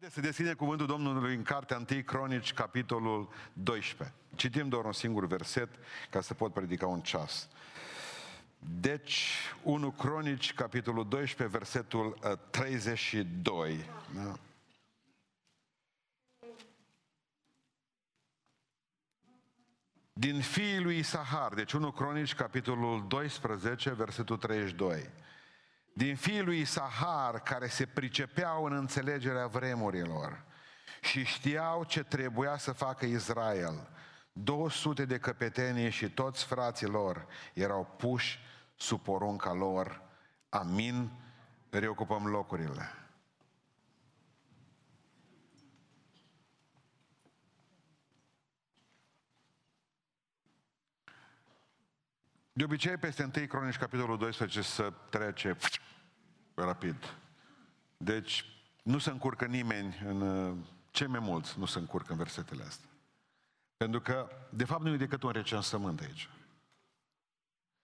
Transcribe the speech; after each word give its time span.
Haideți 0.00 0.20
să 0.20 0.26
deschidem 0.26 0.54
cuvântul 0.54 0.86
Domnului 0.86 1.34
în 1.34 1.42
cartea 1.42 1.84
1 1.90 2.02
Cronici, 2.02 2.52
capitolul 2.52 3.28
12. 3.52 4.16
Citim 4.34 4.68
doar 4.68 4.84
un 4.84 4.92
singur 4.92 5.26
verset 5.26 5.68
ca 6.10 6.20
să 6.20 6.34
pot 6.34 6.52
predica 6.52 6.86
un 6.86 7.00
ceas. 7.00 7.48
Deci, 8.80 9.34
1 9.62 9.90
Cronici, 9.90 10.54
capitolul 10.54 11.08
12, 11.08 11.58
versetul 11.58 12.18
32. 12.50 13.72
Uh, 13.72 13.84
da? 14.14 14.38
Din 20.12 20.40
fiii 20.40 20.80
lui 20.80 20.98
Isahar, 20.98 21.54
deci 21.54 21.72
1 21.72 21.92
Cronici, 21.92 22.34
capitolul 22.34 23.04
12, 23.08 23.92
versetul 23.92 24.36
32 24.36 25.08
din 25.92 26.16
fiul 26.16 26.44
lui 26.44 26.60
Isahar 26.60 27.40
care 27.40 27.66
se 27.66 27.86
pricepeau 27.86 28.64
în 28.64 28.72
înțelegerea 28.72 29.46
vremurilor 29.46 30.44
și 31.00 31.24
știau 31.24 31.84
ce 31.84 32.02
trebuia 32.02 32.56
să 32.56 32.72
facă 32.72 33.06
Israel. 33.06 33.88
200 34.32 35.04
de 35.04 35.18
căpetenie 35.18 35.88
și 35.88 36.10
toți 36.10 36.44
frații 36.44 36.86
lor 36.86 37.26
erau 37.54 37.94
puși 37.96 38.38
sub 38.76 39.02
porunca 39.02 39.52
lor. 39.52 40.02
Amin. 40.48 41.10
Reocupăm 41.70 42.26
locurile. 42.26 42.99
De 52.60 52.66
obicei, 52.66 52.96
peste 52.96 53.30
1 53.36 53.46
Cronici, 53.46 53.76
capitolul 53.76 54.18
12, 54.18 54.62
să 54.62 54.92
trece 55.10 55.56
rapid. 56.54 57.16
Deci, 57.96 58.44
nu 58.82 58.98
se 58.98 59.10
încurcă 59.10 59.44
nimeni 59.44 60.02
în... 60.06 60.56
Cei 60.90 61.06
mai 61.06 61.18
mulți 61.18 61.58
nu 61.58 61.64
se 61.64 61.78
încurcă 61.78 62.12
în 62.12 62.18
versetele 62.18 62.62
astea. 62.62 62.88
Pentru 63.76 64.00
că, 64.00 64.30
de 64.50 64.64
fapt, 64.64 64.82
nu 64.82 64.92
e 64.92 64.96
decât 64.96 65.22
un 65.22 65.30
recensământ 65.30 66.00
aici. 66.00 66.28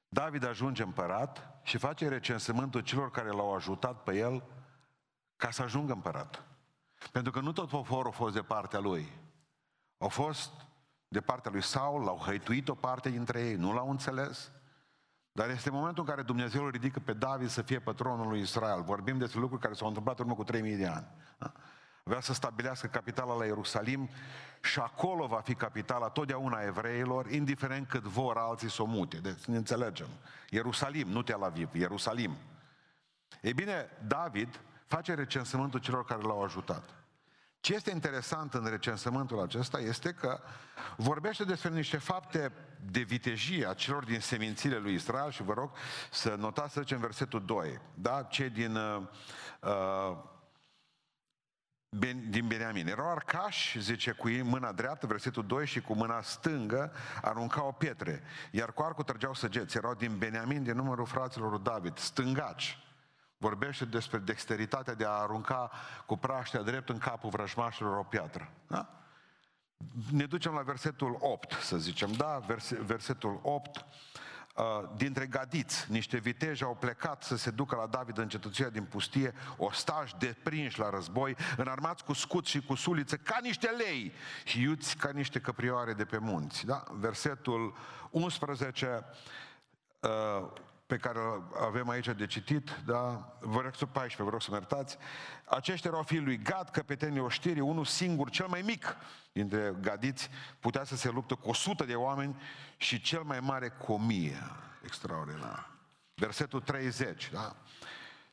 David 0.09 0.45
ajunge 0.45 0.83
împărat 0.83 1.61
și 1.63 1.79
face 1.79 2.09
recensământul 2.09 2.81
celor 2.81 3.11
care 3.11 3.29
l-au 3.29 3.55
ajutat 3.55 4.03
pe 4.03 4.17
el 4.17 4.43
ca 5.37 5.51
să 5.51 5.63
ajungă 5.63 5.93
împărat. 5.93 6.45
Pentru 7.13 7.33
că 7.33 7.41
nu 7.41 7.53
tot 7.53 7.69
poporul 7.69 8.11
a 8.11 8.15
fost 8.15 8.35
de 8.35 8.43
partea 8.43 8.79
lui. 8.79 9.13
Au 9.99 10.09
fost 10.09 10.53
de 11.09 11.21
partea 11.21 11.51
lui 11.51 11.63
Saul, 11.63 12.03
l-au 12.05 12.17
hăituit 12.17 12.69
o 12.69 12.75
parte 12.75 13.11
dintre 13.11 13.41
ei, 13.41 13.55
nu 13.55 13.73
l-au 13.73 13.91
înțeles. 13.91 14.51
Dar 15.37 15.51
este 15.51 15.71
momentul 15.71 16.03
în 16.03 16.09
care 16.09 16.23
Dumnezeu 16.23 16.65
îl 16.65 16.71
ridică 16.71 17.01
pe 17.01 17.13
David 17.13 17.49
să 17.49 17.63
fie 17.63 17.79
patronul 17.79 18.29
lui 18.29 18.41
Israel. 18.41 18.83
Vorbim 18.83 19.19
despre 19.19 19.41
lucruri 19.41 19.63
care 19.63 19.75
s-au 19.75 19.89
întâmplat 19.89 20.19
în 20.19 20.25
urmă 20.25 20.37
cu 20.37 20.45
3000 20.45 20.77
de 20.77 20.87
ani. 20.87 21.07
Da? 21.39 21.53
Vrea 22.03 22.21
să 22.21 22.33
stabilească 22.33 22.87
capitala 22.87 23.37
la 23.37 23.45
Ierusalim 23.45 24.09
și 24.63 24.79
acolo 24.79 25.27
va 25.27 25.41
fi 25.41 25.55
capitala 25.55 26.09
totdeauna 26.09 26.61
evreilor, 26.61 27.31
indiferent 27.31 27.89
cât 27.89 28.03
vor 28.03 28.37
alții 28.37 28.71
să 28.71 28.83
o 28.83 28.85
mute. 28.85 29.17
Deci 29.17 29.45
ne 29.45 29.57
înțelegem. 29.57 30.09
Ierusalim, 30.51 31.09
nu 31.09 31.23
Tel 31.23 31.43
Aviv, 31.43 31.75
Ierusalim. 31.75 32.37
Ei 33.43 33.53
bine, 33.55 33.89
David 34.07 34.61
face 34.87 35.15
recensământul 35.15 35.81
celor 35.81 36.05
care 36.05 36.23
l-au 36.23 36.43
ajutat. 36.43 36.95
Ce 37.67 37.75
este 37.75 37.91
interesant 37.91 38.55
în 38.55 38.67
recensământul 38.71 39.41
acesta 39.41 39.79
este 39.79 40.13
că 40.13 40.41
vorbește 40.97 41.45
despre 41.45 41.71
niște 41.71 41.97
fapte 41.97 42.53
de 42.91 43.01
vitejie 43.01 43.69
a 43.69 43.75
celor 43.75 44.05
din 44.05 44.21
semințile 44.21 44.77
lui 44.77 44.95
Israel 44.95 45.31
și 45.31 45.43
vă 45.43 45.53
rog 45.53 45.71
să 46.11 46.35
notați 46.39 46.73
să 46.73 46.81
zicem 46.81 47.01
versetul 47.01 47.45
2, 47.45 47.81
da? 47.95 48.23
cei 48.23 48.51
din 48.51 48.77
uh, 48.77 49.03
uh 49.61 50.17
din 52.29 52.47
Beniamin. 52.47 52.87
Erau 52.87 53.11
arcași, 53.11 53.81
zice, 53.81 54.11
cu 54.11 54.29
mâna 54.29 54.73
dreaptă, 54.73 55.07
versetul 55.07 55.47
2, 55.47 55.67
și 55.67 55.81
cu 55.81 55.95
mâna 55.95 56.23
stângă 56.23 56.93
aruncau 57.23 57.73
pietre, 57.79 58.23
iar 58.51 58.73
cu 58.73 58.83
arcul 58.83 59.05
trăgeau 59.05 59.35
săgeți. 59.35 59.77
Erau 59.77 59.95
din 59.95 60.19
Beniamin, 60.19 60.63
din 60.63 60.77
numărul 60.77 61.07
fraților 61.07 61.51
lui 61.51 61.61
David, 61.63 61.99
stângaci. 61.99 62.86
Vorbește 63.39 63.85
despre 63.85 64.19
dexteritatea 64.19 64.95
de 64.95 65.05
a 65.05 65.11
arunca 65.11 65.71
cu 66.07 66.17
praștea 66.17 66.63
drept 66.63 66.89
în 66.89 66.99
capul 66.99 67.31
vrăjmașilor 67.31 67.97
o 67.97 68.03
piatră. 68.03 68.51
Da? 68.67 68.97
Ne 70.11 70.27
ducem 70.27 70.53
la 70.53 70.63
versetul 70.63 71.17
8, 71.21 71.53
să 71.53 71.77
zicem, 71.77 72.13
da? 72.13 72.43
Verse, 72.47 72.75
versetul 72.75 73.41
8. 73.43 73.85
Uh, 74.57 74.65
dintre 74.97 75.27
gadiți, 75.27 75.91
niște 75.91 76.19
viteji 76.19 76.63
au 76.63 76.75
plecat 76.75 77.23
să 77.23 77.37
se 77.37 77.51
ducă 77.51 77.77
la 77.77 77.87
David 77.87 78.19
în 78.19 78.29
cetăția 78.29 78.69
din 78.69 78.85
pustie, 78.85 79.35
ostași 79.57 80.17
deprinși 80.19 80.79
la 80.79 80.91
război, 80.91 81.37
înarmați 81.57 82.05
cu 82.05 82.13
scut 82.13 82.47
și 82.47 82.61
cu 82.61 82.75
suliță, 82.75 83.17
ca 83.17 83.39
niște 83.43 83.69
lei 83.69 84.13
și 84.45 84.61
iuți 84.61 84.97
ca 84.97 85.11
niște 85.11 85.41
căprioare 85.41 85.93
de 85.93 86.05
pe 86.05 86.19
munți. 86.19 86.67
Da? 86.67 86.85
Versetul 86.91 87.75
11, 88.11 89.05
uh, 90.01 90.49
pe 90.87 90.97
care 90.97 91.19
avem 91.61 91.89
aici 91.89 92.09
de 92.09 92.27
citit, 92.27 92.71
da? 92.85 93.37
Vă 93.41 93.61
rog 93.61 93.75
să 93.75 93.87
14, 93.87 94.23
vă 94.23 94.31
rog 94.31 94.43
să 94.43 94.51
mă 94.51 94.57
iertați. 94.57 94.97
Aceștia 95.45 95.91
erau 95.91 96.03
fiii 96.03 96.21
lui 96.21 96.43
Gad, 96.43 96.69
căpetenii 96.69 97.21
oștirii, 97.21 97.61
unul 97.61 97.85
singur, 97.85 98.31
cel 98.31 98.47
mai 98.47 98.63
mic 98.63 98.97
dintre 99.33 99.75
gadiți, 99.81 100.31
putea 100.61 100.85
să 100.85 100.97
se 100.97 101.11
luptă 101.11 101.35
cu 101.35 101.49
100 101.49 101.85
de 101.85 101.95
oameni 101.95 102.37
și 102.77 103.01
cel 103.01 103.23
mai 103.23 103.41
mare 103.41 103.69
cu 103.69 103.93
1000. 103.93 104.39
Extraordinar. 104.85 105.71
Versetul 106.15 106.61
30, 106.61 107.31
da? 107.31 107.57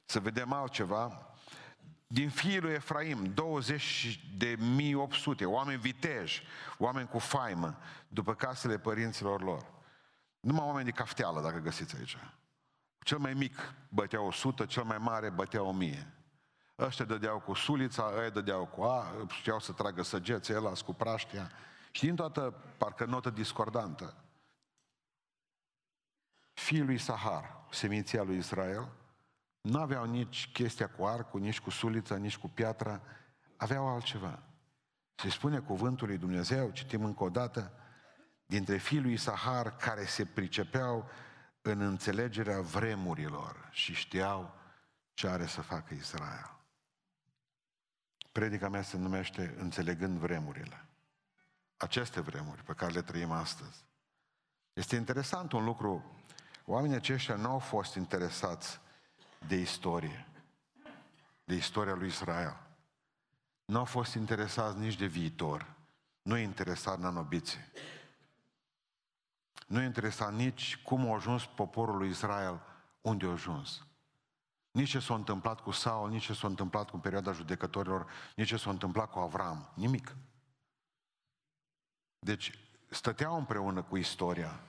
Să 0.05 0.19
vedem 0.19 0.53
altceva. 0.53 1.27
Din 2.07 2.29
fiii 2.29 2.59
lui 2.59 2.73
Efraim, 2.73 3.33
20 3.33 4.19
de 4.37 4.57
1800, 4.59 5.45
oameni 5.45 5.79
viteji, 5.79 6.43
oameni 6.77 7.07
cu 7.07 7.19
faimă, 7.19 7.77
după 8.07 8.33
casele 8.33 8.77
părinților 8.77 9.41
lor. 9.41 9.65
Numai 10.39 10.65
oameni 10.65 10.85
de 10.85 10.91
cafteală, 10.91 11.41
dacă 11.41 11.57
găsiți 11.57 11.95
aici. 11.95 12.17
Cel 13.03 13.17
mai 13.17 13.33
mic 13.33 13.73
bătea 13.89 14.21
100, 14.21 14.65
cel 14.65 14.83
mai 14.83 14.97
mare 14.97 15.29
bătea 15.29 15.63
1000. 15.63 16.13
Ăștia 16.79 17.05
dădeau 17.05 17.39
cu 17.39 17.53
sulița, 17.53 18.11
ăia 18.17 18.29
dădeau 18.29 18.65
cu 18.65 18.81
a, 18.83 19.25
știau 19.27 19.59
să 19.59 19.71
tragă 19.71 20.01
săgeți, 20.01 20.51
el 20.51 20.77
cu 20.85 20.93
praștia. 20.93 21.51
Și 21.91 22.05
din 22.05 22.15
toată, 22.15 22.53
parcă 22.77 23.05
notă 23.05 23.29
discordantă. 23.29 24.15
Fiul 26.53 26.85
lui 26.85 26.97
Sahar, 26.97 27.65
seminția 27.71 28.23
lui 28.23 28.37
Israel, 28.37 28.89
nu 29.61 29.79
aveau 29.79 30.05
nici 30.05 30.49
chestia 30.53 30.89
cu 30.89 31.05
arcul, 31.05 31.39
nici 31.39 31.59
cu 31.59 31.69
sulița, 31.69 32.15
nici 32.15 32.37
cu 32.37 32.47
piatra, 32.47 33.01
aveau 33.57 33.87
altceva. 33.87 34.39
Se 35.15 35.29
spune 35.29 35.59
cuvântul 35.59 36.07
lui 36.07 36.17
Dumnezeu, 36.17 36.69
citim 36.69 37.03
încă 37.03 37.23
o 37.23 37.29
dată, 37.29 37.71
dintre 38.45 38.77
fiii 38.77 39.01
lui 39.01 39.17
Sahar 39.17 39.75
care 39.75 40.05
se 40.05 40.25
pricepeau 40.25 41.09
în 41.65 41.81
înțelegerea 41.81 42.61
vremurilor 42.61 43.67
și 43.71 43.93
știau 43.93 44.55
ce 45.13 45.27
are 45.27 45.45
să 45.45 45.61
facă 45.61 45.93
Israel. 45.93 46.57
Predica 48.31 48.69
mea 48.69 48.81
se 48.81 48.97
numește 48.97 49.55
Înțelegând 49.57 50.17
vremurile. 50.17 50.85
Aceste 51.77 52.21
vremuri 52.21 52.63
pe 52.63 52.73
care 52.73 52.91
le 52.91 53.01
trăim 53.01 53.31
astăzi. 53.31 53.85
Este 54.73 54.95
interesant 54.95 55.51
un 55.51 55.63
lucru. 55.63 56.21
Oamenii 56.65 56.95
aceștia 56.95 57.35
nu 57.35 57.49
au 57.49 57.59
fost 57.59 57.95
interesați 57.95 58.79
de 59.47 59.55
istorie, 59.55 60.27
de 61.43 61.55
istoria 61.55 61.93
lui 61.93 62.07
Israel. 62.07 62.57
Nu 63.65 63.77
au 63.77 63.85
fost 63.85 64.13
interesați 64.13 64.79
nici 64.79 64.95
de 64.97 65.05
viitor. 65.05 65.73
Nu 66.21 66.37
e 66.37 66.41
interesat 66.41 66.99
nanobiții. 66.99 67.59
Nu 69.73 69.81
interesa 69.81 70.29
nici 70.29 70.77
cum 70.77 71.11
a 71.11 71.15
ajuns 71.15 71.45
poporul 71.45 71.97
lui 71.97 72.09
Israel 72.09 72.61
unde 73.01 73.25
a 73.25 73.31
ajuns. 73.31 73.85
Nici 74.71 74.89
ce 74.89 74.99
s-a 74.99 75.13
întâmplat 75.13 75.59
cu 75.59 75.71
Saul, 75.71 76.09
nici 76.09 76.23
ce 76.23 76.33
s-a 76.33 76.47
întâmplat 76.47 76.89
cu 76.89 76.97
perioada 76.97 77.31
judecătorilor, 77.31 78.11
nici 78.35 78.47
ce 78.47 78.57
s-a 78.57 78.69
întâmplat 78.69 79.11
cu 79.11 79.19
Avram. 79.19 79.71
Nimic. 79.75 80.15
Deci, 82.19 82.59
stăteau 82.89 83.37
împreună 83.37 83.83
cu 83.83 83.97
istoria, 83.97 84.59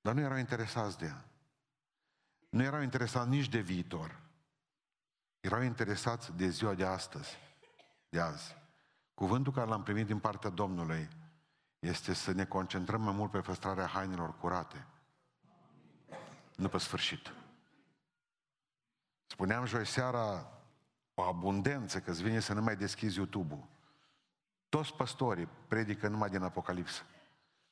dar 0.00 0.14
nu 0.14 0.20
erau 0.20 0.36
interesați 0.36 0.98
de 0.98 1.06
ea. 1.06 1.24
Nu 2.48 2.62
erau 2.62 2.80
interesați 2.80 3.28
nici 3.28 3.48
de 3.48 3.60
viitor. 3.60 4.20
Erau 5.40 5.62
interesați 5.62 6.32
de 6.32 6.48
ziua 6.48 6.74
de 6.74 6.84
astăzi, 6.84 7.38
de 8.08 8.20
azi. 8.20 8.56
Cuvântul 9.14 9.52
care 9.52 9.68
l-am 9.68 9.82
primit 9.82 10.06
din 10.06 10.18
partea 10.18 10.50
Domnului 10.50 11.08
este 11.84 12.12
să 12.12 12.32
ne 12.32 12.44
concentrăm 12.44 13.02
mai 13.02 13.12
mult 13.12 13.30
pe 13.30 13.40
păstrarea 13.40 13.86
hainelor 13.86 14.36
curate. 14.36 14.86
Nu 16.56 16.68
pe 16.68 16.78
sfârșit. 16.78 17.32
Spuneam 19.26 19.64
joi 19.64 19.86
seara 19.86 20.52
o 21.14 21.22
abundență 21.22 22.00
că 22.00 22.10
îți 22.10 22.22
vine 22.22 22.40
să 22.40 22.52
nu 22.52 22.62
mai 22.62 22.76
deschizi 22.76 23.16
YouTube-ul. 23.16 23.68
Toți 24.68 24.94
păstorii 24.94 25.48
predică 25.68 26.08
numai 26.08 26.28
din 26.28 26.42
Apocalipsă. 26.42 27.02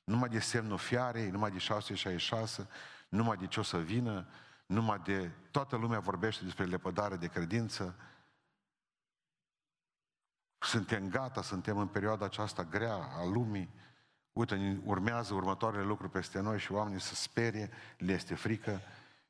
Numai 0.05 0.29
de 0.29 0.39
semnul 0.39 0.79
fiarei, 0.79 1.31
numai 1.31 1.51
de 1.51 1.59
666, 1.59 2.69
numai 3.09 3.37
de 3.37 3.47
ce 3.47 3.61
o 3.61 3.63
să 3.63 3.79
vină, 3.79 4.27
numai 4.67 4.99
de... 4.99 5.31
Toată 5.51 5.77
lumea 5.77 6.01
vorbește 6.01 6.45
despre 6.45 6.65
lepădare 6.65 7.17
de 7.17 7.27
credință. 7.27 7.97
suntem 10.59 11.09
gata, 11.09 11.43
suntem 11.43 11.79
în 11.79 11.89
perioada 11.89 12.25
aceasta 12.25 12.65
grea 12.65 12.95
a 12.95 13.25
lumii, 13.25 13.81
uite, 14.33 14.81
urmează 14.85 15.35
următoarele 15.35 15.83
lucruri 15.83 16.13
peste 16.13 16.41
noi 16.41 16.59
și 16.59 16.73
oamenii 16.73 17.01
se 17.01 17.15
sperie, 17.15 17.71
le 17.99 18.13
este 18.13 18.35
frică 18.35 18.81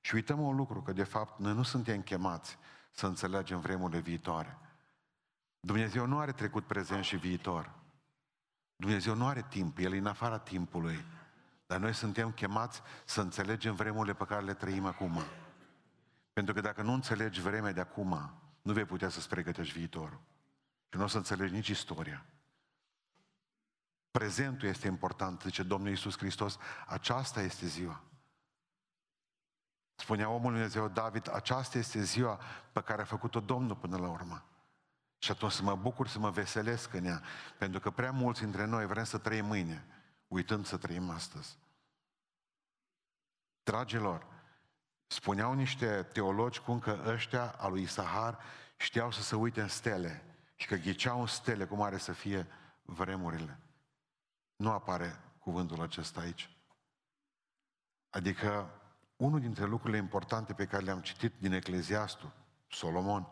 și 0.01 0.15
uităm 0.15 0.41
un 0.41 0.57
lucru, 0.57 0.83
că 0.83 0.93
de 0.93 1.05
fapt 1.05 1.39
noi 1.39 1.55
nu 1.55 1.63
suntem 1.63 2.03
chemați 2.03 2.59
să 2.91 3.07
înțelegem 3.07 3.61
vremurile 3.61 4.01
viitoare. 4.01 4.59
Dumnezeu 5.61 6.07
nu 6.07 6.19
are 6.19 6.33
trecut, 6.33 6.65
prezent 6.65 7.05
și 7.05 7.17
viitor. 7.17 7.73
Dumnezeu 8.77 9.15
nu 9.15 9.27
are 9.27 9.47
timp, 9.49 9.79
El 9.79 9.93
e 9.93 9.99
în 9.99 10.07
afara 10.07 10.39
timpului. 10.39 11.05
Dar 11.67 11.79
noi 11.79 11.95
suntem 11.95 12.31
chemați 12.31 12.83
să 13.05 13.21
înțelegem 13.21 13.75
vremurile 13.75 14.15
pe 14.15 14.25
care 14.25 14.45
le 14.45 14.55
trăim 14.55 14.87
acum. 14.87 15.23
Pentru 16.33 16.55
că 16.55 16.61
dacă 16.61 16.83
nu 16.83 16.93
înțelegi 16.93 17.41
vremea 17.41 17.73
de 17.73 17.81
acum, 17.81 18.31
nu 18.63 18.73
vei 18.73 18.85
putea 18.85 19.09
să-ți 19.09 19.29
pregătești 19.29 19.79
viitorul. 19.79 20.21
Și 20.89 20.97
nu 20.97 21.05
o 21.05 21.07
să 21.07 21.17
înțelegi 21.17 21.53
nici 21.53 21.69
istoria. 21.69 22.25
Prezentul 24.13 24.69
este 24.69 24.87
important, 24.87 25.43
zice 25.43 25.63
Domnul 25.63 25.89
Iisus 25.89 26.17
Hristos, 26.17 26.59
aceasta 26.87 27.41
este 27.41 27.67
ziua. 27.67 28.03
Spunea 29.95 30.29
omul 30.29 30.53
Dumnezeu 30.53 30.89
David, 30.89 31.35
aceasta 31.35 31.79
este 31.79 32.03
ziua 32.03 32.41
pe 32.73 32.81
care 32.81 33.03
a 33.03 33.05
făcut-o 33.05 33.41
Domnul 33.41 33.77
până 33.77 33.97
la 33.97 34.09
urmă. 34.09 34.45
Și 35.19 35.31
atunci 35.31 35.53
să 35.53 35.63
mă 35.63 35.75
bucur, 35.75 36.09
să 36.09 36.19
mă 36.19 36.31
veselesc 36.31 36.93
în 36.93 37.05
ea. 37.05 37.23
Pentru 37.59 37.81
că 37.81 37.91
prea 37.91 38.11
mulți 38.11 38.41
dintre 38.41 38.65
noi 38.65 38.87
vrem 38.87 39.05
să 39.05 39.19
trăim 39.19 39.47
mâine, 39.47 39.87
uitând 40.29 40.67
să 40.67 40.77
trăim 40.77 41.11
astăzi. 41.11 41.59
Dragilor, 43.63 44.27
spuneau 45.07 45.53
niște 45.53 46.03
teologi 46.03 46.61
cum 46.61 46.79
că 46.79 47.03
ăștia 47.07 47.55
al 47.59 47.71
lui 47.71 47.83
Isahar 47.83 48.39
știau 48.77 49.11
să 49.11 49.23
se 49.23 49.37
uite 49.37 49.61
în 49.61 49.69
stele 49.69 50.25
și 50.55 50.67
că 50.67 50.75
ghiceau 50.75 51.21
în 51.21 51.27
stele 51.27 51.65
cum 51.65 51.83
are 51.83 51.99
să 51.99 52.13
fie 52.13 52.47
vremurile. 52.83 53.59
Nu 54.63 54.71
apare 54.71 55.21
cuvântul 55.39 55.83
acesta 55.83 56.21
aici. 56.21 56.51
Adică 58.11 58.81
unul 59.17 59.41
dintre 59.41 59.65
lucrurile 59.65 59.99
importante 59.99 60.53
pe 60.53 60.67
care 60.67 60.85
le-am 60.85 61.01
citit 61.01 61.33
din 61.39 61.53
Ecleziastul, 61.53 62.33
Solomon, 62.69 63.27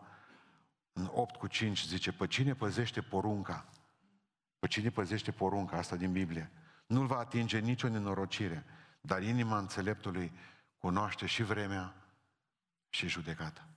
în 0.93 1.09
8 1.13 1.35
cu 1.35 1.47
5 1.47 1.85
zice, 1.85 2.11
pe 2.11 2.27
cine 2.27 2.53
păzește 2.53 3.01
porunca, 3.01 3.69
pe 4.59 4.67
cine 4.67 4.89
păzește 4.89 5.31
porunca 5.31 5.77
asta 5.77 5.95
din 5.95 6.11
Biblie, 6.11 6.51
nu-l 6.85 7.05
va 7.05 7.17
atinge 7.17 7.59
nicio 7.59 7.87
nenorocire, 7.87 8.65
dar 9.01 9.21
inima 9.21 9.57
înțeleptului 9.57 10.33
cunoaște 10.77 11.25
și 11.25 11.43
vremea 11.43 11.95
și 12.89 13.07
judecata. 13.07 13.67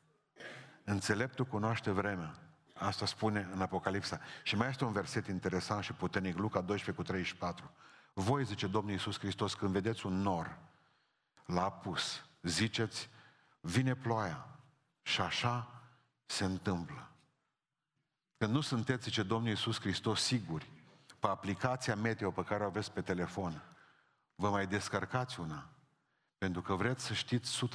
Înțeleptul 0.84 1.44
cunoaște 1.44 1.90
vremea. 1.90 2.43
Asta 2.74 3.06
spune 3.06 3.48
în 3.52 3.60
Apocalipsa. 3.60 4.20
Și 4.42 4.56
mai 4.56 4.68
este 4.68 4.84
un 4.84 4.92
verset 4.92 5.26
interesant 5.26 5.84
și 5.84 5.92
puternic, 5.92 6.36
Luca 6.36 6.60
12 6.60 7.02
cu 7.02 7.08
34. 7.08 7.70
Voi, 8.12 8.44
zice 8.44 8.66
Domnul 8.66 8.92
Iisus 8.92 9.18
Hristos, 9.18 9.54
când 9.54 9.72
vedeți 9.72 10.06
un 10.06 10.20
nor, 10.20 10.58
l-a 11.44 11.70
pus, 11.70 12.24
ziceți, 12.42 13.08
vine 13.60 13.94
ploaia. 13.94 14.48
Și 15.02 15.20
așa 15.20 15.82
se 16.26 16.44
întâmplă. 16.44 17.10
Când 18.36 18.52
nu 18.52 18.60
sunteți, 18.60 19.02
zice 19.02 19.22
Domnul 19.22 19.48
Iisus 19.48 19.80
Hristos, 19.80 20.22
siguri, 20.22 20.70
pe 21.18 21.26
aplicația 21.26 21.94
meteo 21.94 22.30
pe 22.30 22.44
care 22.44 22.62
o 22.62 22.66
aveți 22.66 22.92
pe 22.92 23.00
telefon, 23.00 23.62
vă 24.34 24.50
mai 24.50 24.66
descărcați 24.66 25.40
una, 25.40 25.68
pentru 26.38 26.62
că 26.62 26.74
vreți 26.74 27.04
să 27.04 27.12
știți 27.12 27.66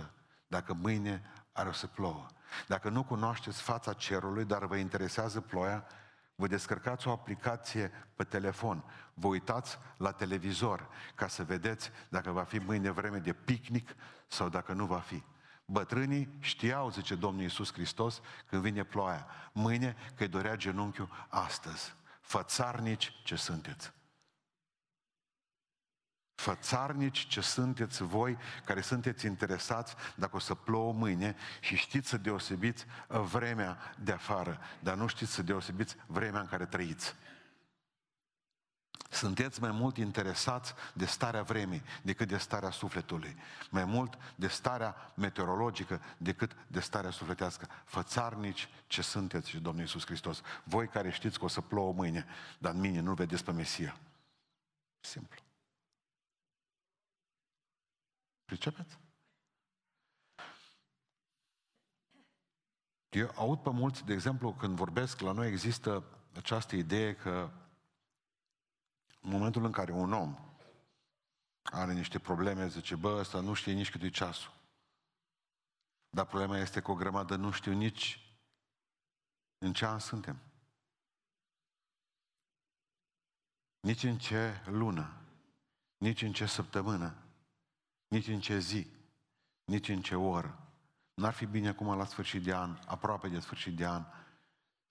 100% 0.00 0.10
dacă 0.46 0.72
mâine 0.72 1.22
are 1.52 1.68
o 1.68 1.72
să 1.72 1.86
plouă. 1.86 2.26
Dacă 2.66 2.88
nu 2.88 3.04
cunoașteți 3.04 3.62
fața 3.62 3.92
cerului, 3.92 4.44
dar 4.44 4.64
vă 4.64 4.76
interesează 4.76 5.40
ploaia, 5.40 5.86
vă 6.34 6.46
descărcați 6.46 7.08
o 7.08 7.10
aplicație 7.10 7.90
pe 8.16 8.24
telefon, 8.24 8.84
vă 9.14 9.26
uitați 9.26 9.78
la 9.96 10.12
televizor 10.12 10.88
ca 11.14 11.28
să 11.28 11.44
vedeți 11.44 11.90
dacă 12.08 12.30
va 12.30 12.42
fi 12.42 12.58
mâine 12.58 12.90
vreme 12.90 13.18
de 13.18 13.32
picnic 13.32 13.94
sau 14.26 14.48
dacă 14.48 14.72
nu 14.72 14.86
va 14.86 14.98
fi. 14.98 15.22
Bătrânii 15.64 16.36
știau, 16.38 16.90
zice 16.90 17.14
Domnul 17.14 17.42
Iisus 17.42 17.72
Hristos, 17.72 18.20
când 18.46 18.62
vine 18.62 18.84
ploaia. 18.84 19.26
Mâine 19.52 19.96
că-i 20.16 20.28
dorea 20.28 20.56
genunchiul 20.56 21.26
astăzi. 21.28 21.94
Fățarnici 22.20 23.12
ce 23.24 23.36
sunteți. 23.36 23.92
Fățarnici 26.40 27.26
ce 27.26 27.40
sunteți 27.40 28.02
voi, 28.02 28.38
care 28.64 28.80
sunteți 28.80 29.26
interesați 29.26 29.94
dacă 30.14 30.36
o 30.36 30.38
să 30.38 30.54
plouă 30.54 30.92
mâine 30.92 31.36
și 31.60 31.76
știți 31.76 32.08
să 32.08 32.16
deosebiți 32.16 32.84
vremea 33.08 33.78
de 33.98 34.12
afară, 34.12 34.60
dar 34.78 34.94
nu 34.94 35.06
știți 35.06 35.32
să 35.32 35.42
deosebiți 35.42 35.96
vremea 36.06 36.40
în 36.40 36.46
care 36.46 36.66
trăiți. 36.66 37.14
Sunteți 39.10 39.60
mai 39.60 39.70
mult 39.70 39.96
interesați 39.96 40.74
de 40.94 41.04
starea 41.04 41.42
vremii 41.42 41.82
decât 42.02 42.28
de 42.28 42.36
starea 42.36 42.70
sufletului. 42.70 43.36
Mai 43.70 43.84
mult 43.84 44.18
de 44.36 44.48
starea 44.48 45.12
meteorologică 45.14 46.02
decât 46.16 46.56
de 46.66 46.80
starea 46.80 47.10
sufletească. 47.10 47.68
Fățarnici 47.84 48.68
ce 48.86 49.02
sunteți 49.02 49.48
și 49.48 49.58
Domnul 49.58 49.82
Iisus 49.82 50.04
Hristos. 50.04 50.40
Voi 50.64 50.88
care 50.88 51.10
știți 51.10 51.38
că 51.38 51.44
o 51.44 51.48
să 51.48 51.60
plouă 51.60 51.92
mâine, 51.92 52.26
dar 52.58 52.72
în 52.72 52.80
mine 52.80 53.00
nu 53.00 53.14
vedeți 53.14 53.44
pe 53.44 53.52
Mesia. 53.52 53.96
Simplu. 55.00 55.48
Pricepeți? 58.50 58.98
Eu 63.08 63.30
aud 63.34 63.62
pe 63.62 63.70
mulți, 63.70 64.04
de 64.04 64.12
exemplu, 64.12 64.54
când 64.54 64.76
vorbesc, 64.76 65.20
la 65.20 65.32
noi 65.32 65.48
există 65.48 66.04
această 66.34 66.76
idee 66.76 67.14
că 67.14 67.50
în 69.20 69.30
momentul 69.30 69.64
în 69.64 69.72
care 69.72 69.92
un 69.92 70.12
om 70.12 70.38
are 71.62 71.92
niște 71.92 72.18
probleme, 72.18 72.68
zice, 72.68 72.96
bă, 72.96 73.18
ăsta 73.18 73.40
nu 73.40 73.54
știe 73.54 73.72
nici 73.72 73.90
cât 73.90 74.02
e 74.02 74.08
ceasul. 74.08 74.52
Dar 76.08 76.26
problema 76.26 76.58
este 76.58 76.80
că 76.80 76.90
o 76.90 76.94
grămadă 76.94 77.36
nu 77.36 77.50
știu 77.50 77.72
nici 77.72 78.34
în 79.58 79.72
ce 79.72 79.86
an 79.86 79.98
suntem. 79.98 80.38
Nici 83.80 84.02
în 84.02 84.18
ce 84.18 84.62
lună, 84.66 85.20
nici 85.96 86.22
în 86.22 86.32
ce 86.32 86.46
săptămână, 86.46 87.24
nici 88.10 88.28
în 88.28 88.40
ce 88.40 88.58
zi, 88.58 88.86
nici 89.64 89.88
în 89.88 90.00
ce 90.02 90.14
oră. 90.14 90.58
N-ar 91.14 91.32
fi 91.32 91.46
bine 91.46 91.68
acum 91.68 91.96
la 91.96 92.04
sfârșit 92.04 92.42
de 92.42 92.54
an, 92.54 92.78
aproape 92.86 93.28
de 93.28 93.40
sfârșit 93.40 93.76
de 93.76 93.86
an, 93.86 94.04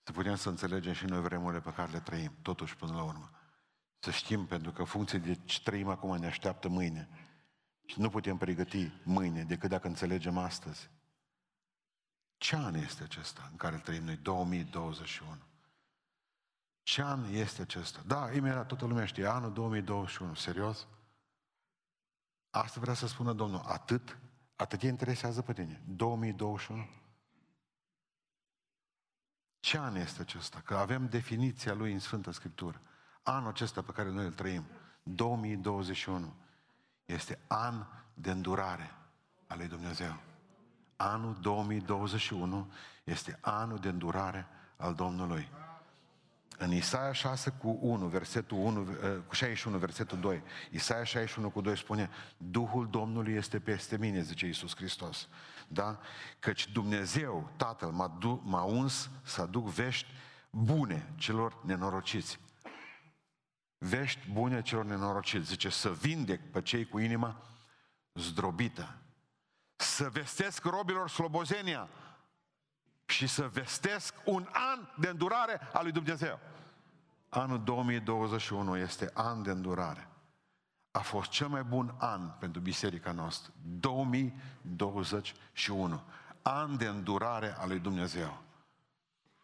să 0.02 0.12
putem 0.12 0.34
să 0.34 0.48
înțelegem 0.48 0.92
și 0.92 1.04
noi 1.04 1.20
vremurile 1.20 1.60
pe 1.60 1.72
care 1.72 1.90
le 1.90 2.00
trăim, 2.00 2.32
totuși 2.42 2.76
până 2.76 2.92
la 2.92 3.02
urmă. 3.02 3.30
Să 3.98 4.10
știm, 4.10 4.46
pentru 4.46 4.72
că 4.72 4.84
funcție 4.84 5.18
de 5.18 5.34
ce 5.34 5.60
trăim 5.62 5.88
acum 5.88 6.16
ne 6.16 6.26
așteaptă 6.26 6.68
mâine. 6.68 7.08
Și 7.86 8.00
nu 8.00 8.08
putem 8.08 8.36
pregăti 8.36 8.92
mâine 9.02 9.44
decât 9.44 9.70
dacă 9.70 9.86
înțelegem 9.86 10.38
astăzi. 10.38 10.90
Ce 12.36 12.56
an 12.56 12.74
este 12.74 13.02
acesta 13.02 13.48
în 13.50 13.56
care 13.56 13.76
trăim 13.76 14.04
noi? 14.04 14.16
2021. 14.16 15.36
Ce 16.82 17.02
an 17.02 17.24
este 17.32 17.62
acesta? 17.62 18.02
Da, 18.06 18.32
imediat 18.32 18.66
toată 18.66 18.86
lumea 18.86 19.04
știe, 19.04 19.26
anul 19.26 19.52
2021. 19.52 20.34
Serios? 20.34 20.86
Asta 22.50 22.80
vrea 22.80 22.94
să 22.94 23.06
spună 23.06 23.32
Domnul, 23.32 23.62
atât, 23.66 24.18
atât 24.56 24.78
te 24.78 24.86
interesează 24.86 25.42
pe 25.42 25.52
tine. 25.52 25.82
2021. 25.86 26.88
Ce 29.60 29.78
an 29.78 29.94
este 29.94 30.20
acesta? 30.20 30.60
Că 30.64 30.76
avem 30.76 31.08
definiția 31.08 31.74
lui 31.74 31.92
în 31.92 31.98
Sfântă 31.98 32.30
Scriptură 32.30 32.80
anul 33.22 33.48
acesta 33.48 33.82
pe 33.82 33.92
care 33.92 34.10
noi 34.10 34.24
îl 34.24 34.32
trăim, 34.32 34.64
2021, 35.02 36.34
este 37.04 37.38
an 37.46 37.86
de 38.14 38.30
îndurare 38.30 38.90
a 39.46 39.54
lui 39.54 39.68
Dumnezeu. 39.68 40.16
Anul 40.96 41.36
2021 41.40 42.72
este 43.04 43.38
anul 43.40 43.78
de 43.78 43.88
îndurare 43.88 44.46
al 44.76 44.94
Domnului. 44.94 45.48
În 46.62 46.72
Isaia 46.72 47.12
6 47.12 47.50
cu 47.50 47.78
1, 47.80 48.06
versetul 48.06 48.58
1, 48.58 48.80
eh, 48.80 49.16
cu 49.26 49.34
61, 49.34 49.78
versetul 49.78 50.20
2, 50.20 50.42
Isaia 50.70 51.04
61 51.04 51.50
cu 51.50 51.60
2 51.60 51.76
spune, 51.76 52.10
Duhul 52.36 52.88
Domnului 52.90 53.34
este 53.34 53.58
peste 53.60 53.96
mine, 53.98 54.22
zice 54.22 54.46
Iisus 54.46 54.76
Hristos. 54.76 55.28
Da? 55.68 55.98
Căci 56.38 56.68
Dumnezeu, 56.68 57.50
Tatăl, 57.56 57.90
m-a, 57.90 58.16
du- 58.18 58.42
m-a 58.44 58.62
uns 58.62 59.10
să 59.22 59.40
aduc 59.40 59.66
vești 59.66 60.06
bune 60.50 61.12
celor 61.16 61.64
nenorociți 61.64 62.38
vești 63.82 64.30
bune 64.30 64.62
celor 64.62 64.84
nenorociți. 64.84 65.46
Zice, 65.46 65.68
să 65.68 65.92
vindec 65.92 66.50
pe 66.50 66.62
cei 66.62 66.86
cu 66.86 66.98
inima 66.98 67.42
zdrobită. 68.14 68.96
Să 69.76 70.08
vestesc 70.08 70.64
robilor 70.64 71.08
slobozenia 71.08 71.88
și 73.10 73.26
să 73.26 73.48
vestesc 73.52 74.14
un 74.24 74.48
an 74.52 74.78
de 74.96 75.08
îndurare 75.08 75.60
a 75.72 75.82
lui 75.82 75.92
Dumnezeu. 75.92 76.38
Anul 77.28 77.64
2021 77.64 78.76
este 78.76 79.10
an 79.14 79.42
de 79.42 79.50
îndurare. 79.50 80.08
A 80.90 80.98
fost 80.98 81.30
cel 81.30 81.48
mai 81.48 81.62
bun 81.62 81.94
an 81.98 82.30
pentru 82.38 82.60
biserica 82.60 83.12
noastră. 83.12 83.52
2021. 83.80 86.02
An 86.42 86.76
de 86.76 86.86
îndurare 86.86 87.56
a 87.58 87.66
lui 87.66 87.78
Dumnezeu. 87.78 88.42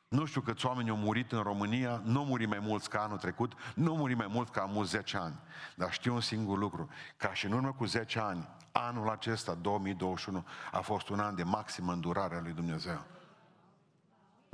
Nu 0.08 0.24
știu 0.24 0.40
câți 0.40 0.66
oameni 0.66 0.90
au 0.90 0.96
murit 0.96 1.32
în 1.32 1.42
România, 1.42 2.00
nu 2.04 2.18
au 2.18 2.24
murit 2.24 2.48
mai 2.48 2.58
mulți 2.58 2.90
ca 2.90 3.02
anul 3.02 3.18
trecut, 3.18 3.52
nu 3.74 3.90
au 3.90 3.96
murit 3.96 4.16
mai 4.16 4.26
mult 4.26 4.50
ca 4.50 4.64
mulți 4.64 4.90
10 4.90 5.16
ani. 5.16 5.38
Dar 5.74 5.92
știu 5.92 6.14
un 6.14 6.20
singur 6.20 6.58
lucru, 6.58 6.88
ca 7.16 7.34
și 7.34 7.46
în 7.46 7.52
urmă 7.52 7.72
cu 7.72 7.84
10 7.84 8.18
ani, 8.18 8.48
anul 8.72 9.10
acesta, 9.10 9.54
2021, 9.54 10.46
a 10.72 10.80
fost 10.80 11.08
un 11.08 11.20
an 11.20 11.34
de 11.34 11.42
maximă 11.42 11.92
îndurare 11.92 12.36
a 12.36 12.40
lui 12.40 12.52
Dumnezeu. 12.52 13.15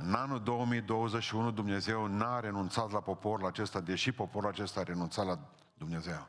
În 0.05 0.13
anul 0.13 0.39
2021 0.39 1.51
Dumnezeu 1.51 2.05
n-a 2.05 2.39
renunțat 2.39 2.91
la 2.91 2.99
poporul 2.99 3.45
acesta, 3.45 3.79
deși 3.79 4.11
poporul 4.11 4.49
acesta 4.49 4.79
a 4.79 4.83
renunțat 4.83 5.25
la 5.25 5.39
Dumnezeu. 5.77 6.27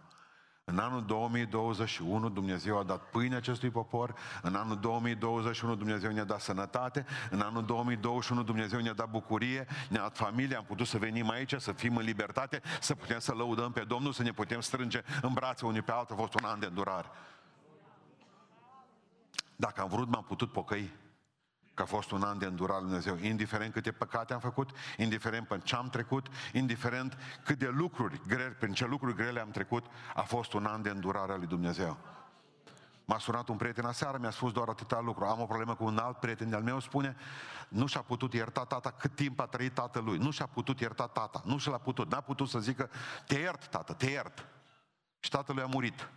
În 0.64 0.78
anul 0.78 1.04
2021 1.04 2.28
Dumnezeu 2.28 2.78
a 2.78 2.82
dat 2.82 3.10
pâine 3.10 3.36
acestui 3.36 3.70
popor, 3.70 4.14
în 4.42 4.54
anul 4.54 4.78
2021 4.78 5.74
Dumnezeu 5.74 6.12
ne-a 6.12 6.24
dat 6.24 6.40
sănătate, 6.40 7.06
în 7.30 7.40
anul 7.40 7.64
2021 7.64 8.42
Dumnezeu 8.42 8.80
ne-a 8.80 8.92
dat 8.92 9.10
bucurie, 9.10 9.66
ne-a 9.88 10.00
dat 10.00 10.16
familie, 10.16 10.56
am 10.56 10.64
putut 10.64 10.86
să 10.86 10.98
venim 10.98 11.30
aici, 11.30 11.54
să 11.58 11.72
fim 11.72 11.96
în 11.96 12.04
libertate, 12.04 12.62
să 12.80 12.94
putem 12.94 13.18
să 13.18 13.32
lăudăm 13.32 13.72
pe 13.72 13.80
Domnul, 13.80 14.12
să 14.12 14.22
ne 14.22 14.32
putem 14.32 14.60
strânge 14.60 15.02
în 15.22 15.32
brațe 15.32 15.66
unii 15.66 15.82
pe 15.82 15.92
altul, 15.92 16.14
a 16.14 16.18
fost 16.18 16.34
un 16.34 16.44
an 16.44 16.60
de 16.60 16.66
îndurare. 16.66 17.08
Dacă 19.56 19.80
am 19.80 19.88
vrut, 19.88 20.08
m-am 20.08 20.24
putut 20.24 20.52
pocăi 20.52 21.02
că 21.74 21.82
a 21.82 21.84
fost 21.84 22.10
un 22.10 22.22
an 22.22 22.38
de 22.38 22.46
îndurare 22.46 22.80
lui 22.80 22.88
Dumnezeu, 22.88 23.16
indiferent 23.16 23.72
câte 23.72 23.92
păcate 23.92 24.32
am 24.32 24.40
făcut, 24.40 24.70
indiferent 24.96 25.46
pe 25.46 25.60
ce 25.62 25.74
am 25.74 25.88
trecut, 25.88 26.26
indiferent 26.52 27.18
cât 27.44 27.58
de 27.58 27.68
lucruri 27.68 28.20
grele, 28.26 28.56
prin 28.58 28.72
ce 28.72 28.86
lucruri 28.86 29.14
grele 29.14 29.40
am 29.40 29.50
trecut, 29.50 29.86
a 30.14 30.22
fost 30.22 30.52
un 30.52 30.64
an 30.64 30.82
de 30.82 30.88
îndurare 30.90 31.32
a 31.32 31.36
lui 31.36 31.46
Dumnezeu. 31.46 31.98
M-a 33.04 33.18
sunat 33.18 33.48
un 33.48 33.56
prieten 33.56 33.84
aseară, 33.84 34.18
mi-a 34.18 34.30
spus 34.30 34.52
doar 34.52 34.68
atâta 34.68 35.00
lucru. 35.00 35.24
Am 35.24 35.40
o 35.40 35.46
problemă 35.46 35.74
cu 35.74 35.84
un 35.84 35.98
alt 35.98 36.16
prieten 36.16 36.48
de-al 36.48 36.62
meu, 36.62 36.80
spune, 36.80 37.16
nu 37.68 37.86
și-a 37.86 38.00
putut 38.00 38.32
ierta 38.32 38.64
tata 38.64 38.90
cât 38.90 39.14
timp 39.14 39.40
a 39.40 39.46
trăit 39.46 39.74
tatălui. 39.74 40.18
Nu 40.18 40.30
și-a 40.30 40.46
putut 40.46 40.80
ierta 40.80 41.06
tata. 41.06 41.42
Nu 41.44 41.58
și 41.58 41.68
l-a 41.68 41.78
putut. 41.78 42.10
N-a 42.10 42.20
putut 42.20 42.48
să 42.48 42.58
zică, 42.58 42.90
te 43.26 43.38
iert, 43.38 43.66
tată, 43.66 43.92
te 43.92 44.10
iert. 44.10 44.46
Și 45.20 45.30
tatălui 45.30 45.62
a 45.62 45.66
murit. 45.66 46.08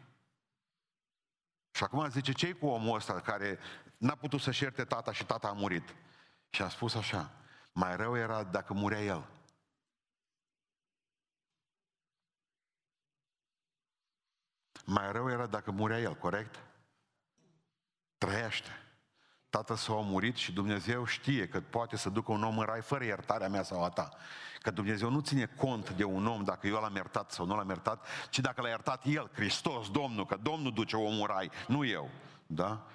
Și 1.72 1.84
acum 1.84 2.10
zice, 2.10 2.32
ce 2.32 2.54
cu 2.54 2.68
omul 2.68 2.96
ăsta 2.96 3.14
care 3.14 3.60
n-a 3.98 4.16
putut 4.16 4.42
să-și 4.42 4.64
ierte 4.64 4.84
tata 4.84 5.12
și 5.12 5.26
tata 5.26 5.48
a 5.48 5.52
murit? 5.52 5.96
Și 6.50 6.62
a 6.62 6.70
spus 6.70 6.96
așa, 6.96 7.32
mai 7.72 7.96
rău 7.96 8.18
era 8.18 8.44
dacă 8.44 8.74
murea 8.74 9.04
el. 9.04 9.28
Mai 14.86 15.12
rău 15.12 15.30
era 15.30 15.46
dacă 15.46 15.72
murea 15.72 16.00
el, 16.00 16.16
corect? 16.16 16.64
Trăiește. 18.18 18.70
Tată 19.50 19.76
s-a 19.76 19.94
murit 19.94 20.36
și 20.36 20.52
Dumnezeu 20.52 21.06
știe 21.06 21.48
că 21.48 21.62
poate 21.62 21.98
să 21.98 22.10
ducă 22.10 22.32
un 22.32 22.44
om 22.44 22.58
în 22.58 22.66
rai 22.66 22.82
fără 22.82 23.04
iertarea 23.04 23.50
mea 23.50 23.64
sau 23.64 23.84
a 23.84 23.90
ta. 23.90 24.10
Că 24.62 24.72
Dumnezeu 24.72 25.10
nu 25.10 25.20
ține 25.20 25.46
cont 25.46 25.90
de 25.90 26.04
un 26.04 26.28
om 26.28 26.44
dacă 26.44 26.68
eu 26.68 26.82
l-am 26.82 26.96
iertat 26.96 27.32
sau 27.32 27.46
nu 27.46 27.56
l-am 27.56 27.68
iertat, 27.68 28.08
ci 28.30 28.40
dacă 28.40 28.62
l-a 28.62 28.68
iertat 28.68 29.06
El, 29.06 29.30
Hristos, 29.34 29.90
Domnul, 29.90 30.26
că 30.26 30.36
Domnul 30.36 30.74
duce 30.74 30.96
omul 30.96 31.20
în 31.20 31.36
rai, 31.36 31.52
nu 31.68 31.86
eu. 31.86 32.10
Da? 32.48 32.88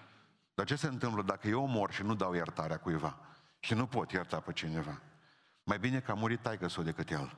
Dar 0.54 0.66
ce 0.66 0.76
se 0.76 0.87
întâmplă 0.87 1.23
dacă 1.23 1.49
eu 1.49 1.66
mor 1.66 1.92
și 1.92 2.02
nu 2.02 2.14
dau 2.14 2.35
iertarea 2.35 2.78
cuiva? 2.78 3.18
Și 3.59 3.75
nu 3.75 3.87
pot 3.87 4.11
ierta 4.11 4.40
pe 4.40 4.52
cineva? 4.52 5.00
Mai 5.64 5.78
bine 5.78 6.00
că 6.00 6.11
a 6.11 6.14
murit 6.14 6.40
taică 6.40 6.82
decât 6.82 7.11
el. 7.11 7.37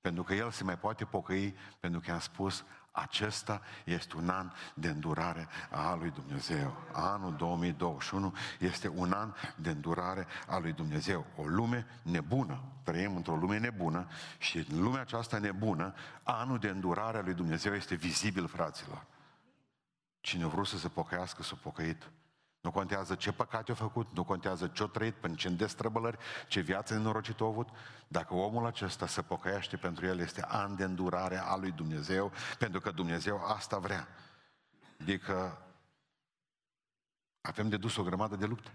Pentru 0.00 0.22
că 0.22 0.34
el 0.34 0.50
se 0.50 0.64
mai 0.64 0.78
poate 0.78 1.04
pocăi, 1.04 1.56
pentru 1.80 2.00
că 2.00 2.10
i-am 2.10 2.18
spus, 2.18 2.64
acesta 2.90 3.60
este 3.84 4.16
un 4.16 4.28
an 4.28 4.50
de 4.74 4.88
îndurare 4.88 5.48
a 5.70 5.94
lui 5.94 6.10
Dumnezeu. 6.10 6.76
Anul 6.92 7.34
2021 7.36 8.34
este 8.58 8.88
un 8.88 9.12
an 9.12 9.32
de 9.56 9.70
îndurare 9.70 10.26
a 10.46 10.58
lui 10.58 10.72
Dumnezeu. 10.72 11.26
O 11.36 11.46
lume 11.46 11.86
nebună. 12.02 12.62
Trăim 12.82 13.16
într-o 13.16 13.36
lume 13.36 13.58
nebună 13.58 14.06
și 14.38 14.66
în 14.70 14.82
lumea 14.82 15.00
aceasta 15.00 15.38
nebună, 15.38 15.94
anul 16.22 16.58
de 16.58 16.68
îndurare 16.68 17.18
a 17.18 17.22
lui 17.22 17.34
Dumnezeu 17.34 17.74
este 17.74 17.94
vizibil, 17.94 18.46
fraților. 18.46 19.06
Cine 20.20 20.44
a 20.44 20.48
vrut 20.48 20.66
să 20.66 20.78
se 20.78 20.88
pocăiască, 20.88 21.42
s-a 21.42 21.58
pocăit. 21.62 22.10
Nu 22.66 22.72
contează 22.72 23.14
ce 23.14 23.32
păcate 23.32 23.72
a 23.72 23.74
făcut, 23.74 24.06
nu 24.14 24.24
contează 24.24 24.66
ce 24.66 24.82
a 24.82 24.86
trăit, 24.86 25.14
până 25.14 25.34
ce 25.34 25.48
destrăbălări, 25.48 26.18
ce 26.48 26.60
viață 26.60 26.94
nenorocită 26.94 27.44
a 27.44 27.46
avut. 27.46 27.68
Dacă 28.08 28.34
omul 28.34 28.66
acesta 28.66 29.06
se 29.06 29.22
pocăiește 29.22 29.76
pentru 29.76 30.06
el, 30.06 30.18
este 30.18 30.44
an 30.48 30.76
de 30.76 30.84
îndurare 30.84 31.38
a 31.38 31.56
lui 31.56 31.70
Dumnezeu, 31.70 32.32
pentru 32.58 32.80
că 32.80 32.90
Dumnezeu 32.90 33.44
asta 33.44 33.78
vrea. 33.78 34.08
Adică 35.00 35.58
avem 37.40 37.68
de 37.68 37.76
dus 37.76 37.96
o 37.96 38.02
grămadă 38.02 38.36
de 38.36 38.46
lupte. 38.46 38.70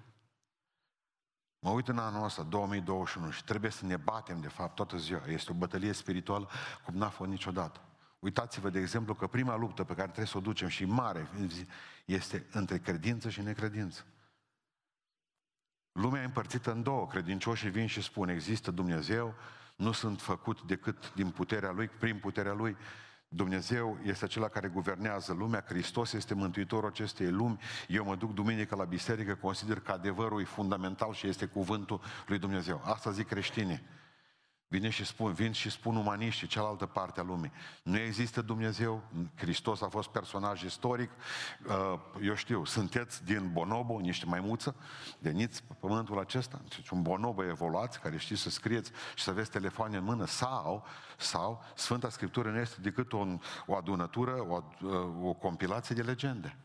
Mă 1.60 1.70
uit 1.70 1.88
în 1.88 1.98
anul 1.98 2.24
ăsta, 2.24 2.44
2021, 2.44 3.32
și 3.32 3.44
trebuie 3.44 3.72
să 3.72 3.86
ne 3.86 3.98
batem, 3.98 4.42
de 4.42 4.48
fapt, 4.48 4.76
toată 4.76 4.98
ziua. 4.98 5.22
Este 5.28 5.52
o 5.52 5.56
bătălie 5.56 5.92
spirituală 5.92 6.50
cum 6.86 6.96
n-a 6.96 7.10
fost 7.10 7.30
niciodată. 7.30 7.82
Uitați-vă, 8.20 8.70
de 8.70 8.80
exemplu, 8.80 9.14
că 9.14 9.28
prima 9.28 9.56
luptă 9.56 9.84
pe 9.84 9.94
care 9.94 10.06
trebuie 10.06 10.28
să 10.28 10.38
o 10.38 10.42
ducem 10.42 10.68
și 10.68 10.86
mare 10.86 11.30
este 12.06 12.46
între 12.52 12.78
credință 12.78 13.30
și 13.30 13.42
necredință. 13.42 14.06
Lumea 15.92 16.22
e 16.22 16.26
împărțită 16.26 16.72
în 16.72 16.84
două. 16.84 17.08
Credincioșii 17.08 17.70
vin 17.70 17.88
și 17.88 18.02
spun, 18.02 18.30
există 18.30 18.72
Dumnezeu, 18.72 19.36
nu 19.76 19.92
sunt 19.92 20.22
făcut 20.22 20.62
decât 20.62 21.14
din 21.14 21.30
puterea 21.30 21.72
Lui, 21.72 21.88
prin 21.88 22.20
puterea 22.20 22.54
Lui. 22.54 22.78
Dumnezeu 23.28 23.98
este 24.04 24.26
acela 24.26 24.48
care 24.48 24.68
guvernează 24.68 25.34
lumea, 25.34 25.64
Hristos 25.68 26.14
este 26.14 26.34
Mântuitorul 26.34 26.90
acestei 26.90 27.32
lumi. 27.32 27.60
Eu 27.88 28.06
mă 28.06 28.16
duc 28.16 28.34
duminică 28.34 28.76
la 28.76 28.84
biserică, 28.84 29.36
consider 29.36 29.80
că 29.80 29.92
adevărul 29.92 30.42
e 30.42 30.44
fundamental 30.44 31.14
și 31.14 31.28
este 31.28 31.46
cuvântul 31.46 32.02
lui 32.28 32.40
Dumnezeu. 32.40 32.82
Asta 32.86 33.12
zic 33.12 33.28
creștinii. 33.28 33.84
Vine 34.72 34.90
și 34.90 35.06
spun, 35.06 35.34
vin 35.34 35.52
și 35.52 35.70
spun 35.70 35.96
umaniștii, 35.96 36.48
cealaltă 36.48 36.86
parte 36.86 37.20
a 37.20 37.24
lumii. 37.24 37.52
Nu 37.84 37.98
există 37.98 38.42
Dumnezeu, 38.42 39.04
Hristos 39.36 39.82
a 39.82 39.88
fost 39.88 40.10
personaj 40.10 40.64
istoric, 40.64 41.12
uh, 41.68 42.00
eu 42.22 42.36
știu, 42.36 42.66
sunteți 42.66 43.24
din 43.24 43.52
bonobo, 43.52 44.00
niște 44.00 44.26
maimuță, 44.26 44.76
veniți 45.20 45.64
pe 45.64 45.74
pământul 45.80 46.20
acesta, 46.20 46.62
deci 46.64 46.90
un 46.90 47.02
bonobo 47.02 47.44
evoluați, 47.44 48.00
care 48.00 48.18
știți 48.18 48.42
să 48.42 48.50
scrieți 48.50 48.92
și 49.16 49.24
să 49.24 49.30
aveți 49.30 49.52
telefoane 49.52 49.98
în 49.98 50.04
mână, 50.04 50.26
sau, 50.26 50.86
sau 51.18 51.64
Sfânta 51.76 52.10
Scriptură 52.10 52.50
nu 52.50 52.60
este 52.60 52.82
decât 52.82 53.14
o, 53.14 53.26
o 53.66 53.76
adunătură, 53.76 54.32
o, 54.32 54.64
uh, 54.82 55.28
o 55.28 55.34
compilație 55.34 55.96
de 55.96 56.02
legende. 56.02 56.58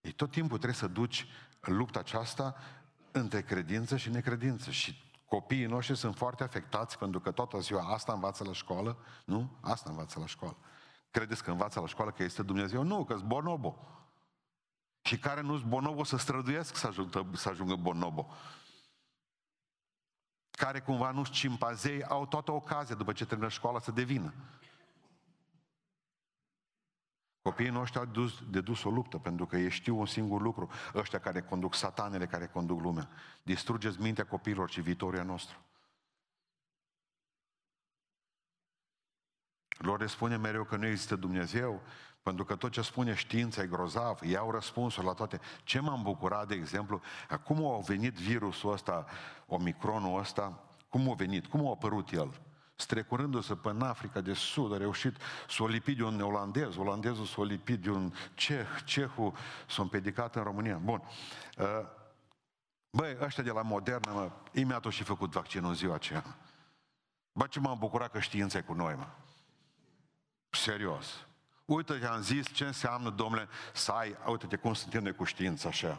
Ei, 0.00 0.12
tot 0.12 0.30
timpul 0.30 0.56
trebuie 0.56 0.78
să 0.78 0.86
duci 0.86 1.26
lupta 1.60 1.98
aceasta 1.98 2.54
între 3.12 3.42
credință 3.42 3.96
și 3.96 4.10
necredință 4.10 4.70
și 4.70 5.03
Copiii 5.34 5.66
noștri 5.66 5.96
sunt 5.96 6.16
foarte 6.16 6.42
afectați 6.42 6.98
pentru 6.98 7.20
că 7.20 7.30
toată 7.30 7.58
ziua 7.58 7.92
asta 7.92 8.12
învață 8.12 8.44
la 8.44 8.52
școală, 8.52 8.96
nu? 9.24 9.50
Asta 9.60 9.90
învață 9.90 10.18
la 10.18 10.26
școală. 10.26 10.56
Credeți 11.10 11.42
că 11.42 11.50
învață 11.50 11.80
la 11.80 11.86
școală 11.86 12.10
că 12.10 12.22
este 12.22 12.42
Dumnezeu? 12.42 12.82
Nu, 12.82 13.04
că 13.04 13.14
sunt 13.14 13.28
bonobo. 13.28 13.76
Și 15.02 15.18
care 15.18 15.40
nu 15.40 15.56
sunt 15.56 15.68
bonobo 15.68 16.04
să 16.04 16.16
străduiesc 16.16 16.76
să 16.76 16.86
ajungă, 16.86 17.26
să 17.32 17.48
ajungă 17.48 17.74
bonobo. 17.74 18.26
Care 20.50 20.80
cumva 20.80 21.10
nu 21.10 21.24
sunt 21.24 21.36
cimpazei, 21.36 22.04
au 22.04 22.26
toată 22.26 22.52
ocazia 22.52 22.94
după 22.94 23.12
ce 23.12 23.26
termină 23.26 23.48
școala 23.48 23.80
să 23.80 23.90
devină. 23.90 24.34
Copiii 27.44 27.68
noștri 27.68 27.98
au 27.98 28.04
dus, 28.04 28.42
de 28.50 28.60
dus 28.60 28.84
o 28.84 28.90
luptă, 28.90 29.18
pentru 29.18 29.46
că 29.46 29.56
ei 29.56 29.70
știu 29.70 29.98
un 29.98 30.06
singur 30.06 30.40
lucru, 30.40 30.70
ăștia 30.94 31.20
care 31.20 31.42
conduc 31.42 31.74
satanele, 31.74 32.26
care 32.26 32.46
conduc 32.46 32.80
lumea. 32.80 33.08
Distrugeți 33.42 34.00
mintea 34.00 34.26
copiilor 34.26 34.70
și 34.70 34.80
viitoria 34.80 35.22
nostru. 35.22 35.58
Lor 39.68 40.00
le 40.00 40.06
spune 40.06 40.36
mereu 40.36 40.64
că 40.64 40.76
nu 40.76 40.86
există 40.86 41.16
Dumnezeu, 41.16 41.82
pentru 42.22 42.44
că 42.44 42.56
tot 42.56 42.72
ce 42.72 42.82
spune 42.82 43.14
știința 43.14 43.62
e 43.62 43.66
grozav, 43.66 44.22
iau 44.22 44.50
răspunsuri 44.50 45.06
la 45.06 45.12
toate. 45.12 45.40
Ce 45.64 45.80
m-am 45.80 46.02
bucurat, 46.02 46.48
de 46.48 46.54
exemplu, 46.54 47.00
cum 47.44 47.66
a 47.66 47.78
venit 47.78 48.14
virusul 48.14 48.72
ăsta, 48.72 49.06
omicronul 49.46 50.18
ăsta, 50.18 50.64
cum 50.88 51.10
a 51.10 51.14
venit, 51.14 51.46
cum 51.46 51.66
a 51.66 51.70
apărut 51.70 52.10
el? 52.10 52.40
Strecurându-se 52.74 53.54
până 53.54 53.84
în 53.84 53.90
Africa 53.90 54.20
de 54.20 54.32
Sud, 54.32 54.72
a 54.72 54.76
reușit 54.76 55.16
să 55.48 55.62
o 55.62 55.66
lipi 55.66 55.94
de 55.94 56.02
un 56.02 56.20
olandez, 56.20 56.76
olandezul 56.76 57.24
să 57.24 57.40
o 57.40 57.44
lipi 57.44 57.76
de 57.76 57.90
un 57.90 58.12
ceh, 58.34 58.66
cehul 58.84 59.34
s-a 59.68 59.82
împedicat 59.82 60.36
în 60.36 60.42
România. 60.42 60.76
Bun. 60.76 61.02
Uh, 61.58 61.66
băi, 62.90 63.16
ăștia 63.20 63.42
de 63.42 63.50
la 63.50 63.62
Modernă, 63.62 64.12
mă, 64.12 64.30
imediat 64.52 64.84
au 64.84 64.90
și 64.90 65.02
făcut 65.02 65.30
vaccinul 65.30 65.68
în 65.68 65.74
ziua 65.74 65.94
aceea. 65.94 66.24
Bă, 67.32 67.46
ce 67.46 67.60
m-am 67.60 67.78
bucurat 67.78 68.10
că 68.10 68.20
știința 68.20 68.58
e 68.58 68.60
cu 68.60 68.72
noi, 68.72 68.94
mă. 68.94 69.06
Serios. 70.48 71.26
Uite-te, 71.64 72.06
am 72.06 72.22
zis 72.22 72.52
ce 72.52 72.64
înseamnă, 72.64 73.10
domnule, 73.10 73.48
să 73.72 73.92
ai, 73.92 74.16
uite-te 74.26 74.56
cum 74.56 74.74
suntem 74.74 75.02
noi 75.02 75.14
cu 75.14 75.24
știința 75.24 75.68
așa. 75.68 75.98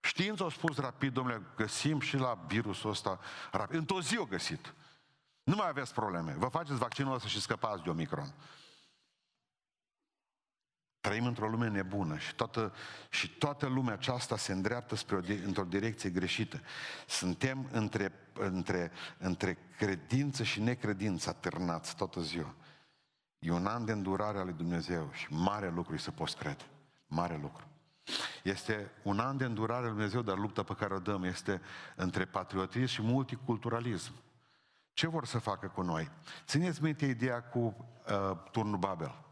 Știința 0.00 0.44
a 0.44 0.48
spus 0.48 0.76
rapid, 0.76 1.12
domnule, 1.12 1.42
găsim 1.56 2.00
și 2.00 2.16
la 2.16 2.38
virusul 2.46 2.90
ăsta 2.90 3.20
rapid. 3.50 3.76
Într-o 3.76 4.00
zi 4.00 4.18
o 4.18 4.24
găsit. 4.24 4.74
Nu 5.42 5.56
mai 5.56 5.68
aveți 5.68 5.94
probleme. 5.94 6.32
Vă 6.32 6.46
faceți 6.46 6.78
vaccinul 6.78 7.14
ăsta 7.14 7.28
și 7.28 7.40
scăpați 7.40 7.82
de 7.82 7.90
Omicron. 7.90 8.34
Trăim 11.00 11.26
într-o 11.26 11.48
lume 11.48 11.68
nebună 11.68 12.18
și 12.18 12.34
toată, 12.34 12.72
și 13.10 13.30
toată 13.30 13.66
lumea 13.66 13.94
aceasta 13.94 14.36
se 14.36 14.52
îndreaptă 14.52 14.94
spre 14.94 15.16
o, 15.16 15.20
într-o 15.44 15.64
direcție 15.64 16.10
greșită. 16.10 16.60
Suntem 17.06 17.68
între, 17.72 18.12
între, 18.32 18.92
între 19.18 19.58
credință 19.76 20.42
și 20.42 20.60
necredință 20.60 21.28
atârnați 21.28 21.96
toată 21.96 22.20
ziua. 22.20 22.54
E 23.38 23.50
un 23.50 23.66
an 23.66 23.84
de 23.84 23.92
îndurare 23.92 24.38
al 24.38 24.44
lui 24.44 24.54
Dumnezeu 24.54 25.10
și 25.12 25.32
mare 25.32 25.70
lucru 25.70 25.96
să 25.96 26.10
poți 26.10 26.36
crede. 26.36 26.64
Mare 27.06 27.38
lucru. 27.42 27.64
Este 28.42 28.90
un 29.02 29.18
an 29.18 29.36
de 29.36 29.44
îndurare 29.44 29.80
al 29.80 29.82
lui 29.82 29.92
Dumnezeu, 29.92 30.22
dar 30.22 30.36
lupta 30.36 30.62
pe 30.62 30.74
care 30.74 30.94
o 30.94 30.98
dăm 30.98 31.22
este 31.22 31.60
între 31.96 32.24
patriotism 32.24 32.86
și 32.86 33.02
multiculturalism. 33.02 34.12
Ce 35.00 35.08
vor 35.08 35.26
să 35.26 35.38
facă 35.38 35.66
cu 35.68 35.82
noi? 35.82 36.10
Țineți 36.46 36.82
minte 36.82 37.06
ideea 37.06 37.42
cu 37.42 37.58
uh, 37.58 38.36
turnul 38.50 38.78
Babel. 38.78 39.24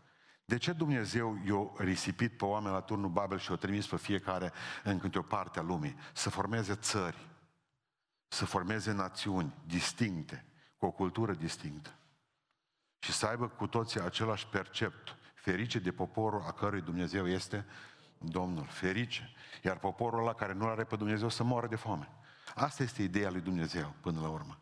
De 0.45 0.57
ce 0.57 0.73
Dumnezeu 0.73 1.39
i-a 1.45 1.85
risipit 1.85 2.37
pe 2.37 2.45
oameni 2.45 2.75
la 2.75 2.81
turnul 2.81 3.11
Babel 3.11 3.39
și 3.39 3.51
i-a 3.51 3.57
trimis 3.57 3.87
pe 3.87 3.97
fiecare 3.97 4.53
în 4.85 4.99
câte 4.99 5.19
o 5.19 5.23
parte 5.23 5.59
a 5.59 5.63
lumii? 5.63 5.97
Să 6.13 6.31
formeze 6.31 6.75
țări, 6.75 7.29
să 8.29 8.45
formeze 8.45 8.93
națiuni 8.93 9.55
distincte, 9.67 10.45
cu 10.77 10.87
o 10.87 10.91
cultură 10.91 11.33
distinctă. 11.33 11.95
Și 12.99 13.13
să 13.13 13.27
aibă 13.27 13.49
cu 13.49 13.67
toții 13.67 14.01
același 14.01 14.47
percept. 14.47 15.17
Ferice 15.35 15.79
de 15.79 15.93
poporul 15.93 16.43
a 16.47 16.53
cărui 16.53 16.81
Dumnezeu 16.81 17.29
este 17.29 17.67
Domnul. 18.19 18.67
Ferice. 18.67 19.31
Iar 19.63 19.79
poporul 19.79 20.21
ăla 20.21 20.35
care 20.35 20.53
nu 20.53 20.67
are 20.67 20.85
pe 20.85 20.97
Dumnezeu 20.97 21.29
să 21.29 21.43
moară 21.43 21.67
de 21.67 21.77
foame. 21.77 22.09
Asta 22.55 22.83
este 22.83 23.03
ideea 23.03 23.31
lui 23.31 23.41
Dumnezeu 23.41 23.95
până 24.01 24.21
la 24.21 24.29
urmă. 24.29 24.59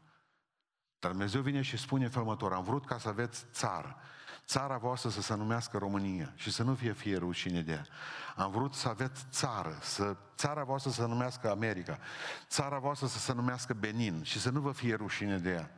Dar 0.99 1.11
Dumnezeu 1.11 1.41
vine 1.41 1.63
și 1.63 1.77
spune 1.77 2.09
felul 2.09 2.53
am 2.53 2.65
vrut 2.65 2.87
ca 2.87 2.99
să 2.99 3.09
aveți 3.09 3.47
țară 3.53 3.97
țara 4.47 4.77
voastră 4.77 5.09
să 5.09 5.21
se 5.21 5.35
numească 5.35 5.79
România 5.79 6.33
și 6.35 6.53
să 6.53 6.63
nu 6.63 6.75
fie 6.75 6.93
fie 6.93 7.17
rușine 7.17 7.61
de 7.61 7.73
ea. 7.73 7.87
Am 8.37 8.51
vrut 8.51 8.75
să 8.75 8.89
aveți 8.89 9.27
țară, 9.31 9.79
să, 9.81 10.17
țara 10.37 10.65
voastră 10.65 10.91
să 10.91 11.01
se 11.01 11.07
numească 11.07 11.51
America, 11.51 11.99
țara 12.49 12.79
voastră 12.79 13.07
să 13.07 13.19
se 13.19 13.33
numească 13.33 13.75
Benin 13.75 14.23
și 14.23 14.41
să 14.41 14.51
nu 14.51 14.61
vă 14.61 14.73
fie 14.73 14.95
rușine 14.95 15.39
de 15.39 15.51
ea. 15.51 15.71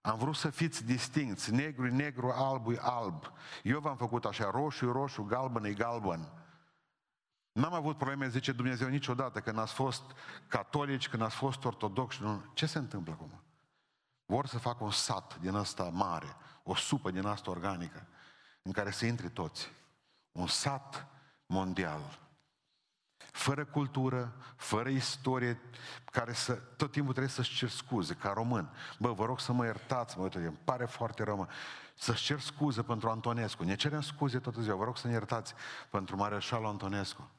Am 0.00 0.18
vrut 0.18 0.36
să 0.36 0.50
fiți 0.50 0.84
distincți, 0.84 1.52
negru 1.52 1.94
negru, 1.94 2.30
alb 2.30 2.66
alb. 2.80 3.32
Eu 3.62 3.80
v-am 3.80 3.96
făcut 3.96 4.24
așa, 4.24 4.50
roșu 4.50 4.92
roșu, 4.92 5.22
galben 5.22 5.64
e 5.64 5.72
galben. 5.72 6.32
N-am 7.52 7.72
avut 7.74 7.96
probleme, 7.96 8.28
zice 8.28 8.52
Dumnezeu, 8.52 8.88
niciodată 8.88 9.40
când 9.40 9.58
ați 9.58 9.72
fost 9.72 10.02
catolici, 10.46 11.08
când 11.08 11.22
ați 11.22 11.36
fost 11.36 11.64
ortodoxi. 11.64 12.20
Ce 12.54 12.66
se 12.66 12.78
întâmplă 12.78 13.12
acum? 13.12 13.42
Vor 14.30 14.46
să 14.46 14.58
facă 14.58 14.84
un 14.84 14.90
sat 14.90 15.38
din 15.40 15.54
ăsta 15.54 15.82
mare, 15.82 16.36
o 16.62 16.74
supă 16.74 17.10
din 17.10 17.26
asta 17.26 17.50
organică, 17.50 18.06
în 18.62 18.72
care 18.72 18.90
să 18.90 19.06
intre 19.06 19.28
toți. 19.28 19.70
Un 20.32 20.46
sat 20.46 21.06
mondial. 21.46 22.18
Fără 23.16 23.64
cultură, 23.64 24.36
fără 24.56 24.88
istorie, 24.88 25.60
care 26.04 26.32
să, 26.32 26.52
tot 26.52 26.90
timpul 26.90 27.12
trebuie 27.12 27.32
să-și 27.32 27.56
cer 27.56 27.68
scuze, 27.68 28.14
ca 28.14 28.32
român. 28.32 28.70
Bă, 28.98 29.12
vă 29.12 29.24
rog 29.24 29.40
să 29.40 29.52
mă 29.52 29.64
iertați, 29.64 30.18
mă, 30.18 30.22
uite, 30.22 30.38
îmi 30.38 30.58
pare 30.64 30.84
foarte 30.84 31.22
rău, 31.22 31.48
Să-și 31.94 32.24
cer 32.24 32.40
scuze 32.40 32.82
pentru 32.82 33.10
Antonescu. 33.10 33.64
Ne 33.64 33.74
cerem 33.74 34.00
scuze 34.00 34.38
toată 34.38 34.60
ziua. 34.60 34.76
Vă 34.76 34.84
rog 34.84 34.96
să 34.96 35.06
ne 35.06 35.12
iertați 35.12 35.54
pentru 35.90 36.16
Mareșalul 36.16 36.66
Antonescu. 36.66 37.30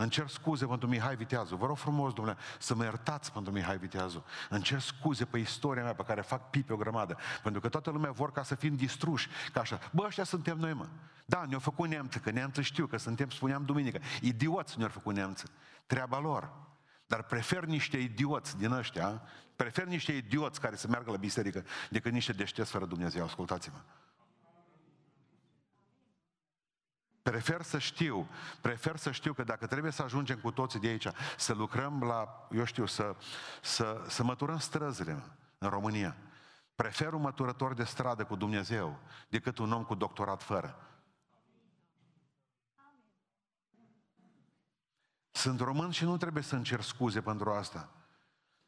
Îmi 0.00 0.10
cer 0.10 0.28
scuze 0.28 0.66
pentru 0.66 0.88
Mihai 0.88 1.16
Viteazu. 1.16 1.56
Vă 1.56 1.66
rog 1.66 1.76
frumos, 1.76 2.12
domnule, 2.12 2.36
să 2.58 2.74
mă 2.74 2.84
iertați 2.84 3.32
pentru 3.32 3.52
Mihai 3.52 3.78
Viteazu. 3.78 4.24
Îmi 4.48 4.62
cer 4.62 4.80
scuze 4.80 5.24
pe 5.24 5.38
istoria 5.38 5.82
mea 5.82 5.94
pe 5.94 6.02
care 6.02 6.20
fac 6.20 6.50
pipe 6.50 6.72
o 6.72 6.76
grămadă. 6.76 7.16
Pentru 7.42 7.60
că 7.60 7.68
toată 7.68 7.90
lumea 7.90 8.10
vor 8.10 8.32
ca 8.32 8.42
să 8.42 8.54
fim 8.54 8.76
distruși. 8.76 9.28
Ca 9.52 9.60
așa. 9.60 9.78
Bă, 9.92 10.02
ăștia 10.02 10.24
suntem 10.24 10.58
noi, 10.58 10.72
mă. 10.72 10.86
Da, 11.24 11.44
ne-au 11.48 11.60
făcut 11.60 11.88
neamță, 11.88 12.18
că 12.18 12.30
neamță 12.30 12.60
știu, 12.60 12.86
că 12.86 12.96
suntem, 12.96 13.30
spuneam 13.30 13.64
duminică. 13.64 13.98
Idioți 14.20 14.78
ne-au 14.78 14.90
făcut 14.90 15.14
neamță. 15.14 15.50
Treaba 15.86 16.18
lor. 16.18 16.52
Dar 17.06 17.22
prefer 17.22 17.64
niște 17.64 17.96
idioți 17.96 18.58
din 18.58 18.70
ăștia, 18.70 19.22
prefer 19.56 19.84
niște 19.84 20.12
idioți 20.12 20.60
care 20.60 20.76
să 20.76 20.88
meargă 20.88 21.10
la 21.10 21.16
biserică 21.16 21.64
decât 21.90 22.12
niște 22.12 22.32
deștepți 22.32 22.70
fără 22.70 22.84
Dumnezeu. 22.84 23.24
Ascultați-mă. 23.24 23.78
Prefer 27.28 27.62
să 27.62 27.78
știu, 27.78 28.28
prefer 28.60 28.96
să 28.96 29.10
știu 29.10 29.32
că 29.32 29.42
dacă 29.42 29.66
trebuie 29.66 29.92
să 29.92 30.02
ajungem 30.02 30.38
cu 30.38 30.50
toții 30.50 30.80
de 30.80 30.88
aici, 30.88 31.06
să 31.36 31.52
lucrăm 31.52 32.02
la, 32.02 32.48
eu 32.50 32.64
știu, 32.64 32.86
să, 32.86 33.16
să, 33.62 34.04
să 34.08 34.22
măturăm 34.22 34.58
străzile 34.58 35.22
în 35.58 35.68
România. 35.68 36.16
Prefer 36.74 37.12
un 37.12 37.20
măturător 37.20 37.74
de 37.74 37.84
stradă 37.84 38.24
cu 38.24 38.36
Dumnezeu 38.36 38.98
decât 39.28 39.58
un 39.58 39.72
om 39.72 39.84
cu 39.84 39.94
doctorat 39.94 40.42
fără. 40.42 40.76
Sunt 45.30 45.60
român 45.60 45.90
și 45.90 46.04
nu 46.04 46.16
trebuie 46.16 46.42
să 46.42 46.54
încerc 46.54 46.82
scuze 46.82 47.20
pentru 47.20 47.50
asta. 47.50 47.88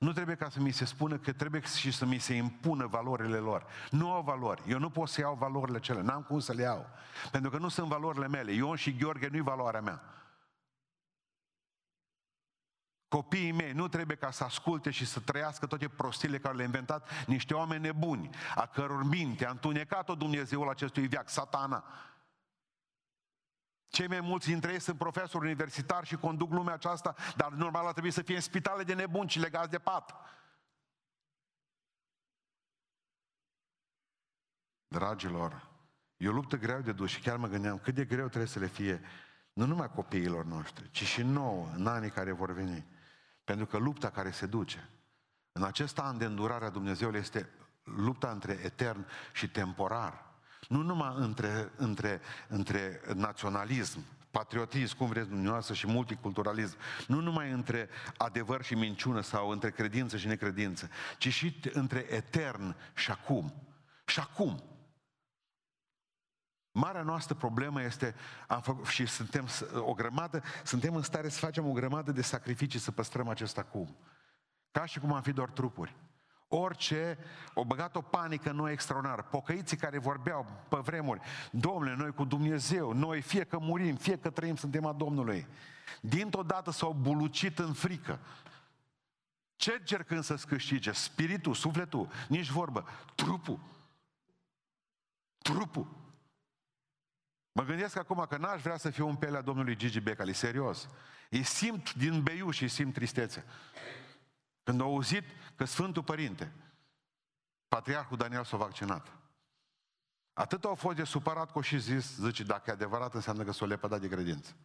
Nu 0.00 0.12
trebuie 0.12 0.36
ca 0.36 0.48
să 0.48 0.60
mi 0.60 0.70
se 0.70 0.84
spună 0.84 1.18
că 1.18 1.32
trebuie 1.32 1.60
și 1.60 1.90
să 1.90 2.04
mi 2.04 2.18
se 2.18 2.34
impună 2.34 2.86
valorile 2.86 3.36
lor. 3.36 3.66
Nu 3.90 4.12
au 4.12 4.22
valori. 4.22 4.62
Eu 4.66 4.78
nu 4.78 4.90
pot 4.90 5.08
să 5.08 5.20
iau 5.20 5.34
valorile 5.34 5.80
cele. 5.80 6.00
N-am 6.00 6.22
cum 6.22 6.38
să 6.38 6.52
le 6.52 6.62
iau. 6.62 6.86
Pentru 7.30 7.50
că 7.50 7.58
nu 7.58 7.68
sunt 7.68 7.88
valorile 7.88 8.28
mele. 8.28 8.52
Ion 8.52 8.76
și 8.76 8.96
Gheorghe 8.96 9.28
nu-i 9.28 9.40
valoarea 9.40 9.80
mea. 9.80 10.02
Copiii 13.08 13.52
mei 13.52 13.72
nu 13.72 13.88
trebuie 13.88 14.16
ca 14.16 14.30
să 14.30 14.44
asculte 14.44 14.90
și 14.90 15.06
să 15.06 15.20
trăiască 15.20 15.66
toate 15.66 15.88
prostile 15.88 16.38
care 16.38 16.54
le-au 16.54 16.66
inventat 16.66 17.26
niște 17.26 17.54
oameni 17.54 17.82
nebuni, 17.82 18.30
a 18.54 18.66
căror 18.66 19.04
minte 19.04 19.46
a 19.46 19.50
întunecat-o 19.50 20.14
Dumnezeul 20.14 20.68
acestui 20.68 21.06
viac, 21.06 21.28
satana. 21.28 21.84
Cei 23.90 24.06
mai 24.06 24.20
mulți 24.20 24.46
dintre 24.46 24.72
ei 24.72 24.80
sunt 24.80 24.98
profesori 24.98 25.44
universitari 25.44 26.06
și 26.06 26.16
conduc 26.16 26.50
lumea 26.50 26.74
aceasta, 26.74 27.14
dar 27.36 27.52
normal 27.52 27.86
ar 27.86 27.92
trebui 27.92 28.10
să 28.10 28.22
fie 28.22 28.34
în 28.34 28.40
spitale 28.40 28.82
de 28.82 28.94
nebuni 28.94 29.28
și 29.28 29.38
legați 29.38 29.70
de 29.70 29.78
pat. 29.78 30.14
Dragilor, 34.88 35.68
e 36.16 36.28
o 36.28 36.32
luptă 36.32 36.56
greu 36.56 36.80
de 36.80 36.92
dus 36.92 37.10
și 37.10 37.20
chiar 37.20 37.36
mă 37.36 37.46
gândeam 37.46 37.78
cât 37.78 37.94
de 37.94 38.04
greu 38.04 38.26
trebuie 38.26 38.46
să 38.46 38.58
le 38.58 38.66
fie 38.66 39.00
nu 39.52 39.66
numai 39.66 39.90
copiilor 39.90 40.44
noștri, 40.44 40.90
ci 40.90 41.04
și 41.04 41.22
nouă, 41.22 41.68
în 41.74 41.86
anii 41.86 42.10
care 42.10 42.32
vor 42.32 42.52
veni. 42.52 42.86
Pentru 43.44 43.66
că 43.66 43.76
lupta 43.76 44.10
care 44.10 44.30
se 44.30 44.46
duce 44.46 44.88
în 45.52 45.62
acest 45.62 45.98
an 45.98 46.18
de 46.18 46.24
îndurare 46.24 46.64
a 46.64 46.70
Dumnezeului 46.70 47.20
este 47.20 47.48
lupta 47.82 48.30
între 48.30 48.52
etern 48.52 49.06
și 49.32 49.50
temporar. 49.50 50.29
Nu 50.70 50.82
numai 50.82 51.14
între, 51.16 51.72
între, 51.76 52.20
între 52.48 53.00
naționalism, 53.14 54.04
patriotism, 54.30 54.96
cum 54.96 55.08
vreți 55.08 55.28
dumneavoastră, 55.28 55.74
și 55.74 55.86
multiculturalism, 55.86 56.76
nu 57.06 57.20
numai 57.20 57.50
între 57.50 57.88
adevăr 58.16 58.62
și 58.62 58.74
minciună 58.74 59.20
sau 59.20 59.48
între 59.48 59.70
credință 59.70 60.16
și 60.16 60.26
necredință, 60.26 60.88
ci 61.18 61.28
și 61.28 61.60
între 61.72 62.06
etern 62.10 62.76
și 62.94 63.10
acum. 63.10 63.54
Și 64.04 64.20
acum. 64.20 64.62
Marea 66.72 67.02
noastră 67.02 67.34
problemă 67.34 67.82
este, 67.82 68.14
am 68.48 68.60
făcut, 68.60 68.86
și 68.86 69.06
suntem 69.06 69.46
o 69.74 69.92
grămadă, 69.92 70.42
suntem 70.64 70.94
în 70.94 71.02
stare 71.02 71.28
să 71.28 71.38
facem 71.38 71.68
o 71.68 71.72
grămadă 71.72 72.12
de 72.12 72.22
sacrificii 72.22 72.78
să 72.78 72.90
păstrăm 72.90 73.28
acest 73.28 73.58
acum. 73.58 73.96
Ca 74.70 74.84
și 74.84 74.98
cum 74.98 75.12
am 75.12 75.22
fi 75.22 75.32
doar 75.32 75.50
trupuri. 75.50 75.96
Orice, 76.52 77.18
o 77.54 77.64
băgat 77.64 77.96
o 77.96 78.00
panică 78.00 78.50
noi 78.50 78.72
extraordinară. 78.72 79.22
Pocăiții 79.22 79.76
care 79.76 79.98
vorbeau 79.98 80.46
pe 80.68 80.76
vremuri, 80.76 81.20
Domnule, 81.50 81.94
noi 81.96 82.12
cu 82.12 82.24
Dumnezeu, 82.24 82.92
noi 82.92 83.20
fie 83.20 83.44
că 83.44 83.58
murim, 83.58 83.96
fie 83.96 84.18
că 84.18 84.30
trăim, 84.30 84.56
suntem 84.56 84.84
a 84.84 84.92
Domnului. 84.92 85.46
Dintr-o 86.00 86.42
dată 86.42 86.70
s-au 86.70 86.92
bulucit 86.92 87.58
în 87.58 87.72
frică. 87.72 88.18
Ce 89.56 89.76
încercând 89.78 90.22
să-ți 90.22 90.46
câștige? 90.46 90.92
Spiritul, 90.92 91.54
sufletul, 91.54 92.08
nici 92.28 92.48
vorbă. 92.48 92.88
Trupul. 93.14 93.58
Trupul. 95.38 95.86
Mă 97.52 97.62
gândesc 97.62 97.96
acum 97.96 98.26
că 98.28 98.36
n-aș 98.36 98.62
vrea 98.62 98.76
să 98.76 98.90
fiu 98.90 99.08
un 99.08 99.16
pelea 99.16 99.40
domnului 99.40 99.76
Gigi 99.76 100.00
Becali, 100.00 100.32
serios. 100.32 100.88
Îi 101.30 101.42
simt 101.42 101.94
din 101.94 102.22
beiu 102.22 102.50
și 102.50 102.62
îi 102.62 102.68
simt 102.68 102.94
tristețe. 102.94 103.44
Când 104.62 104.80
au 104.80 104.86
auzit 104.86 105.24
că 105.56 105.64
Sfântul 105.64 106.02
Părinte, 106.02 106.52
Patriarhul 107.68 108.16
Daniel 108.16 108.44
s-a 108.44 108.56
vaccinat. 108.56 109.16
Atât 110.32 110.64
au 110.64 110.74
fost 110.74 110.96
de 110.96 111.04
supărat 111.04 111.50
cu 111.50 111.60
și 111.60 111.78
zis, 111.78 112.16
zice, 112.16 112.42
dacă 112.42 112.70
e 112.70 112.72
adevărat, 112.72 113.14
înseamnă 113.14 113.44
că 113.44 113.52
s-o 113.52 113.66
lepădat 113.66 114.00
de 114.00 114.08
credință. 114.08 114.56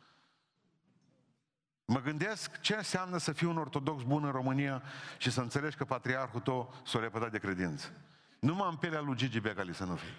Mă 1.85 2.01
gândesc 2.01 2.59
ce 2.59 2.75
înseamnă 2.75 3.17
să 3.17 3.31
fii 3.31 3.47
un 3.47 3.57
ortodox 3.57 4.03
bun 4.03 4.23
în 4.23 4.31
România 4.31 4.83
și 5.17 5.31
să 5.31 5.41
înțelegi 5.41 5.77
că 5.77 5.85
patriarhul 5.85 6.41
tău 6.41 6.73
s-o 6.85 6.99
lepădat 6.99 7.31
de 7.31 7.39
credință. 7.39 7.91
Numai 8.39 8.69
în 8.69 8.77
pelea 8.77 9.01
lui 9.01 9.15
Gigi 9.15 9.39
Becali 9.39 9.73
să 9.73 9.83
nu 9.83 9.95
fie. 9.95 10.13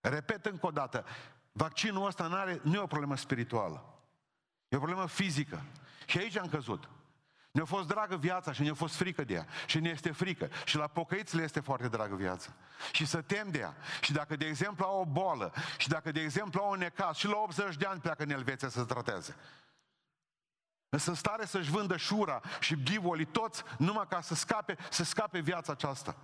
Repet 0.00 0.46
încă 0.46 0.66
o 0.66 0.70
dată, 0.70 1.04
Vaccinul 1.52 2.06
ăsta 2.06 2.26
nu, 2.26 2.36
are, 2.36 2.60
nu 2.62 2.74
e 2.74 2.78
o 2.78 2.86
problemă 2.86 3.16
spirituală. 3.16 3.84
E 4.68 4.76
o 4.76 4.78
problemă 4.78 5.06
fizică. 5.06 5.62
Și 6.06 6.18
aici 6.18 6.38
am 6.38 6.48
căzut. 6.48 6.88
Ne-a 7.50 7.64
fost 7.64 7.88
dragă 7.88 8.16
viața 8.16 8.52
și 8.52 8.62
ne-a 8.62 8.74
fost 8.74 8.94
frică 8.94 9.24
de 9.24 9.34
ea. 9.34 9.46
Și 9.66 9.80
ne 9.80 9.88
este 9.88 10.12
frică. 10.12 10.48
Și 10.64 10.76
la 10.76 10.86
pocăiți 10.86 11.36
le 11.36 11.42
este 11.42 11.60
foarte 11.60 11.88
dragă 11.88 12.14
viața. 12.14 12.52
Și 12.92 13.06
să 13.06 13.20
tem 13.20 13.50
de 13.50 13.58
ea. 13.58 13.76
Și 14.00 14.12
dacă, 14.12 14.36
de 14.36 14.46
exemplu, 14.46 14.84
au 14.84 15.00
o 15.00 15.04
bolă, 15.04 15.52
și 15.78 15.88
dacă, 15.88 16.12
de 16.12 16.20
exemplu, 16.20 16.60
au 16.60 16.70
un 16.70 16.78
necaz, 16.78 17.16
și 17.16 17.26
la 17.26 17.36
80 17.36 17.76
de 17.76 17.86
ani 17.86 18.00
pleacă 18.00 18.22
în 18.22 18.30
Elveția 18.30 18.68
să 18.68 18.78
se 18.78 18.84
trateze. 18.84 19.36
Sunt 20.88 21.06
în 21.06 21.14
stare 21.14 21.44
să-și 21.44 21.70
vândă 21.70 21.96
șura 21.96 22.40
și 22.60 22.74
bivoli 22.74 23.24
toți 23.24 23.62
numai 23.78 24.06
ca 24.08 24.20
să 24.20 24.34
scape, 24.34 24.76
să 24.90 25.04
scape 25.04 25.38
viața 25.38 25.72
aceasta. 25.72 26.16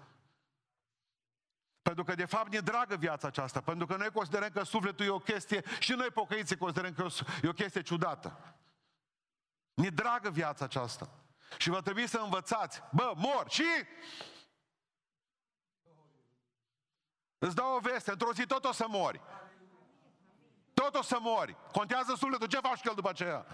Pentru 1.89 2.07
că 2.07 2.15
de 2.15 2.25
fapt 2.25 2.53
ne 2.53 2.59
dragă 2.59 2.97
viața 2.97 3.27
aceasta, 3.27 3.61
pentru 3.61 3.87
că 3.87 3.97
noi 3.97 4.11
considerăm 4.11 4.49
că 4.49 4.63
sufletul 4.63 5.07
e 5.07 5.09
o 5.09 5.19
chestie 5.19 5.65
și 5.79 5.93
noi 5.93 6.11
pocăiții 6.11 6.57
considerăm 6.57 6.93
că 6.93 7.07
e 7.43 7.49
o 7.49 7.53
chestie 7.53 7.83
ciudată. 7.83 8.55
Ne 9.75 9.89
dragă 9.89 10.31
viața 10.31 10.65
aceasta. 10.65 11.09
Și 11.59 11.71
va 11.71 11.81
trebui 11.81 12.07
să 12.07 12.19
învățați. 12.19 12.83
Bă, 12.93 13.13
mor 13.17 13.51
și... 13.51 13.65
Îți 17.39 17.55
dau 17.55 17.75
o 17.75 17.79
veste, 17.79 18.11
într-o 18.11 18.33
zi 18.33 18.47
tot 18.47 18.65
o 18.65 18.73
să 18.73 18.87
mori. 18.89 19.21
Tot 20.75 20.95
o 20.95 21.03
să 21.03 21.19
mori. 21.21 21.57
Contează 21.73 22.15
sufletul, 22.17 22.47
ce 22.47 22.59
faci 22.59 22.81
cu 22.81 22.89
el 22.89 22.95
după 22.95 23.09
aceea? 23.09 23.47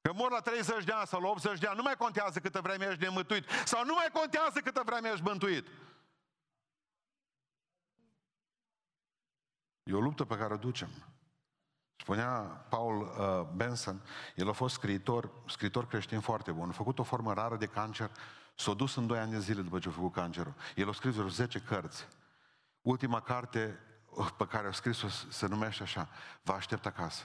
Că 0.00 0.12
mor 0.12 0.30
la 0.30 0.40
30 0.40 0.84
de 0.84 0.92
ani 0.92 1.06
sau 1.06 1.20
la 1.20 1.28
80 1.28 1.58
de 1.58 1.66
ani, 1.66 1.76
nu 1.76 1.82
mai 1.82 1.96
contează 1.96 2.38
câtă 2.38 2.60
vreme 2.60 2.86
ești 2.86 3.02
nemântuit. 3.02 3.48
Sau 3.64 3.84
nu 3.84 3.94
mai 3.94 4.08
contează 4.12 4.60
câtă 4.60 4.82
vreme 4.84 5.08
ești 5.08 5.22
mântuit. 5.22 5.66
E 9.86 9.94
o 9.94 10.00
luptă 10.00 10.24
pe 10.24 10.36
care 10.36 10.54
o 10.54 10.56
ducem. 10.56 10.88
Spunea 11.96 12.30
Paul 12.68 13.00
uh, 13.00 13.48
Benson, 13.54 14.02
el 14.34 14.48
a 14.48 14.52
fost 14.52 14.74
scriitor, 14.74 15.30
scriitor 15.48 15.86
creștin 15.86 16.20
foarte 16.20 16.52
bun, 16.52 16.68
a 16.68 16.72
făcut 16.72 16.98
o 16.98 17.02
formă 17.02 17.32
rară 17.32 17.56
de 17.56 17.66
cancer, 17.66 18.10
s-a 18.54 18.74
dus 18.74 18.96
în 18.96 19.06
2 19.06 19.18
ani 19.18 19.30
de 19.30 19.38
zile 19.38 19.62
după 19.62 19.78
ce 19.78 19.88
a 19.88 19.90
făcut 19.90 20.12
cancerul. 20.12 20.54
El 20.74 20.88
a 20.88 20.92
scris 20.92 21.14
vreo 21.14 21.28
10 21.28 21.58
cărți. 21.58 22.08
Ultima 22.80 23.20
carte 23.20 23.78
uh, 24.10 24.28
pe 24.36 24.46
care 24.46 24.68
a 24.68 24.72
scris-o 24.72 25.08
se 25.08 25.46
numește 25.46 25.82
așa, 25.82 26.08
Vă 26.42 26.52
aștept 26.52 26.86
acasă. 26.86 27.24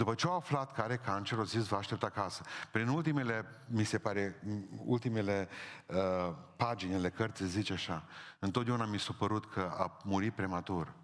După 0.00 0.14
ce 0.14 0.26
au 0.26 0.36
aflat 0.36 0.72
că 0.72 0.82
are 0.82 0.96
cancer, 0.96 1.38
au 1.38 1.44
zis, 1.44 1.66
vă 1.66 1.76
aștept 1.76 2.02
acasă. 2.02 2.42
Prin 2.70 2.88
ultimele, 2.88 3.44
mi 3.66 3.84
se 3.84 3.98
pare, 3.98 4.42
ultimele 4.84 5.48
uh, 5.86 6.34
pagini 6.56 6.94
ale 6.94 7.10
cărții 7.10 7.46
zice 7.46 7.72
așa, 7.72 8.04
întotdeauna 8.38 8.84
mi 8.84 8.98
s-a 8.98 9.14
părut 9.18 9.52
că 9.52 9.60
a 9.60 10.00
murit 10.04 10.34
prematur. 10.34 10.94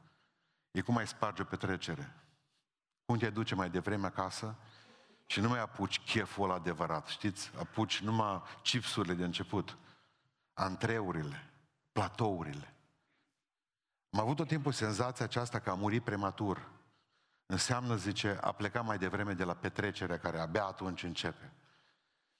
E 0.71 0.81
cum 0.81 0.97
ai 0.97 1.07
sparge 1.07 1.43
o 1.43 1.45
petrecere. 1.45 2.15
Cum 3.05 3.19
te 3.19 3.31
duce 3.31 3.55
mai 3.55 3.71
devreme 3.71 4.07
acasă 4.07 4.57
și 5.27 5.41
nu 5.41 5.49
mai 5.49 5.61
apuci 5.61 6.01
cheful 6.01 6.45
ăla 6.45 6.55
adevărat, 6.55 7.07
știți? 7.07 7.51
Apuci 7.59 8.01
numai 8.01 8.43
chipsurile 8.63 9.15
de 9.15 9.25
început, 9.25 9.77
antreurile, 10.55 11.51
platourile. 11.93 12.75
Am 14.11 14.21
avut 14.21 14.37
tot 14.37 14.49
timpul 14.49 14.73
senzația 14.73 15.25
aceasta 15.25 15.59
că 15.59 15.71
a 15.71 15.75
murit 15.75 16.03
prematur. 16.03 16.75
Înseamnă, 17.47 17.97
zice, 17.97 18.39
a 18.41 18.53
plecat 18.53 18.85
mai 18.85 18.99
devreme 18.99 19.33
de 19.33 19.45
la 19.45 19.55
petrecerea 19.55 20.19
care 20.19 20.39
abia 20.39 20.65
atunci 20.65 21.03
începe. 21.03 21.53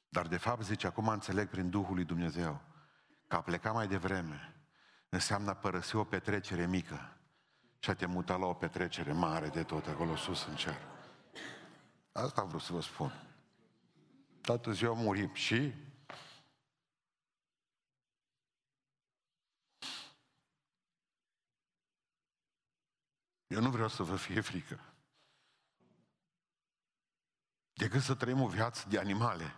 Dar 0.09 0.27
de 0.27 0.37
fapt, 0.37 0.63
zice, 0.63 0.87
acum 0.87 1.09
înțeleg 1.09 1.49
prin 1.49 1.71
Duhul 1.71 1.95
lui 1.95 2.05
Dumnezeu 2.05 2.61
că 3.27 3.37
a 3.37 3.41
plecat 3.41 3.75
mai 3.75 3.89
devreme 3.89 4.55
înseamnă 5.09 5.51
a 5.51 5.55
părăsi 5.55 5.97
o 5.97 6.05
petrecere 6.05 6.67
mică 6.67 7.17
și 7.79 7.91
a 7.91 7.95
te 7.95 8.07
muta 8.07 8.37
la 8.37 8.47
o 8.47 8.55
petrecere 8.55 9.13
mare 9.13 9.49
de 9.49 9.63
tot 9.63 9.87
acolo 9.87 10.17
sus 10.17 10.47
în 10.47 10.55
cer. 10.55 10.77
Asta 12.13 12.41
am 12.41 12.49
vrut 12.49 12.61
să 12.61 12.73
vă 12.73 12.81
spun. 12.81 13.13
Toată 14.41 14.73
ziua 14.73 14.95
murim 14.95 15.35
și 15.35 15.75
Eu 23.47 23.61
nu 23.61 23.71
vreau 23.71 23.89
să 23.89 24.03
vă 24.03 24.17
fie 24.17 24.41
frică. 24.41 24.81
Decât 27.77 28.03
să 28.03 28.15
trăim 28.15 28.41
o 28.41 28.49
viață 28.49 28.89
de 28.89 28.99
animale. 28.99 29.55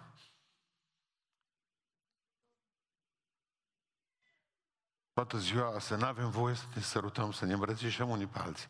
Toată 5.12 5.38
ziua 5.38 5.78
să 5.78 5.96
nu 5.96 6.04
avem 6.04 6.30
voie 6.30 6.54
să 6.54 6.66
ne 6.74 6.80
sărutăm, 6.80 7.32
să 7.32 7.44
ne 7.44 7.52
îmbrățișăm 7.52 8.10
unii 8.10 8.26
pe 8.26 8.38
alții. 8.38 8.68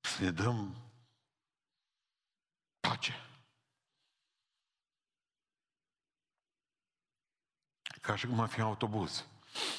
Să 0.00 0.22
ne 0.22 0.30
dăm 0.30 0.76
pace. 2.80 3.14
Ca 8.00 8.16
și 8.16 8.26
cum 8.26 8.40
ar 8.40 8.48
fi 8.48 8.60
un 8.60 8.66
autobuz. 8.66 9.26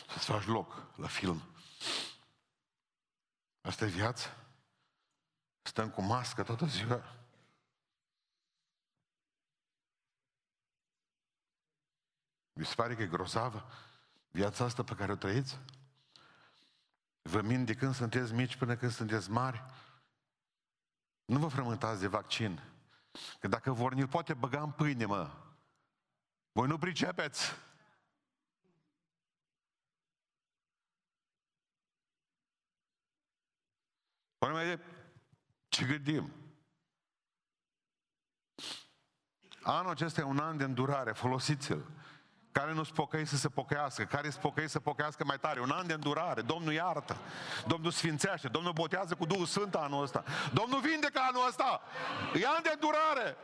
Să-ți 0.08 0.26
faci 0.26 0.46
loc 0.46 0.98
la 0.98 1.08
film. 1.08 1.42
Asta 3.62 3.86
e 3.86 3.88
viața? 3.88 4.38
Stăm 5.62 5.90
cu 5.92 6.02
mască 6.02 6.44
toată 6.44 6.66
ziua? 6.66 7.23
Vi 12.54 12.66
se 12.66 12.76
pare 12.76 12.96
că 12.96 13.02
e 13.02 13.08
grozavă 13.08 13.70
viața 14.32 14.64
asta 14.64 14.84
pe 14.84 14.96
care 14.96 15.12
o 15.12 15.16
trăiți? 15.16 15.60
Vă 17.22 17.42
mint 17.42 17.66
de 17.66 17.74
când 17.74 17.96
sunteți 17.96 18.34
mici 18.34 18.56
până 18.56 18.76
când 18.76 18.92
sunteți 18.92 19.30
mari? 19.30 19.64
Nu 21.26 21.40
vă 21.40 21.48
frământați 21.48 22.00
de 22.00 22.08
vaccin. 22.08 22.62
Că 23.40 23.48
dacă 23.48 23.72
vor, 23.72 23.94
ni 23.94 24.08
poate 24.08 24.34
băga 24.34 24.62
în 24.62 24.72
pâine, 24.72 25.06
mă. 25.06 25.32
Voi 26.52 26.68
nu 26.68 26.78
pricepeți. 26.78 27.52
Problema 34.38 34.64
e 34.64 34.80
ce 35.68 35.86
gândim. 35.86 36.34
Anul 39.62 39.92
acesta 39.92 40.22
e 40.22 40.24
un 40.24 40.40
an 40.40 40.58
de 40.58 40.64
îndurare, 40.64 41.12
folosiți-l. 41.12 42.03
Care 42.54 42.74
nu-s 42.74 42.90
pocăi 42.90 43.26
să 43.26 43.38
se 43.38 43.50
pocăiască, 43.50 44.04
care 44.04 44.30
s 44.30 44.36
pocăi 44.36 44.68
să 44.68 44.80
pocăiască 44.80 45.24
mai 45.24 45.40
tare. 45.40 45.60
Un 45.60 45.70
an 45.70 45.88
de 45.88 45.94
îndurare, 45.94 46.42
Domnul 46.42 46.74
iartă, 46.74 47.18
Domnul 47.68 47.92
sfințește, 47.92 48.48
Domnul 48.48 48.74
botează 48.74 49.16
cu 49.16 49.26
Duhul 49.26 49.46
Sfânt 49.46 49.76
anul 49.76 50.04
ăsta, 50.04 50.24
Domnul 50.54 50.80
vindecă 50.80 51.20
anul 51.30 51.48
ăsta, 51.48 51.82
e 52.34 52.48
an 52.48 52.62
de 52.64 52.72
îndurare. 52.74 53.38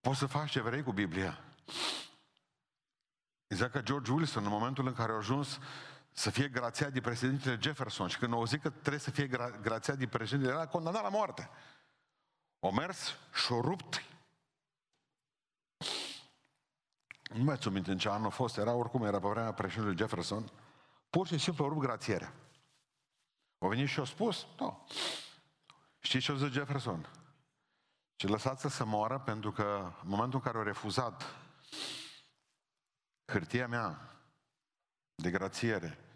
Poți 0.00 0.18
să 0.18 0.26
faci 0.26 0.50
ce 0.50 0.60
vrei 0.60 0.82
cu 0.82 0.92
Biblia. 0.92 1.38
Exact 3.46 3.72
ca 3.72 3.80
George 3.80 4.12
Wilson, 4.12 4.44
în 4.44 4.50
momentul 4.50 4.86
în 4.86 4.94
care 4.94 5.12
a 5.12 5.16
ajuns 5.16 5.58
să 6.20 6.30
fie 6.30 6.48
grațiat 6.48 6.92
de 6.92 7.00
președintele 7.00 7.58
Jefferson 7.60 8.08
și 8.08 8.18
când 8.18 8.32
au 8.32 8.44
zis 8.44 8.60
că 8.62 8.70
trebuie 8.70 8.98
să 8.98 9.10
fie 9.10 9.28
gra- 9.28 9.60
grațiat 9.60 9.96
de 9.96 10.06
președintele, 10.06 10.54
era 10.54 10.66
condamnat 10.66 11.02
la 11.02 11.08
moarte. 11.08 11.50
O 12.58 12.70
mers 12.70 13.16
și 13.32 13.52
o 13.52 13.60
rupt. 13.60 14.04
Nu 17.32 17.44
mai 17.44 17.56
țin 17.56 17.72
minte 17.72 17.90
în 17.90 17.98
ce 17.98 18.08
an 18.10 18.24
a 18.24 18.28
fost, 18.28 18.56
era 18.56 18.72
oricum, 18.72 19.04
era 19.04 19.18
pe 19.20 19.28
vremea 19.28 19.52
președintelui 19.52 19.96
Jefferson, 19.96 20.50
pur 21.10 21.26
și 21.26 21.38
simplu 21.38 21.64
o 21.64 21.68
rupt 21.68 21.80
grațierea. 21.80 22.32
O 23.58 23.68
venit 23.68 23.88
și 23.88 24.00
o 24.00 24.04
spus, 24.04 24.46
nu. 24.58 24.86
Știți 26.00 26.24
ce 26.24 26.32
a 26.32 26.36
zis 26.36 26.50
Jefferson? 26.50 27.08
Și 28.16 28.26
lăsați 28.26 28.74
să 28.74 28.84
moară 28.84 29.18
pentru 29.18 29.52
că 29.52 29.92
în 30.02 30.08
momentul 30.08 30.38
în 30.38 30.44
care 30.44 30.58
au 30.58 30.64
refuzat 30.64 31.24
hârtia 33.24 33.66
mea 33.66 34.14
de 35.14 35.30
grațiere, 35.30 36.09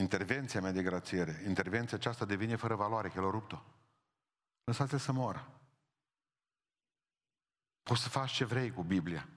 intervenția 0.00 0.60
mea 0.60 0.72
de 0.72 0.82
grațiere, 0.82 1.42
intervenția 1.46 1.96
aceasta 1.96 2.24
devine 2.24 2.56
fără 2.56 2.74
valoare, 2.74 3.08
că 3.08 3.20
l-a 3.20 3.30
rupt-o. 3.30 3.62
Lăsați 4.64 4.98
să 4.98 5.12
moară. 5.12 5.48
Poți 7.82 8.02
să 8.02 8.08
faci 8.08 8.32
ce 8.32 8.44
vrei 8.44 8.70
cu 8.70 8.82
Biblia. 8.82 9.28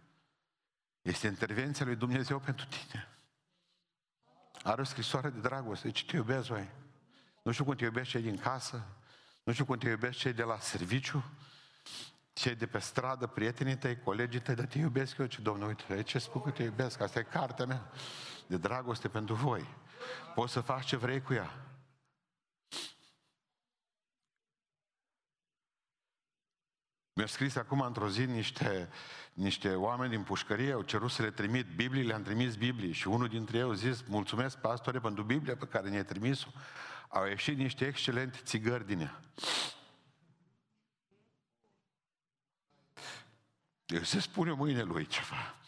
Este 1.02 1.28
intervenția 1.28 1.86
lui 1.86 1.96
Dumnezeu 1.96 2.40
pentru 2.40 2.66
tine. 2.66 3.08
Are 4.64 4.82
o 4.82 4.84
scrisoare 4.84 5.30
de 5.30 5.40
dragoste. 5.40 5.92
Ce 5.92 6.06
te 6.06 6.16
iubesc, 6.16 6.48
voi? 6.48 6.70
Nu 7.42 7.52
știu 7.52 7.66
cum 7.66 7.76
te 7.76 7.84
iubesc 7.84 8.10
cei 8.10 8.22
din 8.22 8.38
casă, 8.38 8.86
nu 9.44 9.54
știu 9.54 9.66
cum 9.66 9.78
te 9.78 9.90
iubesc 9.90 10.18
cei 10.18 10.34
de 10.34 10.44
la 10.44 10.60
serviciu, 10.60 11.24
cei 12.34 12.56
de 12.56 12.68
pe 12.68 12.80
stradă, 12.80 13.28
prietenii 13.28 13.78
tăi, 13.78 14.00
colegii 14.00 14.42
tăi, 14.42 14.56
dar 14.56 14.66
te 14.66 14.78
iubesc 14.78 15.18
eu, 15.18 15.26
ce 15.26 15.42
Domnul, 15.42 15.68
uite, 15.68 16.02
ce 16.02 16.20
spun 16.20 16.42
că 16.42 16.50
te 16.50 16.64
iubesc, 16.64 17.00
asta 17.00 17.20
e 17.20 17.24
cartea 17.24 17.66
mea 17.66 17.92
de 18.54 18.68
dragoste 18.68 19.08
pentru 19.08 19.36
voi. 19.36 19.68
Poți 20.36 20.54
să 20.54 20.62
faci 20.62 20.86
ce 20.86 20.96
vrei 20.96 21.22
cu 21.22 21.34
ea. 21.34 21.52
Mi-au 27.14 27.28
scris 27.28 27.56
acum 27.56 27.82
într-o 27.82 28.10
zi 28.10 28.26
niște, 28.26 28.90
niște 29.34 29.76
oameni 29.76 30.12
din 30.12 30.24
pușcărie, 30.24 30.72
au 30.72 30.82
cerut 30.82 31.12
să 31.12 31.22
le 31.22 31.32
trimit 31.32 31.66
Biblii, 31.76 32.04
le-am 32.04 32.24
trimis 32.24 32.56
Biblii 32.56 32.92
și 32.92 33.08
unul 33.08 33.28
dintre 33.28 33.58
ei 33.58 33.64
a 33.64 33.74
zis, 33.74 34.02
mulțumesc, 34.02 34.58
pastore, 34.58 35.00
pentru 35.00 35.24
Biblia 35.24 35.56
pe 35.56 35.68
care 35.68 35.90
ne-ai 35.90 36.06
trimis-o. 36.06 36.48
Au 37.08 37.26
ieșit 37.26 37.58
niște 37.58 37.88
excelente 37.88 38.40
țigări 38.44 38.86
din 38.86 39.00
ea. 39.00 39.20
Eu 43.86 44.04
se 44.04 44.20
spune 44.20 44.52
mâine 44.52 44.82
lui 44.82 45.06
ceva. 45.06 45.63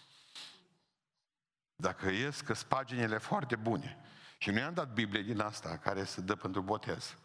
Dacă 1.75 2.09
ies 2.09 2.41
că 2.41 2.53
paginile 2.67 3.17
foarte 3.17 3.55
bune. 3.55 3.97
Și 4.37 4.49
nu 4.49 4.57
i-am 4.57 4.73
dat 4.73 4.93
Biblie 4.93 5.21
din 5.21 5.39
asta 5.39 5.77
care 5.77 6.03
se 6.03 6.21
dă 6.21 6.35
pentru 6.35 6.61
botez. 6.61 7.15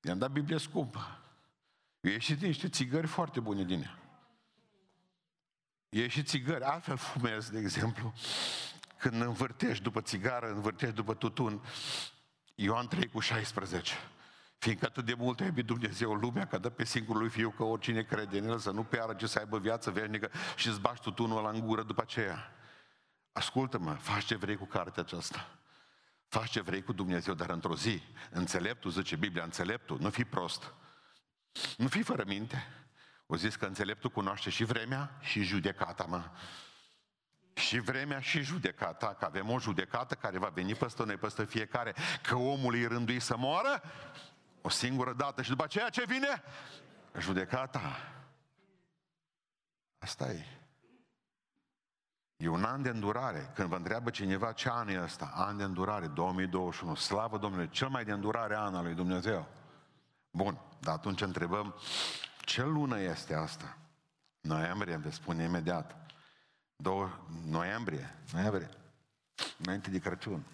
I-am 0.00 0.18
dat 0.18 0.30
Biblie 0.30 0.58
scumpă. 0.58 1.20
Eu 2.00 2.12
ieșit 2.12 2.40
niște 2.40 2.68
țigări 2.68 3.06
foarte 3.06 3.40
bune 3.40 3.64
din 3.64 3.82
ea. 3.82 3.98
E 5.88 6.08
și 6.08 6.22
țigări, 6.22 6.64
altfel 6.64 6.96
fumez, 6.96 7.50
de 7.50 7.58
exemplu, 7.58 8.14
când 8.98 9.22
învârtești 9.22 9.82
după 9.82 10.00
țigară, 10.00 10.50
învârtești 10.50 10.94
după 10.94 11.14
tutun. 11.14 11.62
Ioan 12.54 12.88
3 12.88 13.08
cu 13.08 13.20
16. 13.20 13.94
Fiindcă 14.58 14.86
atât 14.86 15.04
de 15.04 15.14
mult 15.14 15.40
a 15.40 15.44
iubit 15.44 15.64
Dumnezeu 15.64 16.14
lumea, 16.14 16.46
că 16.46 16.58
dă 16.58 16.68
pe 16.68 16.84
singurul 16.84 17.20
lui 17.20 17.30
Fiu 17.30 17.50
că 17.50 17.62
oricine 17.62 18.02
crede 18.02 18.38
în 18.38 18.48
El 18.48 18.58
să 18.58 18.70
nu 18.70 18.84
piară, 18.84 19.14
ci 19.14 19.24
să 19.24 19.38
aibă 19.38 19.58
viață 19.58 19.90
veșnică 19.90 20.30
și 20.56 20.68
îți 20.68 20.80
bași 20.80 21.00
tutunul 21.00 21.38
ăla 21.38 21.50
în 21.50 21.60
gură 21.60 21.82
după 21.82 22.02
aceea. 22.02 22.52
Ascultă-mă, 23.40 23.94
faci 23.94 24.24
ce 24.24 24.36
vrei 24.36 24.56
cu 24.56 24.64
cartea 24.64 25.02
aceasta. 25.02 25.58
Faci 26.28 26.50
ce 26.50 26.60
vrei 26.60 26.82
cu 26.82 26.92
Dumnezeu, 26.92 27.34
dar 27.34 27.50
într-o 27.50 27.76
zi, 27.76 28.02
înțeleptul, 28.30 28.90
zice 28.90 29.16
Biblia, 29.16 29.44
înțeleptul, 29.44 29.98
nu 30.00 30.10
fi 30.10 30.24
prost. 30.24 30.72
Nu 31.76 31.88
fi 31.88 32.02
fără 32.02 32.24
minte. 32.26 32.66
O 33.26 33.36
zis 33.36 33.56
că 33.56 33.66
înțeleptul 33.66 34.10
cunoaște 34.10 34.50
și 34.50 34.64
vremea 34.64 35.18
și 35.20 35.42
judecata, 35.42 36.04
mă. 36.04 36.30
Și 37.54 37.78
vremea 37.78 38.20
și 38.20 38.42
judecata, 38.42 39.14
că 39.14 39.24
avem 39.24 39.50
o 39.50 39.60
judecată 39.60 40.14
care 40.14 40.38
va 40.38 40.48
veni 40.48 40.74
peste 40.74 41.04
noi, 41.04 41.16
peste 41.16 41.44
fiecare, 41.44 41.94
că 42.22 42.34
omul 42.34 42.74
îi 42.74 42.86
rândui 42.86 43.20
să 43.20 43.36
moară 43.36 43.82
o 44.60 44.68
singură 44.68 45.12
dată 45.12 45.42
și 45.42 45.50
după 45.50 45.64
aceea 45.64 45.88
ce 45.88 46.04
vine? 46.04 46.42
Judecata. 47.18 48.12
Asta 49.98 50.30
e. 50.30 50.59
E 52.40 52.48
un 52.48 52.64
an 52.64 52.82
de 52.82 52.88
îndurare. 52.88 53.50
Când 53.54 53.68
vă 53.68 53.76
întreabă 53.76 54.10
cineva 54.10 54.52
ce 54.52 54.70
an 54.70 54.88
e 54.88 55.02
ăsta, 55.02 55.32
an 55.34 55.56
de 55.56 55.62
îndurare, 55.62 56.06
2021, 56.06 56.94
slavă 56.94 57.38
Domnului, 57.38 57.68
cel 57.68 57.88
mai 57.88 58.04
de 58.04 58.12
îndurare 58.12 58.56
an 58.56 58.74
al 58.74 58.84
lui 58.84 58.94
Dumnezeu. 58.94 59.46
Bun, 60.30 60.58
dar 60.80 60.94
atunci 60.94 61.20
întrebăm, 61.20 61.74
ce 62.40 62.64
lună 62.64 63.00
este 63.00 63.34
asta? 63.34 63.76
Noiembrie, 64.40 64.96
vă 64.96 65.10
spune 65.10 65.42
imediat. 65.42 65.96
Două, 66.76 67.10
noiembrie, 67.46 68.16
noiembrie, 68.32 68.68
înainte 69.58 69.90
de 69.90 69.98
Crăciun. 69.98 70.44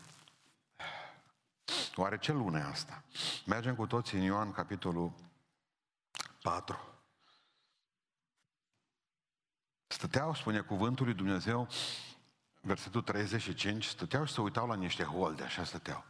Oare 1.95 2.19
ce 2.19 2.33
lună 2.33 2.59
e 2.59 2.63
asta? 2.63 3.03
Mergem 3.47 3.75
cu 3.75 3.87
toții 3.87 4.19
în 4.19 4.25
Ioan, 4.25 4.53
capitolul 4.53 5.13
4. 6.43 6.96
Stăteau, 9.97 10.35
spune 10.35 10.61
cuvântul 10.61 11.05
lui 11.05 11.15
Dumnezeu, 11.15 11.69
versetul 12.61 13.03
35, 13.03 13.85
stăteau 13.85 14.25
și 14.25 14.33
se 14.33 14.41
uitau 14.41 14.67
la 14.67 14.75
niște 14.75 15.03
holde, 15.03 15.43
așa 15.43 15.65
stăteau. 15.65 16.05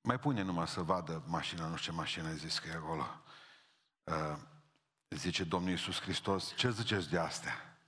Mai 0.00 0.18
pune 0.18 0.42
numai 0.42 0.68
să 0.68 0.80
vadă 0.80 1.22
mașina, 1.26 1.66
nu 1.66 1.76
știu 1.76 1.92
ce 1.92 1.98
mașină 1.98 2.32
zis 2.32 2.58
că 2.58 2.68
e 2.68 2.72
acolo. 2.72 3.06
Uh, 4.04 4.38
zice 5.10 5.44
Domnul 5.44 5.70
Iisus 5.70 6.00
Hristos, 6.00 6.52
ce 6.56 6.70
ziceți 6.70 7.10
de 7.10 7.18
astea? 7.18 7.78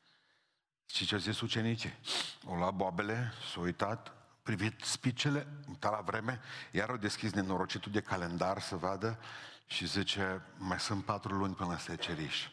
Și 0.87 1.07
ce 1.07 1.19
zis 1.19 1.41
ucenicii? 1.41 1.99
O 2.45 2.55
luat 2.55 2.75
boabele, 2.75 3.33
s-au 3.53 3.63
uitat, 3.63 4.13
privit 4.43 4.81
spicele, 4.81 5.47
uitat 5.67 5.93
la 5.93 6.01
vreme, 6.01 6.41
iar 6.71 6.89
au 6.89 6.97
deschis 6.97 7.33
nenorocitul 7.33 7.93
de 7.93 8.01
calendar 8.01 8.61
să 8.61 8.77
vadă 8.77 9.19
și 9.67 9.87
zice, 9.87 10.43
mai 10.57 10.81
sunt 10.81 11.05
patru 11.05 11.35
luni 11.35 11.55
până 11.55 11.71
la 11.71 11.79
seceriș. 11.79 12.49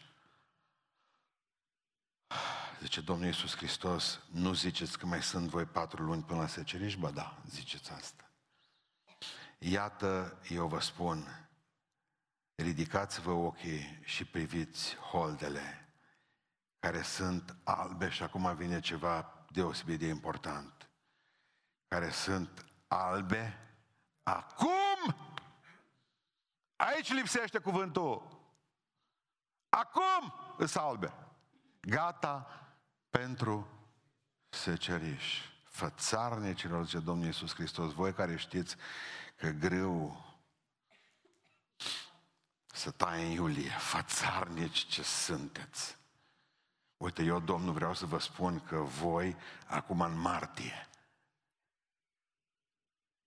Zice 2.80 3.00
Domnul 3.00 3.26
Iisus 3.26 3.56
Hristos, 3.56 4.20
nu 4.30 4.52
ziceți 4.52 4.98
că 4.98 5.06
mai 5.06 5.22
sunt 5.22 5.48
voi 5.48 5.64
patru 5.64 6.02
luni 6.02 6.22
până 6.22 6.40
la 6.40 6.46
seceriș? 6.46 6.96
Ba 6.96 7.10
da, 7.10 7.36
ziceți 7.48 7.90
asta. 7.92 8.30
Iată, 9.58 10.38
eu 10.48 10.66
vă 10.66 10.80
spun, 10.80 11.48
ridicați-vă 12.54 13.30
ochii 13.30 14.00
și 14.04 14.24
priviți 14.24 14.96
holdele 14.96 15.88
care 16.78 17.02
sunt 17.02 17.56
albe 17.64 18.08
și 18.08 18.22
acum 18.22 18.56
vine 18.56 18.80
ceva 18.80 19.44
deosebit 19.50 19.98
de 19.98 20.06
important, 20.06 20.90
care 21.88 22.10
sunt 22.10 22.64
albe 22.86 23.58
acum. 24.22 25.16
Aici 26.76 27.12
lipsește 27.12 27.58
cuvântul. 27.58 28.40
Acum 29.68 30.34
îs 30.56 30.74
albe. 30.74 31.25
Gata 31.88 32.46
pentru 33.10 33.68
seceriș. 34.48 35.40
Fățarnicilor, 35.64 36.84
zice 36.84 36.98
Domnul 36.98 37.26
Iisus 37.26 37.54
Hristos, 37.54 37.92
voi 37.92 38.12
care 38.12 38.36
știți 38.36 38.76
că 39.36 39.48
greu 39.48 40.24
să 42.66 42.90
taie 42.90 43.24
în 43.24 43.30
iulie, 43.30 43.70
fățarnici 43.70 44.86
ce 44.86 45.02
sunteți. 45.02 45.96
Uite, 46.96 47.22
eu, 47.22 47.40
Domnul, 47.40 47.72
vreau 47.72 47.94
să 47.94 48.06
vă 48.06 48.18
spun 48.18 48.60
că 48.60 48.76
voi, 48.76 49.36
acum 49.66 50.00
în 50.00 50.18
martie, 50.18 50.88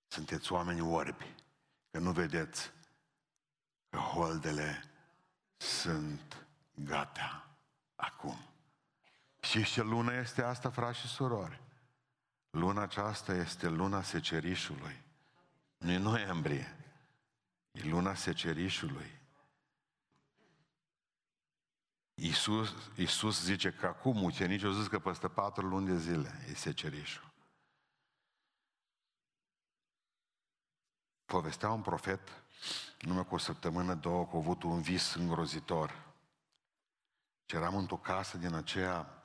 sunteți 0.07 0.51
oameni 0.51 0.81
orbi, 0.81 1.35
că 1.91 1.99
nu 1.99 2.11
vedeți 2.11 2.71
că 3.89 3.97
holdele 3.97 4.83
sunt 5.57 6.45
gata 6.73 7.47
acum. 7.95 8.48
Și 9.49 9.63
ce 9.63 9.81
lună 9.81 10.13
este 10.13 10.41
asta, 10.41 10.69
frați 10.69 10.99
și 10.99 11.07
surori? 11.07 11.61
Luna 12.49 12.81
aceasta 12.81 13.33
este 13.33 13.67
luna 13.67 14.01
secerișului. 14.01 15.03
Nu 15.77 15.91
e 15.91 15.97
noiembrie. 15.97 16.77
E 17.71 17.83
luna 17.83 18.13
secerișului. 18.13 19.19
Iisus, 22.13 22.73
Iisus 22.95 23.43
zice 23.43 23.71
că 23.71 23.85
acum 23.85 24.23
ucenicii 24.23 24.67
au 24.67 24.73
zis 24.73 24.87
că 24.87 24.99
peste 24.99 25.27
patru 25.27 25.67
luni 25.67 25.85
de 25.85 25.97
zile 25.97 26.45
e 26.49 26.53
secerișul. 26.53 27.31
Povestea 31.25 31.69
un 31.69 31.81
profet, 31.81 32.43
numai 32.99 33.25
cu 33.25 33.35
o 33.35 33.37
săptămână, 33.37 33.95
două, 33.95 34.25
că 34.25 34.35
a 34.35 34.37
avut 34.37 34.63
un 34.63 34.81
vis 34.81 35.13
îngrozitor. 35.13 36.07
Și 37.45 37.55
eram 37.55 37.75
într-o 37.75 37.97
casă 37.97 38.37
din 38.37 38.53
aceea 38.53 39.18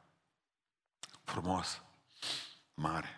frumos, 1.25 1.83
mare. 2.75 3.09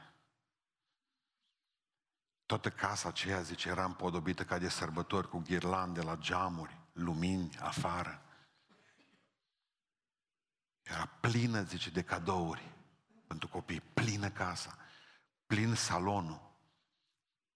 Toată 2.46 2.70
casa 2.70 3.08
aceea, 3.08 3.42
zice, 3.42 3.68
era 3.68 3.84
împodobită 3.84 4.44
ca 4.44 4.58
de 4.58 4.68
sărbători, 4.68 5.28
cu 5.28 5.38
ghirlande 5.38 6.00
la 6.00 6.16
geamuri, 6.16 6.78
lumini 6.92 7.56
afară. 7.58 8.22
Era 10.82 11.06
plină, 11.06 11.62
zice, 11.62 11.90
de 11.90 12.02
cadouri 12.02 12.74
pentru 13.26 13.48
copii, 13.48 13.80
plină 13.80 14.30
casa, 14.30 14.78
plin 15.46 15.74
salonul, 15.74 16.54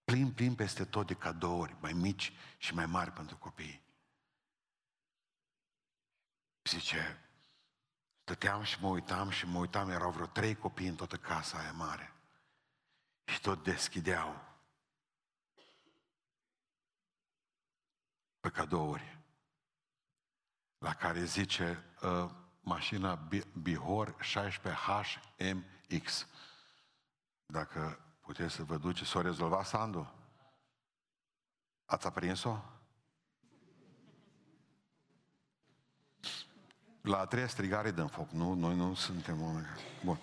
plin, 0.03 0.31
plin 0.31 0.55
peste 0.55 0.85
tot 0.85 1.07
de 1.07 1.13
cadouri, 1.13 1.75
mai 1.79 1.93
mici 1.93 2.33
și 2.57 2.73
mai 2.73 2.85
mari 2.85 3.11
pentru 3.11 3.37
copii. 3.37 3.81
Zice, 6.63 7.30
stăteam 8.31 8.63
și 8.63 8.81
mă 8.81 8.87
uitam 8.87 9.29
și 9.29 9.45
mă 9.45 9.59
uitam, 9.59 9.89
erau 9.89 10.11
vreo 10.11 10.25
trei 10.25 10.55
copii 10.55 10.87
în 10.87 10.95
toată 10.95 11.17
casa 11.17 11.57
aia 11.57 11.71
mare. 11.71 12.13
Și 13.25 13.41
tot 13.41 13.63
deschideau 13.63 14.43
pe 18.39 18.49
cadouri, 18.49 19.19
la 20.77 20.93
care 20.93 21.23
zice 21.23 21.83
uh, 22.01 22.29
mașina 22.59 23.15
Bihor 23.61 24.15
16HMX. 24.23 26.27
Dacă 27.45 27.99
puteți 28.21 28.53
să 28.53 28.63
vă 28.63 28.77
duceți, 28.77 29.09
s-o 29.09 29.21
rezolvat 29.21 29.65
Sandu? 29.65 30.13
Ați 31.85 32.07
aprins-o? 32.07 32.59
La 37.11 37.19
a 37.19 37.25
treia 37.25 37.47
strigare 37.47 37.91
dăm 37.91 38.07
foc, 38.07 38.29
nu? 38.29 38.53
Noi 38.53 38.75
nu 38.75 38.93
suntem 38.93 39.41
oameni. 39.41 39.67
Bun. 40.03 40.19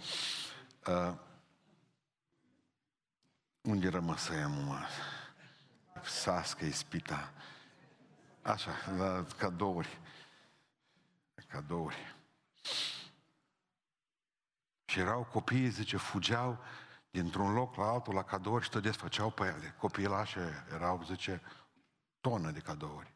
Uh, 0.86 1.14
unde 3.60 3.88
rămăsăia, 3.88 4.48
mă? 4.48 4.78
Sască, 6.04 6.64
ispita. 6.64 7.32
Așa, 8.42 8.70
la 8.96 9.24
cadouri. 9.38 9.98
Cadouri. 11.48 12.14
Și 14.84 14.98
erau 14.98 15.24
copii, 15.24 15.68
zice, 15.68 15.96
fugeau 15.96 16.58
dintr-un 17.10 17.52
loc 17.52 17.76
la 17.76 17.88
altul 17.88 18.14
la 18.14 18.24
cadouri 18.24 18.64
și 18.64 18.70
tot 18.70 18.82
desfăceau 18.82 19.30
pe 19.30 19.44
ele. 19.44 19.74
Copiii 19.78 20.08
erau, 20.72 21.02
zice, 21.04 21.42
tonă 22.20 22.50
de 22.50 22.60
cadouri. 22.60 23.12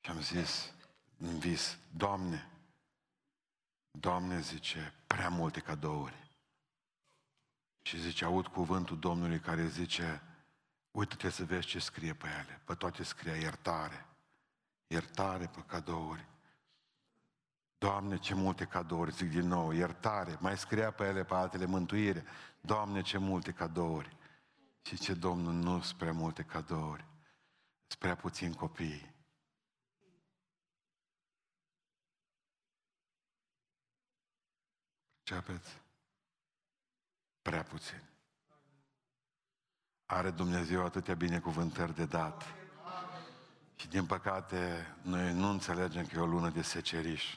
Și 0.00 0.10
am 0.10 0.20
zis 0.20 0.74
în 1.18 1.38
vis, 1.38 1.78
Doamne, 1.96 2.50
Doamne, 3.90 4.40
zice, 4.40 4.94
prea 5.06 5.28
multe 5.28 5.60
cadouri. 5.60 6.30
Și 7.82 8.00
zice, 8.00 8.24
aud 8.24 8.46
cuvântul 8.46 8.98
Domnului 8.98 9.40
care 9.40 9.66
zice, 9.66 10.22
uite-te 10.90 11.28
să 11.28 11.44
vezi 11.44 11.66
ce 11.66 11.78
scrie 11.78 12.14
pe 12.14 12.26
ele. 12.26 12.60
Pe 12.64 12.74
toate 12.74 13.02
scrie 13.02 13.32
iertare. 13.32 14.06
Iertare 14.86 15.46
pe 15.46 15.62
cadouri. 15.66 16.26
Doamne, 17.78 18.18
ce 18.18 18.34
multe 18.34 18.64
cadouri, 18.64 19.12
zic 19.12 19.30
din 19.30 19.48
nou, 19.48 19.72
iertare. 19.72 20.36
Mai 20.40 20.58
scria 20.58 20.90
pe 20.90 21.04
ele 21.04 21.24
pe 21.24 21.34
altele 21.34 21.66
mântuire. 21.66 22.24
Doamne, 22.60 23.02
ce 23.02 23.18
multe 23.18 23.52
cadouri. 23.52 24.16
Și 24.82 24.98
ce 24.98 25.14
Domnul 25.14 25.52
nu 25.52 25.80
spre 25.80 26.10
multe 26.10 26.42
cadouri. 26.42 27.04
Spre 27.86 28.14
puțin 28.14 28.52
copii. 28.52 29.14
Ceapeți? 35.26 35.80
Prea 37.42 37.62
puțin. 37.62 38.02
Are 40.06 40.30
Dumnezeu 40.30 40.84
atâtea 40.84 41.14
binecuvântări 41.14 41.94
de 41.94 42.04
dat. 42.04 42.54
Și 43.76 43.88
din 43.88 44.06
păcate, 44.06 44.86
noi 45.02 45.32
nu 45.32 45.48
înțelegem 45.48 46.06
că 46.06 46.16
e 46.16 46.20
o 46.20 46.26
lună 46.26 46.50
de 46.50 46.62
seceriș. 46.62 47.34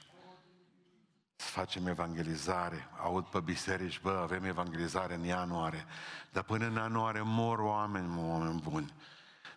Să 1.36 1.48
facem 1.48 1.88
evangelizare. 1.88 2.90
Aud 2.98 3.26
pe 3.26 3.40
biserici, 3.40 4.02
bă, 4.02 4.12
avem 4.12 4.44
evangelizare 4.44 5.14
în 5.14 5.24
ianuarie. 5.24 5.86
Dar 6.32 6.44
până 6.44 6.66
în 6.66 6.74
ianuarie 6.74 7.22
mor 7.22 7.60
oameni, 7.60 8.18
oameni 8.18 8.62
buni. 8.62 8.94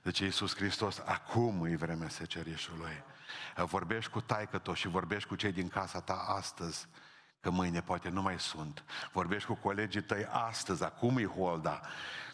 Deci 0.03 0.19
Iisus 0.19 0.55
Hristos, 0.55 0.99
acum 0.99 1.65
e 1.65 1.77
vremea 1.77 2.09
secerișului. 2.09 3.05
Vorbești 3.57 4.11
cu 4.11 4.21
taică 4.21 4.75
și 4.75 4.89
vorbești 4.89 5.29
cu 5.29 5.35
cei 5.35 5.53
din 5.53 5.69
casa 5.69 6.01
ta 6.01 6.15
astăzi 6.15 6.89
că 7.43 7.51
mâine 7.51 7.81
poate 7.81 8.09
nu 8.09 8.23
mai 8.23 8.39
sunt. 8.39 8.85
Vorbești 9.13 9.49
cu 9.49 9.55
colegii 9.55 10.03
tăi 10.03 10.27
astăzi, 10.31 10.85
acum 10.85 11.17
e 11.19 11.27
holda 11.27 11.81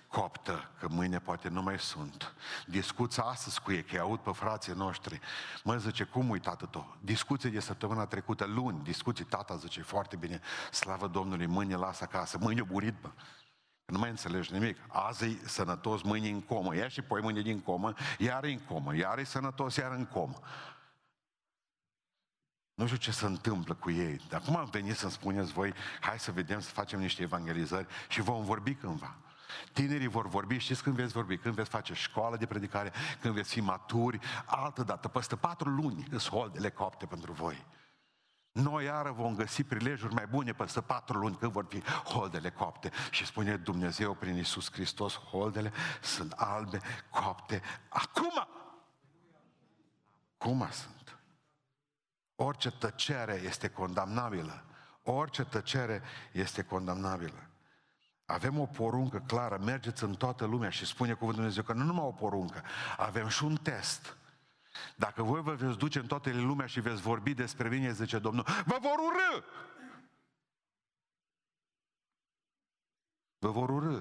coptă, 0.09 0.71
că 0.79 0.89
mâine 0.91 1.19
poate 1.19 1.49
nu 1.49 1.63
mai 1.63 1.79
sunt. 1.79 2.35
Discuța 2.67 3.23
astăzi 3.23 3.61
cu 3.61 3.73
ei, 3.73 3.83
că 3.85 3.99
aud 3.99 4.19
pe 4.19 4.31
frații 4.33 4.73
noștri. 4.73 5.21
Mă 5.65 5.77
zice, 5.77 6.05
cum 6.05 6.31
uit 6.31 6.43
tată 6.43 6.67
tot? 6.67 6.87
Discuție 7.01 7.51
de 7.51 7.61
săptămâna 7.61 8.07
trecută, 8.07 8.45
luni, 8.45 8.83
discuții, 8.83 9.25
tata 9.25 9.57
zice, 9.57 9.83
foarte 9.83 10.17
bine, 10.17 10.41
slavă 10.71 11.07
Domnului, 11.07 11.47
mâine 11.47 11.77
lasă 11.77 12.05
acasă, 12.05 12.39
mâine 12.41 12.63
burit, 12.63 12.95
bă. 13.01 13.11
Nu 13.85 13.99
mai 13.99 14.11
înțelegi 14.11 14.53
nimic. 14.53 14.77
Azi 14.89 15.25
e 15.25 15.39
sănătos, 15.45 16.03
mâine 16.03 16.29
în 16.29 16.41
comă. 16.41 16.77
Ia 16.77 16.89
și 16.89 17.03
poi 17.03 17.21
mâine 17.21 17.41
din 17.41 17.61
comă, 17.61 17.93
iar 18.19 18.45
în 18.45 18.59
comă, 18.59 18.97
iar 18.97 19.19
e 19.19 19.25
sănătos, 19.25 19.77
iar 19.77 19.93
în 19.93 20.05
comă. 20.05 20.41
Nu 22.79 22.87
știu 22.87 22.99
ce 22.99 23.11
se 23.11 23.27
întâmplă 23.27 23.75
cu 23.75 23.91
ei. 23.91 24.21
Dar 24.29 24.41
cum 24.41 24.57
am 24.57 24.69
venit 24.71 24.97
să-mi 24.97 25.13
spuneți 25.13 25.53
voi, 25.53 25.75
hai 26.01 26.19
să 26.19 26.33
vedem, 26.33 26.61
să 26.61 26.71
facem 26.71 27.01
niște 27.01 27.23
evangelizări 27.23 27.87
și 28.09 28.21
vom 28.21 28.45
vorbi 28.45 28.75
cândva. 28.75 29.17
Tinerii 29.73 30.07
vor 30.07 30.29
vorbi, 30.29 30.59
știți 30.59 30.83
când 30.83 30.97
veți 30.97 31.13
vorbi? 31.13 31.37
Când 31.37 31.55
veți 31.55 31.69
face 31.69 31.95
școală 31.95 32.37
de 32.37 32.47
predicare, 32.47 32.93
când 33.21 33.35
veți 33.35 33.53
fi 33.53 33.61
maturi, 33.61 34.19
altă 34.47 34.83
dată, 34.83 35.09
peste 35.09 35.37
patru 35.37 35.69
luni, 35.69 36.07
îs 36.11 36.29
holdele 36.29 36.71
copte 36.71 37.07
pentru 37.07 37.33
voi. 37.33 37.67
Noi 38.53 38.85
iară 38.85 39.13
vom 39.13 39.35
găsi 39.35 39.63
prilejuri 39.63 40.15
mai 40.15 40.27
bune 40.27 40.53
peste 40.53 40.81
patru 40.81 41.19
luni 41.19 41.37
când 41.37 41.53
vor 41.53 41.67
fi 41.69 41.83
holdele 42.05 42.51
copte. 42.51 42.91
Și 43.11 43.27
spune 43.27 43.57
Dumnezeu 43.57 44.15
prin 44.15 44.37
Isus 44.37 44.73
Hristos, 44.73 45.17
holdele 45.17 45.73
sunt 46.03 46.33
albe, 46.33 46.81
copte, 47.11 47.63
acum! 47.89 48.49
Cum 50.37 50.69
sunt? 50.71 50.98
Orice 52.41 52.71
tăcere 52.71 53.35
este 53.35 53.69
condamnabilă. 53.69 54.65
Orice 55.03 55.45
tăcere 55.45 56.03
este 56.33 56.63
condamnabilă. 56.63 57.51
Avem 58.25 58.59
o 58.59 58.67
poruncă 58.67 59.19
clară, 59.27 59.59
mergeți 59.59 60.03
în 60.03 60.15
toată 60.15 60.45
lumea 60.45 60.71
și 60.71 60.87
spune 60.87 61.13
cuvântul 61.13 61.35
Dumnezeu 61.35 61.63
că 61.63 61.73
nu 61.73 61.85
numai 61.85 62.05
o 62.05 62.13
poruncă, 62.13 62.63
avem 62.97 63.29
și 63.29 63.45
un 63.45 63.57
test. 63.57 64.17
Dacă 64.97 65.23
voi 65.23 65.43
vă 65.43 65.55
veți 65.55 65.79
duce 65.79 65.99
în 65.99 66.07
toată 66.07 66.31
lumea 66.31 66.67
și 66.67 66.81
veți 66.81 67.01
vorbi 67.01 67.35
despre 67.35 67.69
mine, 67.69 67.93
zice 67.93 68.19
Domnul, 68.19 68.45
vă 68.65 68.79
vor 68.81 68.99
urâ! 68.99 69.45
Vă 73.39 73.51
vor 73.51 73.69
urâ. 73.69 74.01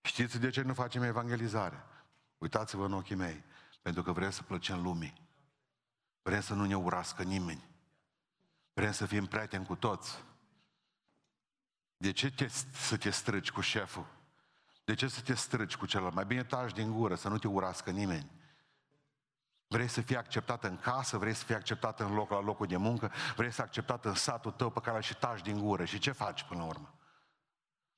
Știți 0.00 0.38
de 0.38 0.50
ce 0.50 0.62
nu 0.62 0.74
facem 0.74 1.02
evangelizare? 1.02 1.84
Uitați-vă 2.38 2.84
în 2.84 2.92
ochii 2.92 3.16
mei, 3.16 3.44
pentru 3.82 4.02
că 4.02 4.12
vrem 4.12 4.30
să 4.30 4.42
plăcem 4.42 4.82
lumii. 4.82 5.25
Vrem 6.26 6.40
să 6.40 6.54
nu 6.54 6.64
ne 6.64 6.76
urască 6.76 7.22
nimeni. 7.22 7.68
Vrem 8.72 8.92
să 8.92 9.06
fim 9.06 9.26
prieteni 9.26 9.66
cu 9.66 9.74
toți. 9.74 10.24
De 11.96 12.12
ce 12.12 12.30
te, 12.30 12.48
să 12.72 12.96
te 12.96 13.10
strâgi 13.10 13.50
cu 13.50 13.60
șeful? 13.60 14.06
De 14.84 14.94
ce 14.94 15.08
să 15.08 15.20
te 15.20 15.34
strâgi 15.34 15.76
cu 15.76 15.86
celălalt? 15.86 16.14
Mai 16.14 16.24
bine 16.24 16.44
taci 16.44 16.72
din 16.72 16.92
gură, 16.92 17.14
să 17.14 17.28
nu 17.28 17.38
te 17.38 17.48
urască 17.48 17.90
nimeni. 17.90 18.30
Vrei 19.66 19.88
să 19.88 20.00
fii 20.00 20.16
acceptat 20.16 20.64
în 20.64 20.76
casă, 20.76 21.18
vrei 21.18 21.34
să 21.34 21.44
fii 21.44 21.54
acceptat 21.54 22.00
în 22.00 22.14
loc 22.14 22.30
la 22.30 22.40
locul 22.40 22.66
de 22.66 22.76
muncă, 22.76 23.12
vrei 23.36 23.48
să 23.48 23.54
fii 23.54 23.64
acceptat 23.64 24.04
în 24.04 24.14
satul 24.14 24.52
tău 24.52 24.70
pe 24.70 24.80
care 24.80 25.00
și 25.00 25.16
taci 25.16 25.42
din 25.42 25.58
gură. 25.58 25.84
Și 25.84 25.98
ce 25.98 26.12
faci 26.12 26.42
până 26.42 26.60
la 26.60 26.66
urmă? 26.66 26.94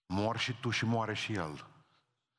Mor 0.06 0.38
și 0.38 0.60
tu 0.60 0.70
și 0.70 0.84
moare 0.84 1.14
și 1.14 1.32
el. 1.32 1.66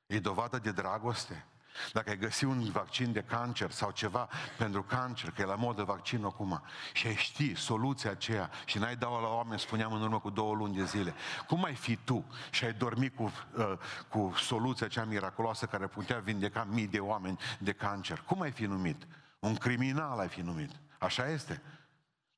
E 0.05 0.19
dovadă 0.19 0.59
de 0.59 0.71
dragoste? 0.71 1.45
Dacă 1.93 2.09
ai 2.09 2.17
găsi 2.17 2.45
un 2.45 2.71
vaccin 2.71 3.11
de 3.11 3.21
cancer 3.21 3.71
sau 3.71 3.91
ceva 3.91 4.29
pentru 4.57 4.83
cancer, 4.83 5.31
că 5.31 5.41
e 5.41 5.45
la 5.45 5.55
modă 5.55 5.83
vaccin 5.83 6.23
acum, 6.25 6.61
și 6.93 7.07
ai 7.07 7.15
ști 7.15 7.55
soluția 7.55 8.11
aceea 8.11 8.49
și 8.65 8.77
n-ai 8.77 8.95
dau 8.95 9.21
la 9.21 9.27
oameni, 9.27 9.59
spuneam 9.59 9.93
în 9.93 10.01
urmă 10.01 10.19
cu 10.19 10.29
două 10.29 10.55
luni 10.55 10.75
de 10.75 10.83
zile, 10.83 11.13
cum 11.47 11.63
ai 11.63 11.75
fi 11.75 11.95
tu 11.95 12.25
și 12.51 12.65
ai 12.65 12.73
dormi 12.73 13.09
cu, 13.09 13.31
uh, 13.57 13.73
cu 14.09 14.33
soluția 14.37 14.87
cea 14.87 15.03
miraculoasă 15.03 15.65
care 15.65 15.87
putea 15.87 16.19
vindeca 16.19 16.67
mii 16.69 16.87
de 16.87 16.99
oameni 16.99 17.39
de 17.59 17.71
cancer? 17.71 18.23
Cum 18.25 18.41
ai 18.41 18.51
fi 18.51 18.65
numit? 18.65 19.07
Un 19.39 19.55
criminal 19.55 20.19
ai 20.19 20.27
fi 20.27 20.41
numit. 20.41 20.71
Așa 20.99 21.29
este. 21.29 21.61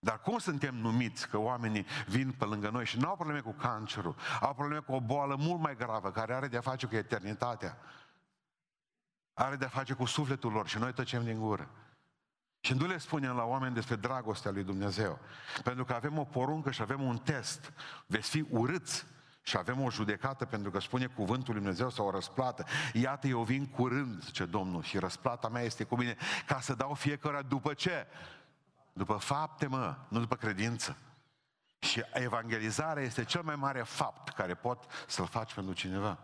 Dar 0.04 0.20
cum 0.20 0.38
suntem 0.38 0.76
numiți 0.76 1.28
că 1.30 1.38
oamenii 1.38 1.86
vin 2.08 2.32
pe 2.32 2.46
lângă 2.46 2.70
noi 2.70 2.86
și 2.86 3.00
nu 3.00 3.08
au 3.08 3.16
probleme 3.16 3.40
cu 3.40 3.52
cancerul, 3.52 4.16
au 4.42 4.54
probleme 4.54 4.80
cu 4.80 4.94
o 4.94 5.00
boală 5.00 5.36
mult 5.40 5.62
mai 5.62 5.76
gravă 5.76 6.12
care 6.12 6.34
are 6.34 6.48
de-a 6.48 6.62
face 6.62 6.86
cu 6.86 6.96
eternitatea 6.96 7.78
are 9.34 9.56
de-a 9.56 9.68
face 9.68 9.94
cu 9.94 10.06
sufletul 10.06 10.52
lor 10.52 10.68
și 10.68 10.78
noi 10.78 10.94
tăcem 10.94 11.24
din 11.24 11.40
gură. 11.40 11.70
Și 12.60 12.74
nu 12.74 12.88
le 12.88 12.98
spunem 12.98 13.36
la 13.36 13.44
oameni 13.44 13.74
despre 13.74 13.96
dragostea 13.96 14.52
lui 14.52 14.64
Dumnezeu. 14.64 15.20
Pentru 15.64 15.86
că 15.86 15.94
avem 15.94 16.18
o 16.18 16.24
poruncă 16.24 16.72
și 16.72 16.82
avem 16.82 17.02
un 17.02 17.18
test. 17.18 17.74
Veți 18.06 18.30
fi 18.30 18.46
urâți 18.50 19.06
și 19.42 19.58
avem 19.58 19.82
o 19.82 19.92
judecată 19.92 20.46
pentru 20.46 20.72
că 20.72 20.80
spune 20.80 21.06
cuvântul 21.06 21.54
lui 21.54 21.62
Dumnezeu 21.62 21.90
sau 21.90 22.08
o 22.08 22.12
răsplată. 22.12 22.66
Iată, 22.94 23.28
eu 23.28 23.44
vin 23.44 23.66
curând, 23.68 24.24
zice 24.24 24.46
Domnul, 24.46 24.84
și 24.84 24.98
răsplata 24.98 25.50
mea 25.50 25.62
este 25.62 25.84
cu 25.84 25.96
mine 25.96 26.18
ca 26.46 26.60
să 26.60 26.74
dau 26.74 26.94
fiecare 26.94 27.42
după 27.42 27.74
ce? 27.74 28.08
După 28.94 29.14
fapte, 29.14 29.68
mă, 29.68 29.98
nu 30.08 30.20
după 30.20 30.36
credință. 30.36 30.98
Și 31.80 32.02
evangelizarea 32.14 33.04
este 33.04 33.24
cel 33.24 33.42
mai 33.42 33.56
mare 33.56 33.82
fapt 33.82 34.30
care 34.30 34.54
pot 34.54 34.86
să-l 35.08 35.28
faci 35.28 35.54
pentru 35.54 35.74
cineva. 35.74 36.20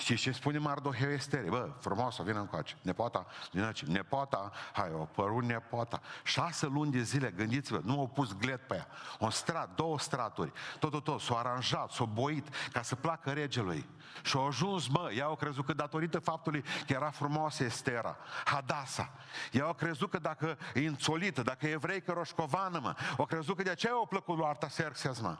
Și 0.00 0.16
ce 0.16 0.32
spune 0.32 0.58
Mardoheu 0.58 1.10
Estere? 1.10 1.48
Bă, 1.48 1.70
frumoasă, 1.80 2.22
vină 2.22 2.38
încoace. 2.38 2.76
Nepoata, 2.82 3.26
din 3.50 3.62
aici. 3.62 3.82
Nepoata, 3.82 4.52
hai, 4.72 4.90
o 4.92 5.04
părut 5.04 5.42
nepoata. 5.42 6.00
Șase 6.24 6.66
luni 6.66 6.90
de 6.90 7.02
zile, 7.02 7.30
gândiți-vă, 7.30 7.80
nu 7.84 7.98
au 7.98 8.06
pus 8.06 8.36
glet 8.36 8.66
pe 8.66 8.74
ea. 8.74 8.86
Un 9.18 9.30
strat, 9.30 9.74
două 9.74 9.98
straturi. 9.98 10.52
Tot, 10.78 10.90
tot, 10.90 11.04
tot, 11.04 11.20
s-au 11.20 11.36
aranjat, 11.36 11.90
s-au 11.90 12.06
boit 12.06 12.48
ca 12.72 12.82
să 12.82 12.94
placă 12.94 13.30
regelui. 13.30 13.88
Și 14.22 14.36
au 14.36 14.46
ajuns, 14.46 14.88
mă, 14.88 15.10
ea 15.12 15.24
au 15.24 15.36
crezut 15.36 15.64
că 15.64 15.72
datorită 15.72 16.18
faptului 16.18 16.62
că 16.62 16.92
era 16.92 17.10
frumoasă 17.10 17.64
Estera, 17.64 18.16
Hadasa. 18.44 19.12
Ea 19.52 19.64
au 19.64 19.74
crezut 19.74 20.10
că 20.10 20.18
dacă 20.18 20.58
e 20.74 20.86
înțolită, 20.86 21.42
dacă 21.42 21.66
e 21.66 21.70
evreică 21.70 22.12
roșcovană, 22.12 22.78
mă, 22.78 22.94
au 23.16 23.26
crezut 23.26 23.56
că 23.56 23.62
de 23.62 23.70
aceea 23.70 23.92
au 23.92 24.06
plăcut 24.06 24.36
lui 24.36 24.46
Artaxerxes, 24.46 25.20
mă. 25.20 25.38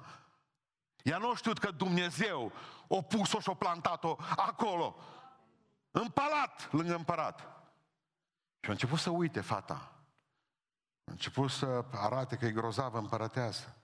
Ea 1.03 1.19
nu 1.19 1.35
știut 1.35 1.59
că 1.59 1.71
Dumnezeu 1.71 2.53
o 2.89 3.03
pus-o 3.03 3.41
și 3.41 3.49
o 3.49 3.55
plantat-o 3.55 4.17
acolo, 4.37 4.97
în 5.91 6.09
palat, 6.09 6.73
lângă 6.73 6.95
împărat. 6.95 7.41
Și 8.61 8.69
a 8.69 8.73
început 8.73 8.99
să 8.99 9.11
uite 9.11 9.41
fata. 9.41 9.93
A 11.05 11.11
început 11.11 11.51
să 11.51 11.85
arate 11.93 12.37
că 12.37 12.47
e 12.47 12.53
grozavă 12.53 12.99
împărăteasă. 12.99 13.77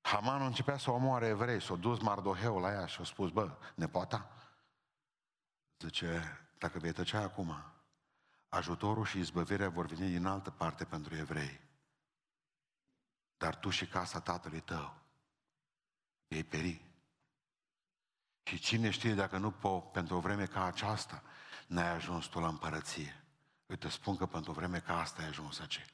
Haman 0.00 0.42
începea 0.42 0.78
să 0.78 0.90
omoare 0.90 1.26
evrei, 1.26 1.62
s-a 1.62 1.74
dus 1.74 2.00
Mardoheu 2.00 2.58
la 2.58 2.72
ea 2.72 2.86
și 2.86 3.00
a 3.00 3.04
spus, 3.04 3.30
bă, 3.30 3.56
nepoata, 3.74 4.30
zice, 5.78 6.38
dacă 6.58 6.78
vei 6.78 6.92
tăcea 6.92 7.20
acum, 7.20 7.56
ajutorul 8.48 9.04
și 9.04 9.18
izbăvirea 9.18 9.68
vor 9.68 9.86
veni 9.86 10.10
din 10.10 10.26
altă 10.26 10.50
parte 10.50 10.84
pentru 10.84 11.16
evrei. 11.16 11.60
dar 13.36 13.56
tu 13.56 13.70
și 13.70 13.86
casa 13.86 14.20
tatălui 14.20 14.60
tău 14.60 14.94
vei 16.28 16.44
peri. 16.44 16.93
Și 18.44 18.58
cine 18.58 18.90
știe 18.90 19.14
dacă 19.14 19.36
nu 19.36 19.50
po, 19.50 19.80
pentru 19.80 20.16
o 20.16 20.20
vreme 20.20 20.44
ca 20.44 20.64
aceasta 20.64 21.22
n-ai 21.66 21.94
ajuns 21.94 22.26
tu 22.26 22.40
la 22.40 22.48
împărăție. 22.48 23.24
Uite, 23.66 23.88
spun 23.88 24.16
că 24.16 24.26
pentru 24.26 24.50
o 24.50 24.54
vreme 24.54 24.78
ca 24.78 25.00
asta 25.00 25.22
ai 25.22 25.28
ajuns 25.28 25.60
aici. 25.60 25.84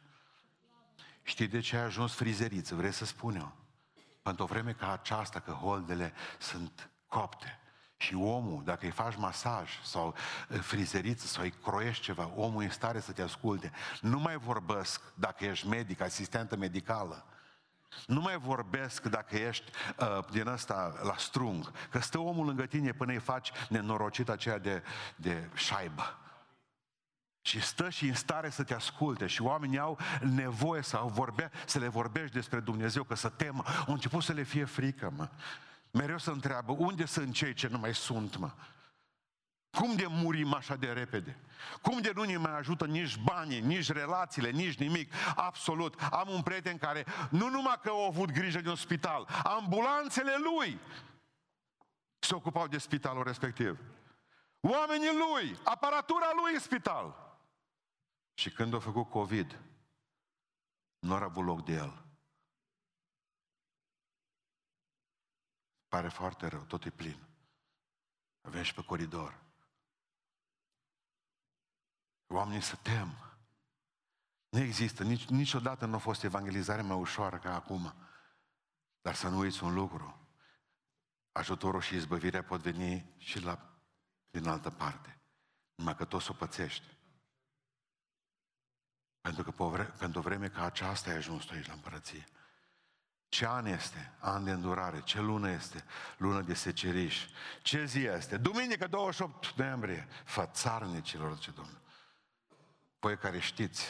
Știi 1.23 1.47
de 1.47 1.61
ce 1.61 1.77
ai 1.77 1.83
ajuns 1.83 2.15
frizeriță? 2.15 2.75
Vrei 2.75 2.93
să 2.93 3.05
spun 3.05 3.35
eu? 3.35 3.53
Pentru 4.23 4.43
o 4.43 4.47
vreme 4.47 4.73
ca 4.73 4.93
aceasta, 4.93 5.41
că 5.41 5.51
holdele 5.51 6.13
sunt 6.39 6.91
copte. 7.07 7.59
Și 7.97 8.15
omul, 8.15 8.65
dacă 8.65 8.85
îi 8.85 8.91
faci 8.91 9.17
masaj 9.17 9.71
sau 9.83 10.15
frizeriță 10.61 11.27
sau 11.27 11.43
îi 11.43 11.51
croiești 11.51 12.03
ceva, 12.03 12.33
omul 12.35 12.63
e 12.63 12.65
în 12.65 12.71
stare 12.71 13.01
să 13.01 13.13
te 13.13 13.23
asculte. 13.23 13.73
Nu 14.01 14.19
mai 14.19 14.37
vorbesc 14.37 15.03
dacă 15.15 15.45
ești 15.45 15.67
medic, 15.67 16.01
asistentă 16.01 16.57
medicală. 16.57 17.27
Nu 18.07 18.21
mai 18.21 18.39
vorbesc 18.39 19.03
dacă 19.03 19.37
ești 19.37 19.71
uh, 19.99 20.19
din 20.31 20.47
ăsta 20.47 21.01
la 21.03 21.15
strung, 21.17 21.73
că 21.91 21.99
stă 21.99 22.19
omul 22.19 22.47
lângă 22.47 22.67
tine 22.67 22.93
până 22.93 23.13
îi 23.13 23.19
faci 23.19 23.53
nenorocit 23.69 24.29
aceea 24.29 24.59
de, 24.59 24.83
de 25.17 25.49
șaibă. 25.55 26.19
Și 27.43 27.61
stă 27.61 27.89
și 27.89 28.07
în 28.07 28.15
stare 28.15 28.51
să 28.51 28.63
te 28.63 28.75
asculte 28.75 29.27
și 29.27 29.43
oamenii 29.43 29.79
au 29.79 29.99
nevoie 30.21 30.83
să, 30.83 31.01
vorbe, 31.05 31.51
să 31.67 31.79
le 31.79 31.89
vorbești 31.89 32.35
despre 32.35 32.61
Dumnezeu, 32.61 33.03
că 33.03 33.15
să 33.15 33.29
temă. 33.29 33.63
Au 33.87 33.93
început 33.93 34.23
să 34.23 34.33
le 34.33 34.43
fie 34.43 34.65
frică, 34.65 35.13
mă. 35.17 35.29
Mereu 35.91 36.19
să 36.19 36.31
întreabă, 36.31 36.73
unde 36.73 37.05
sunt 37.05 37.35
cei 37.35 37.55
ce 37.55 37.69
nu 37.69 37.79
mai 37.79 37.95
sunt, 37.95 38.37
mă? 38.37 38.51
Cum 39.71 39.97
de 39.97 40.07
murim 40.07 40.55
așa 40.55 40.77
de 40.77 40.93
repede? 40.93 41.39
Cum 41.83 42.01
de 42.01 42.13
nu 42.15 42.23
ne 42.23 42.37
mai 42.37 42.57
ajută 42.57 42.87
nici 42.87 43.17
banii, 43.17 43.61
nici 43.61 43.93
relațiile, 43.93 44.51
nici 44.51 44.79
nimic? 44.79 45.13
Absolut. 45.37 46.01
Am 46.01 46.29
un 46.29 46.43
prieten 46.43 46.79
care 46.79 47.07
nu 47.31 47.49
numai 47.49 47.79
că 47.83 47.91
a 47.91 48.07
avut 48.07 48.31
grijă 48.31 48.61
de 48.61 48.69
un 48.69 48.77
spital, 48.77 49.29
ambulanțele 49.45 50.37
lui 50.37 50.81
se 52.19 52.35
ocupau 52.35 52.69
de 52.69 52.79
spitalul 52.79 53.23
respectiv. 53.23 53.79
Oamenii 54.61 55.17
lui, 55.17 55.59
aparatura 55.65 56.33
lui 56.43 56.55
în 56.55 56.61
spital. 56.61 57.37
Și 58.35 58.51
când 58.51 58.75
a 58.75 58.79
făcut 58.79 59.11
COVID, 59.11 59.61
nu 60.99 61.15
a 61.15 61.23
avut 61.23 61.45
loc 61.45 61.65
de 61.65 61.73
el. 61.73 62.05
Pare 65.89 66.09
foarte 66.09 66.47
rău, 66.47 66.61
tot 66.61 66.85
e 66.85 66.91
plin. 66.91 67.29
Avem 68.41 68.63
și 68.63 68.75
pe 68.75 68.85
coridor. 68.85 69.50
Oamenii 72.33 72.61
se 72.61 72.79
tem. 72.83 73.17
Nu 74.49 74.59
există, 74.59 75.03
nici, 75.03 75.25
niciodată 75.25 75.87
nu 75.87 75.95
a 75.95 75.99
fost 75.99 76.23
evangelizare 76.23 76.83
mai 76.83 76.97
ușoară 76.97 77.39
ca 77.39 77.55
acum. 77.55 77.95
Dar 79.01 79.15
să 79.15 79.29
nu 79.29 79.39
uiți 79.39 79.63
un 79.63 79.75
lucru. 79.75 80.29
Ajutorul 81.33 81.81
și 81.81 81.95
izbăvirea 81.95 82.43
pot 82.43 82.61
veni 82.61 83.15
și 83.19 83.41
la, 83.41 83.81
din 84.31 84.49
altă 84.49 84.71
parte. 84.71 85.21
Numai 85.75 85.97
că 85.97 86.05
tot 86.05 86.29
o 86.29 86.33
pățești. 86.33 86.87
Pentru 89.21 89.43
că 89.43 89.51
pe 89.51 89.83
pentru 89.83 90.19
o 90.19 90.23
vreme 90.23 90.49
ca 90.49 90.65
aceasta 90.65 91.11
ai 91.11 91.17
ajuns 91.17 91.45
tu 91.45 91.53
aici 91.55 91.67
la 91.67 91.73
împărăție. 91.73 92.25
Ce 93.29 93.47
an 93.47 93.67
este? 93.67 94.15
An 94.19 94.45
de 94.45 94.51
îndurare. 94.51 95.03
Ce 95.03 95.21
lună 95.21 95.51
este? 95.51 95.85
Lună 96.17 96.41
de 96.41 96.55
seceriș. 96.55 97.27
Ce 97.63 97.85
zi 97.85 97.99
este? 97.99 98.37
Duminică 98.37 98.87
28 98.87 99.53
noiembrie. 99.53 100.09
Fățarnicilor, 100.25 101.39
ce 101.39 101.51
Domnul. 101.51 101.81
Voi 103.01 103.17
care 103.17 103.39
știți 103.39 103.85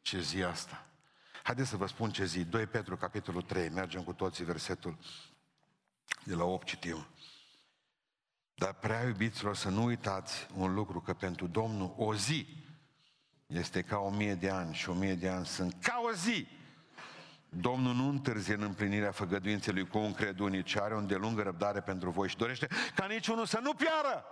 ce 0.00 0.20
zi 0.20 0.42
asta. 0.42 0.86
Haideți 1.42 1.68
să 1.68 1.76
vă 1.76 1.86
spun 1.86 2.10
ce 2.10 2.24
zi. 2.24 2.44
2 2.44 2.66
Petru, 2.66 2.96
capitolul 2.96 3.42
3. 3.42 3.68
Mergem 3.68 4.02
cu 4.02 4.12
toții 4.12 4.44
versetul 4.44 4.98
de 6.24 6.34
la 6.34 6.44
8 6.44 6.66
citim. 6.66 7.06
Dar 8.54 8.72
prea 8.72 9.02
iubiților 9.02 9.56
să 9.56 9.68
nu 9.68 9.84
uitați 9.84 10.46
un 10.56 10.74
lucru, 10.74 11.00
că 11.00 11.14
pentru 11.14 11.46
Domnul 11.46 11.94
o 11.96 12.14
zi 12.14 12.46
este 13.46 13.82
ca 13.82 13.98
o 13.98 14.10
mie 14.10 14.34
de 14.34 14.50
ani 14.50 14.74
și 14.74 14.88
o 14.88 14.94
mie 14.94 15.14
de 15.14 15.28
ani 15.28 15.46
sunt 15.46 15.76
ca 15.82 16.00
o 16.04 16.12
zi. 16.12 16.46
Domnul 17.48 17.94
nu 17.94 18.08
întârzie 18.08 18.54
în 18.54 18.62
împlinirea 18.62 19.12
făgăduinței 19.12 19.72
lui 19.72 19.86
cu 19.86 19.98
un 19.98 20.14
credunii, 20.14 20.62
ci 20.62 20.76
are 20.76 20.94
o 20.94 20.98
îndelungă 20.98 21.42
răbdare 21.42 21.80
pentru 21.80 22.10
voi 22.10 22.28
și 22.28 22.36
dorește 22.36 22.68
ca 22.94 23.06
niciunul 23.06 23.46
să 23.46 23.58
nu 23.62 23.74
piară, 23.74 24.24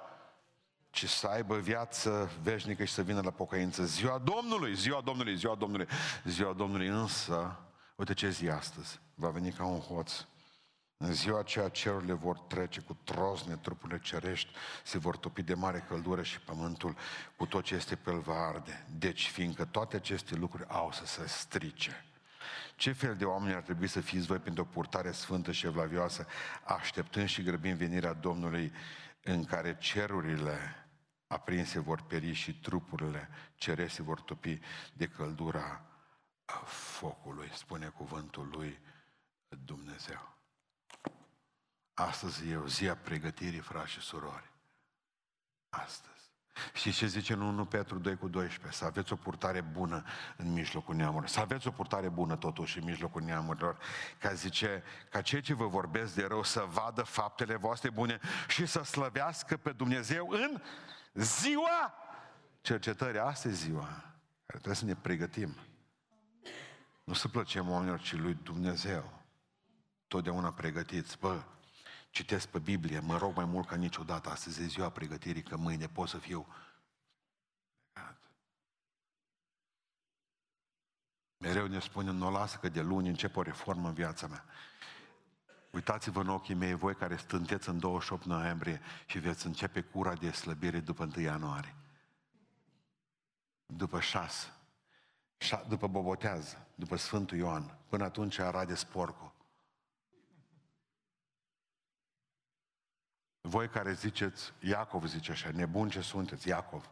ci 0.90 1.08
să 1.08 1.26
aibă 1.26 1.56
viață 1.56 2.30
veșnică 2.42 2.84
și 2.84 2.92
să 2.92 3.02
vină 3.02 3.20
la 3.20 3.30
pocăință. 3.30 3.84
Ziua 3.84 4.18
Domnului, 4.18 4.74
ziua 4.74 5.00
Domnului, 5.00 5.36
ziua 5.36 5.54
Domnului, 5.54 5.86
ziua 6.24 6.52
Domnului, 6.52 6.86
însă, 6.86 7.58
uite 7.96 8.14
ce 8.14 8.30
zi 8.30 8.48
astăzi, 8.48 9.00
va 9.14 9.28
veni 9.28 9.52
ca 9.52 9.64
un 9.64 9.80
hoț. 9.80 10.12
În 10.96 11.12
ziua 11.12 11.38
aceea 11.38 11.68
cerurile 11.68 12.12
vor 12.12 12.38
trece 12.38 12.80
cu 12.80 12.96
trozne, 13.04 13.56
trupurile 13.56 13.98
cerești 13.98 14.50
se 14.84 14.98
vor 14.98 15.16
topi 15.16 15.42
de 15.42 15.54
mare 15.54 15.84
căldură 15.88 16.22
și 16.22 16.40
pământul 16.40 16.96
cu 17.36 17.46
tot 17.46 17.64
ce 17.64 17.74
este 17.74 17.96
pe 17.96 18.10
el 18.10 18.18
va 18.18 18.46
arde. 18.46 18.86
Deci, 18.98 19.30
fiindcă 19.30 19.64
toate 19.64 19.96
aceste 19.96 20.34
lucruri 20.34 20.68
au 20.68 20.92
să 20.92 21.06
se 21.06 21.26
strice, 21.26 22.04
ce 22.76 22.92
fel 22.92 23.16
de 23.16 23.24
oameni 23.24 23.54
ar 23.54 23.62
trebui 23.62 23.86
să 23.86 24.00
fiți 24.00 24.26
voi 24.26 24.38
pentru 24.38 24.62
o 24.62 24.72
purtare 24.72 25.12
sfântă 25.12 25.52
și 25.52 25.66
evlavioasă, 25.66 26.26
așteptând 26.64 27.28
și 27.28 27.42
grăbind 27.42 27.76
venirea 27.76 28.12
Domnului 28.12 28.72
în 29.22 29.44
care 29.44 29.76
cerurile 29.80 30.79
aprinse 31.30 31.78
vor 31.78 32.02
peri 32.02 32.32
și 32.32 32.54
trupurile 32.54 33.28
cerese 33.54 33.94
se 33.94 34.02
vor 34.02 34.20
topi 34.20 34.60
de 34.92 35.06
căldura 35.06 35.84
focului, 36.64 37.50
spune 37.54 37.86
cuvântul 37.86 38.48
lui 38.52 38.80
Dumnezeu. 39.48 40.34
Astăzi 41.94 42.48
e 42.48 42.56
o 42.56 42.66
zi 42.66 42.88
a 42.88 42.96
pregătirii, 42.96 43.60
frați 43.60 43.90
și 43.90 44.00
surori. 44.00 44.52
Astăzi. 45.68 46.30
Și 46.74 46.92
ce 46.92 47.06
zice 47.06 47.32
în 47.32 47.40
1 47.40 47.64
Petru 47.64 47.98
2 47.98 48.16
cu 48.16 48.28
12? 48.28 48.78
Să 48.78 48.84
aveți 48.84 49.12
o 49.12 49.16
purtare 49.16 49.60
bună 49.60 50.04
în 50.36 50.52
mijlocul 50.52 50.94
neamurilor. 50.94 51.28
Să 51.28 51.40
aveți 51.40 51.66
o 51.66 51.70
purtare 51.70 52.08
bună 52.08 52.36
totuși 52.36 52.78
în 52.78 52.84
mijlocul 52.84 53.22
neamurilor. 53.22 53.78
Ca 54.18 54.32
zice, 54.32 54.82
ca 55.10 55.20
cei 55.20 55.40
ce 55.40 55.54
vă 55.54 55.66
vorbesc 55.66 56.14
de 56.14 56.26
rău 56.26 56.42
să 56.42 56.66
vadă 56.68 57.02
faptele 57.02 57.56
voastre 57.56 57.90
bune 57.90 58.20
și 58.48 58.66
să 58.66 58.82
slăvească 58.82 59.56
pe 59.56 59.72
Dumnezeu 59.72 60.28
în 60.28 60.62
ziua 61.12 61.94
cercetării. 62.60 63.20
Asta 63.20 63.48
e 63.48 63.52
ziua 63.52 63.86
care 64.46 64.58
trebuie 64.58 64.74
să 64.74 64.84
ne 64.84 64.94
pregătim. 64.94 65.54
Nu 67.04 67.14
să 67.14 67.28
plăcem 67.28 67.70
oamenilor, 67.70 68.00
ci 68.00 68.12
lui 68.12 68.34
Dumnezeu. 68.34 69.22
Totdeauna 70.06 70.52
pregătiți. 70.52 71.18
Bă, 71.18 71.42
Citesc 72.10 72.48
pe 72.48 72.58
Biblie, 72.58 72.98
mă 72.98 73.18
rog 73.18 73.36
mai 73.36 73.44
mult 73.44 73.66
ca 73.66 73.76
niciodată, 73.76 74.30
astăzi 74.30 74.62
e 74.62 74.66
ziua 74.66 74.90
pregătirii, 74.90 75.42
că 75.42 75.56
mâine 75.56 75.86
pot 75.86 76.08
să 76.08 76.18
fiu 76.18 76.46
Mereu 81.36 81.66
ne 81.66 81.78
spune, 81.78 82.10
nu 82.10 82.26
o 82.26 82.30
lasă 82.30 82.56
că 82.56 82.68
de 82.68 82.80
luni 82.80 83.08
încep 83.08 83.36
o 83.36 83.42
reformă 83.42 83.88
în 83.88 83.94
viața 83.94 84.26
mea. 84.26 84.44
Uitați-vă 85.70 86.20
în 86.20 86.28
ochii 86.28 86.54
mei, 86.54 86.74
voi 86.74 86.94
care 86.94 87.16
stânteți 87.16 87.68
în 87.68 87.78
28 87.78 88.24
noiembrie 88.24 88.80
și 89.06 89.18
veți 89.18 89.46
începe 89.46 89.80
cura 89.80 90.14
de 90.14 90.30
slăbire 90.30 90.80
după 90.80 91.02
1 91.16 91.24
ianuarie. 91.24 91.74
După 93.66 94.00
6. 94.00 94.52
După 95.68 95.86
Bobotează, 95.86 96.66
după 96.74 96.96
Sfântul 96.96 97.36
Ioan. 97.36 97.78
Până 97.88 98.04
atunci 98.04 98.38
arade 98.38 98.74
sporcul. 98.74 99.32
Voi 103.40 103.68
care 103.68 103.92
ziceți, 103.92 104.52
Iacov 104.60 105.06
zice 105.06 105.30
așa, 105.30 105.50
nebun 105.50 105.88
ce 105.88 106.00
sunteți, 106.00 106.48
Iacov. 106.48 106.90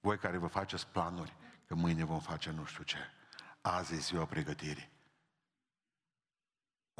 Voi 0.00 0.18
care 0.18 0.36
vă 0.36 0.46
faceți 0.46 0.86
planuri, 0.88 1.36
că 1.66 1.74
mâine 1.74 2.04
vom 2.04 2.20
face 2.20 2.50
nu 2.50 2.64
știu 2.64 2.84
ce. 2.84 2.98
Azi 3.60 3.94
e 3.94 3.96
ziua 3.96 4.24
pregătirii. 4.24 4.90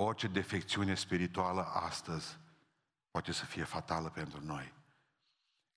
Orice 0.03 0.26
defecțiune 0.26 0.94
spirituală 0.94 1.64
astăzi 1.64 2.38
poate 3.11 3.32
să 3.32 3.44
fie 3.44 3.64
fatală 3.64 4.09
pentru 4.09 4.44
noi. 4.44 4.72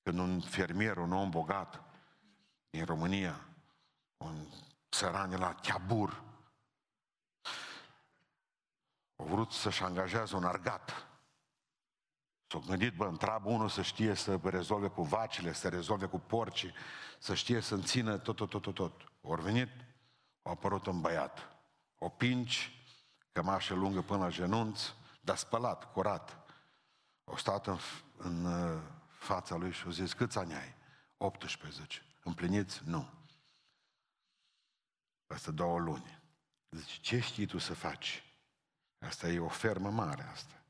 Când 0.04 0.20
un 0.20 0.42
fermier, 0.42 0.98
un 0.98 1.12
om 1.12 1.30
bogat 1.30 1.84
din 2.70 2.86
România, 2.86 3.48
un 4.18 4.46
țăran 4.92 5.40
la 5.40 5.54
Chiabur, 5.54 6.24
a 9.16 9.24
vrut 9.24 9.52
să-și 9.52 9.84
angajeze 9.84 10.36
un 10.36 10.44
argat 10.44 11.08
S-au 12.48 12.64
gândit, 12.68 12.94
bă, 12.96 13.06
întreabă 13.06 13.50
unul 13.50 13.70
să 13.70 13.82
știe 13.82 14.14
să 14.14 14.40
rezolve 14.44 14.88
cu 14.88 15.04
vacile, 15.04 15.54
să 15.54 15.70
rezolve 15.70 16.06
cu 16.06 16.20
porcii, 16.20 16.74
să 17.20 17.34
știe 17.34 17.60
să 17.60 17.78
țină 17.78 18.18
tot, 18.18 18.36
tot, 18.36 18.50
tot, 18.50 18.62
tot, 18.62 18.74
tot. 18.74 19.12
Ori 19.22 19.42
venit, 19.42 19.70
a 20.42 20.50
apărut 20.50 20.86
un 20.86 21.02
băiat. 21.02 21.58
O 21.98 22.10
pinci, 22.10 22.83
cămașă 23.34 23.74
lungă 23.74 24.02
până 24.02 24.24
la 24.24 24.30
genunț, 24.30 24.94
dar 25.22 25.38
spălat, 25.38 25.92
curat. 25.92 26.38
O 27.24 27.38
stat 27.38 27.68
în, 27.68 27.78
în 28.18 28.46
uh, 28.46 28.82
fața 29.18 29.56
lui 29.56 29.72
și 29.72 29.88
o 29.88 29.92
zis, 29.92 30.14
câți 30.14 30.38
ani 30.38 30.54
ai? 30.54 30.76
18. 31.18 32.02
Împliniți? 32.24 32.82
Nu. 32.86 33.10
Peste 35.26 35.52
două 35.52 35.80
luni. 35.80 36.22
Zice, 36.70 37.00
ce 37.02 37.20
știi 37.20 37.46
tu 37.46 37.58
să 37.58 37.74
faci? 37.74 38.24
Asta 39.00 39.28
e 39.28 39.40
o 39.40 39.48
fermă 39.48 39.90
mare 39.90 40.24
asta. 40.24 40.64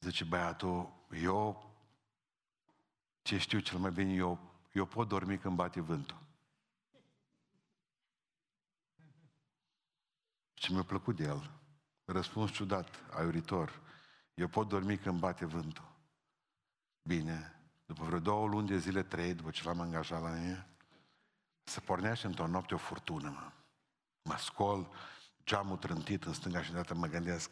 Zice 0.00 0.24
băiatul, 0.24 0.92
eu, 1.22 1.74
ce 3.22 3.38
știu 3.38 3.58
cel 3.58 3.78
mai 3.78 3.90
bine, 3.90 4.12
eu, 4.12 4.38
eu 4.72 4.86
pot 4.86 5.08
dormi 5.08 5.38
când 5.38 5.56
bate 5.56 5.80
vântul. 5.80 6.18
Și 10.62 10.72
mi-a 10.72 10.82
plăcut 10.82 11.16
de 11.16 11.24
el. 11.24 11.50
Răspuns 12.04 12.50
ciudat, 12.50 12.88
aiuritor. 13.10 13.80
Eu 14.34 14.48
pot 14.48 14.68
dormi 14.68 14.98
când 14.98 15.18
bate 15.18 15.44
vântul. 15.44 15.88
Bine, 17.02 17.60
după 17.86 18.04
vreo 18.04 18.18
două 18.18 18.46
luni 18.46 18.68
de 18.68 18.78
zile, 18.78 19.02
trei, 19.02 19.34
după 19.34 19.50
ce 19.50 19.64
l-am 19.64 19.80
angajat 19.80 20.22
la 20.22 20.28
mine, 20.28 20.66
se 21.62 21.80
pornește 21.80 22.26
într-o 22.26 22.46
noapte 22.46 22.74
o 22.74 22.76
furtună, 22.76 23.28
mă. 23.28 23.52
Mă 24.22 24.36
scol, 24.38 24.90
geamul 25.44 25.76
trântit 25.76 26.24
în 26.24 26.32
stânga 26.32 26.62
și 26.62 26.72
dată 26.72 26.94
mă 26.94 27.06
gândesc, 27.06 27.50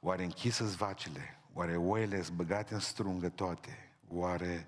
oare 0.00 0.24
închisă 0.24 0.64
vacile? 0.64 1.42
Oare 1.52 1.76
oile 1.76 2.22
sunt 2.22 2.36
băgate 2.36 2.74
în 2.74 2.80
strungă 2.80 3.28
toate? 3.28 3.98
Oare 4.08 4.66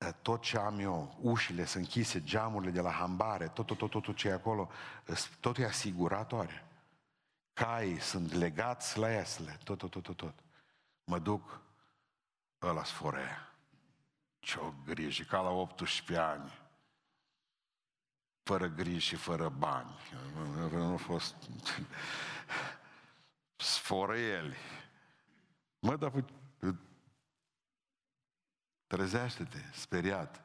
ă, 0.00 0.12
tot 0.12 0.40
ce 0.40 0.58
am 0.58 0.78
eu, 0.78 1.18
ușile 1.20 1.64
sunt 1.64 1.84
închise, 1.84 2.22
geamurile 2.22 2.70
de 2.70 2.80
la 2.80 2.90
hambare, 2.90 3.48
tot, 3.48 3.66
tot, 3.66 3.78
tot, 3.78 4.02
tot 4.02 4.16
ce 4.16 4.28
e 4.28 4.32
acolo, 4.32 4.70
totul 5.40 5.62
e 5.62 5.66
asigurat 5.66 6.32
oare? 6.32 6.67
Caii 7.58 8.00
sunt 8.00 8.32
legați 8.32 8.98
la 8.98 9.10
esle, 9.10 9.58
tot, 9.64 9.78
tot, 9.78 9.90
tot, 9.90 10.02
tot, 10.02 10.16
tot. 10.16 10.34
Mă 11.04 11.18
duc, 11.18 11.60
ăla 12.62 12.84
sforea. 12.84 13.52
Ce-o 14.38 14.72
grijă, 14.84 15.22
ca 15.22 15.40
la 15.40 15.50
18 15.50 16.16
ani 16.16 16.52
fără 18.42 18.66
griji 18.66 19.06
și 19.06 19.16
fără 19.16 19.48
bani. 19.48 19.90
Nu 20.70 20.92
a 20.92 20.96
fost 20.96 21.34
sforăieli. 23.56 24.56
Mă, 25.78 25.96
dar 25.96 26.24
trezește-te, 28.86 29.58
speriat. 29.72 30.44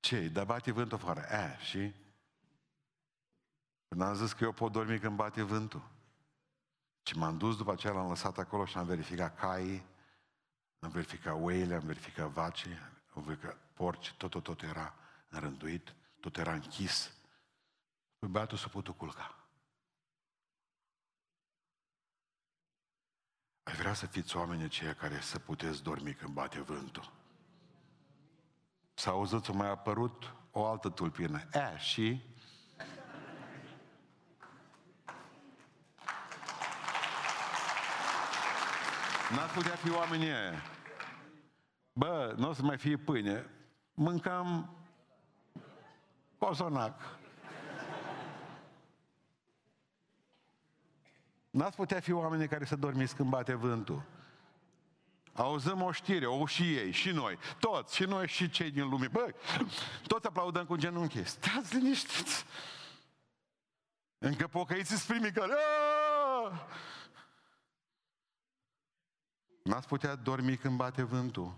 ce 0.00 0.28
Dar 0.28 0.44
bate 0.44 0.72
vântul 0.72 0.96
afară. 0.96 1.20
E, 1.20 1.58
și? 1.64 1.92
Când 3.88 4.00
am 4.00 4.14
zis 4.14 4.32
că 4.32 4.44
eu 4.44 4.52
pot 4.52 4.72
dormi 4.72 4.98
când 4.98 5.16
bate 5.16 5.42
vântul. 5.42 5.92
Și 7.06 7.16
m-am 7.16 7.38
dus 7.38 7.56
după 7.56 7.72
aceea, 7.72 7.92
l-am 7.92 8.08
lăsat 8.08 8.38
acolo 8.38 8.64
și 8.64 8.76
am 8.76 8.86
verificat 8.86 9.38
caii, 9.38 9.86
am 10.78 10.90
verificat 10.90 11.36
oile, 11.40 11.74
am 11.74 11.86
verificat 11.86 12.28
vacii, 12.28 12.78
am 13.14 13.22
verificat 13.22 13.56
porci, 13.74 14.12
tot, 14.12 14.30
tot, 14.30 14.42
tot 14.42 14.62
era 14.62 14.94
înrânduit, 15.28 15.94
tot 16.20 16.36
era 16.36 16.52
închis. 16.52 17.12
Păi 18.18 18.28
băiatul 18.28 18.58
s-a 18.58 18.68
putut 18.68 18.96
culca. 18.96 19.38
Ai 23.62 23.74
vrea 23.74 23.94
să 23.94 24.06
fiți 24.06 24.36
oamenii 24.36 24.64
aceia 24.64 24.94
care 24.94 25.20
să 25.20 25.38
puteți 25.38 25.82
dormi 25.82 26.14
când 26.14 26.34
bate 26.34 26.60
vântul. 26.60 27.12
S-a 28.94 29.10
auzit, 29.10 29.48
a 29.48 29.52
mai 29.52 29.68
apărut 29.68 30.34
o 30.50 30.66
altă 30.66 30.88
tulpină. 30.88 31.48
E, 31.52 31.78
și... 31.78 32.33
N-ar 39.30 39.50
putea 39.54 39.74
fi 39.74 39.90
oamenii 39.90 40.30
aia. 40.30 40.62
Bă, 41.92 42.34
nu 42.36 42.48
o 42.48 42.52
să 42.52 42.62
mai 42.62 42.78
fie 42.78 42.96
pâine. 42.96 43.50
Mâncam 43.94 44.76
cozonac. 46.38 47.00
N-ați 51.50 51.76
putea 51.76 52.00
fi 52.00 52.12
oamenii 52.12 52.48
care 52.48 52.64
să 52.64 52.76
dormiți 52.76 53.16
când 53.16 53.28
bate 53.28 53.54
vântul. 53.54 54.02
Auzăm 55.34 55.82
o 55.82 55.92
știre, 55.92 56.26
o 56.26 56.46
și 56.46 56.76
ei, 56.76 56.90
și 56.90 57.10
noi, 57.10 57.38
toți, 57.58 57.94
și 57.94 58.04
noi, 58.04 58.28
și 58.28 58.50
cei 58.50 58.70
din 58.70 58.88
lume. 58.88 59.08
Bă, 59.08 59.34
toți 60.06 60.26
aplaudăm 60.26 60.64
cu 60.64 60.76
genunchi. 60.76 61.24
Stați 61.24 61.76
liniștiți. 61.76 62.44
Încă 64.18 64.46
pocăiți 64.46 64.88
sunt 64.88 65.00
primii 65.00 65.32
care... 65.32 65.54
N-ați 69.64 69.86
putea 69.86 70.14
dormi 70.14 70.56
când 70.56 70.76
bate 70.76 71.02
vântul. 71.02 71.54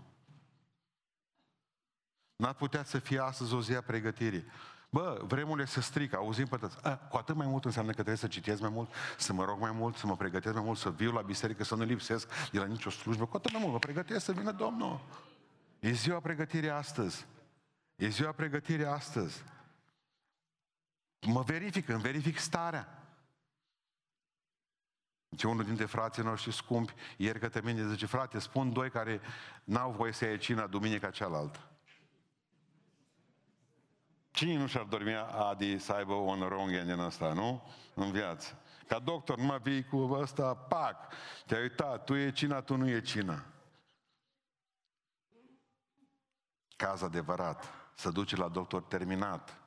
N-ați 2.35 2.57
putea 2.57 2.83
să 2.83 2.99
fie 2.99 3.19
astăzi 3.19 3.53
o 3.53 3.61
zi 3.61 3.75
a 3.75 3.81
pregătirii. 3.81 4.45
Bă, 4.89 5.21
vremurile 5.27 5.65
se 5.65 5.81
strică, 5.81 6.15
auzim 6.15 6.47
pe 6.47 6.57
toți. 6.57 6.77
Cu 7.09 7.17
atât 7.17 7.35
mai 7.35 7.47
mult 7.47 7.65
înseamnă 7.65 7.89
că 7.89 7.95
trebuie 7.97 8.17
să 8.17 8.27
citesc 8.27 8.61
mai 8.61 8.69
mult, 8.69 8.93
să 9.17 9.33
mă 9.33 9.43
rog 9.43 9.59
mai 9.59 9.71
mult, 9.71 9.95
să 9.95 10.05
mă 10.05 10.15
pregătesc 10.15 10.53
mai 10.55 10.63
mult, 10.63 10.77
să 10.77 10.91
viu 10.91 11.11
la 11.11 11.21
biserică, 11.21 11.63
să 11.63 11.75
nu 11.75 11.83
lipsesc 11.83 12.49
de 12.51 12.59
la 12.59 12.65
nicio 12.65 12.89
slujbă. 12.89 13.25
Cu 13.25 13.37
atât 13.37 13.51
mai 13.51 13.61
mult 13.61 13.73
mă 13.73 13.79
pregătesc 13.79 14.25
să 14.25 14.31
vină 14.31 14.51
Domnul. 14.51 15.05
E 15.79 15.91
ziua 15.91 16.19
pregătirii 16.19 16.69
astăzi. 16.69 17.25
E 17.95 18.07
ziua 18.07 18.31
pregătirii 18.31 18.85
astăzi. 18.85 19.43
Mă 21.27 21.41
verific, 21.41 21.87
îmi 21.87 22.01
verific 22.01 22.37
starea. 22.37 23.06
Ce 25.35 25.47
unul 25.47 25.63
dintre 25.63 25.85
frații 25.85 26.23
noștri 26.23 26.51
scumpi, 26.51 26.93
ieri 27.17 27.39
către 27.39 27.61
mine, 27.63 27.89
zice, 27.89 28.05
frate, 28.05 28.39
spun 28.39 28.73
doi 28.73 28.89
care 28.89 29.21
n-au 29.63 29.91
voie 29.91 30.11
să 30.11 30.25
ia 30.25 30.37
cina 30.37 30.67
duminica 30.67 31.09
cealaltă. 31.09 31.59
Cine 34.31 34.57
nu 34.57 34.67
și-ar 34.67 34.83
dormi 34.83 35.15
Adi 35.15 35.79
să 35.79 35.93
aibă 35.93 36.13
un 36.13 36.41
ronghen 36.41 36.85
din 36.85 36.99
ăsta, 36.99 37.33
nu? 37.33 37.63
În 37.93 38.11
viață. 38.11 38.61
Ca 38.87 38.99
doctor, 38.99 39.37
numai 39.37 39.59
vii 39.59 39.83
cu 39.83 39.97
ăsta, 39.97 40.55
pac, 40.55 41.13
te-ai 41.45 41.61
uitat, 41.61 42.03
tu 42.03 42.15
e 42.15 42.31
cina, 42.31 42.61
tu 42.61 42.75
nu 42.75 42.89
e 42.89 43.01
cina. 43.01 43.43
Caz 46.75 47.01
adevărat, 47.01 47.65
să 47.95 48.09
duce 48.09 48.35
la 48.35 48.47
doctor 48.47 48.83
terminat, 48.83 49.59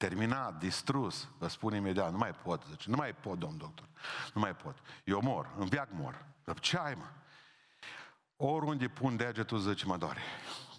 terminat, 0.00 0.58
distrus, 0.58 1.28
vă 1.38 1.48
spun 1.48 1.74
imediat, 1.74 2.10
nu 2.10 2.16
mai 2.16 2.34
pot, 2.34 2.62
zice, 2.70 2.90
nu 2.90 2.96
mai 2.96 3.14
pot, 3.14 3.38
domn 3.38 3.56
doctor, 3.56 3.88
nu 4.34 4.40
mai 4.40 4.56
pot. 4.56 4.76
Eu 5.04 5.20
mor, 5.22 5.54
în 5.58 5.66
viac 5.66 5.88
mor. 5.90 6.24
Ce 6.60 6.78
ai, 6.78 6.94
mă? 6.94 7.04
Oriunde 8.36 8.88
pun 8.88 9.16
degetul, 9.16 9.58
zice, 9.58 9.86
mă 9.86 9.96
doare. 9.96 10.20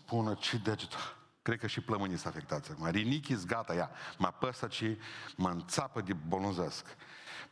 Pună 0.05 0.33
ce 0.33 0.57
degetul? 0.57 1.17
Cred 1.41 1.59
că 1.59 1.67
și 1.67 1.81
plămânii 1.81 2.17
sunt 2.17 2.33
afectați 2.33 2.71
acum. 2.71 2.87
Rinichis, 2.87 3.45
gata, 3.45 3.73
ia. 3.73 3.89
Mă 4.17 4.27
apăsă 4.27 4.67
și 4.69 4.97
mă 5.35 5.49
înțapă 5.49 6.01
de 6.01 6.13
bolunzesc. 6.13 6.85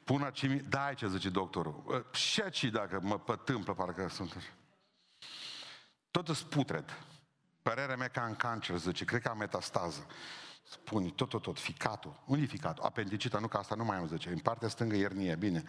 Pun 0.04 0.22
aici, 0.22 0.46
da, 0.46 0.94
ce 0.94 1.08
zice 1.08 1.30
doctorul. 1.30 2.06
Și 2.12 2.42
aici, 2.42 2.64
dacă 2.64 3.00
mă 3.02 3.20
pătâmplă, 3.20 3.74
parcă 3.74 4.08
sunt 4.10 4.34
așa. 4.38 4.52
Tot 6.12 6.28
îți 6.28 6.46
putred. 6.46 7.00
Părerea 7.62 7.96
mea 7.96 8.08
ca 8.08 8.24
în 8.24 8.36
cancer, 8.36 8.78
zice, 8.78 9.06
cred 9.06 9.22
că 9.22 9.30
am 9.30 9.38
metastază. 9.38 10.08
Spune, 10.70 11.10
tot, 11.10 11.30
tot, 11.30 11.42
tot, 11.42 11.60
ficatul. 11.60 12.24
Unde 12.26 12.44
e 12.44 12.48
ficatul? 12.48 12.84
Apendicita, 12.84 13.40
nu 13.40 13.48
că 13.48 13.58
asta 13.58 13.76
nu 13.76 13.84
mai 13.84 13.98
am, 13.98 14.08
zice. 14.08 14.30
În 14.30 14.40
partea 14.40 14.68
stângă 14.68 14.96
iernie, 14.96 15.36
bine. 15.36 15.64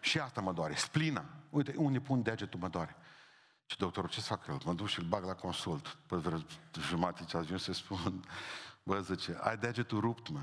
Și 0.00 0.18
asta 0.18 0.40
mă 0.40 0.52
doare. 0.52 0.74
Splina. 0.74 1.24
Uite, 1.50 1.74
unde 1.76 2.00
pun 2.00 2.22
degetul, 2.22 2.60
mă 2.60 2.68
doare. 2.68 2.96
Și 3.66 3.78
doctorul, 3.78 4.10
ce 4.10 4.20
să 4.20 4.26
fac 4.26 4.46
eu? 4.46 4.60
Mă 4.64 4.72
duc 4.72 4.86
și 4.86 4.98
îl 4.98 5.04
bag 5.04 5.24
la 5.24 5.34
consult. 5.34 5.98
Pe 6.06 6.16
vreo 6.16 6.38
jumătate 6.80 7.24
ce 7.24 7.36
ajuns 7.36 7.62
să 7.62 7.72
spun, 7.72 8.24
bă, 8.82 9.00
zice, 9.00 9.38
ai 9.40 9.56
degetul 9.56 10.00
rupt, 10.00 10.28
mă. 10.28 10.40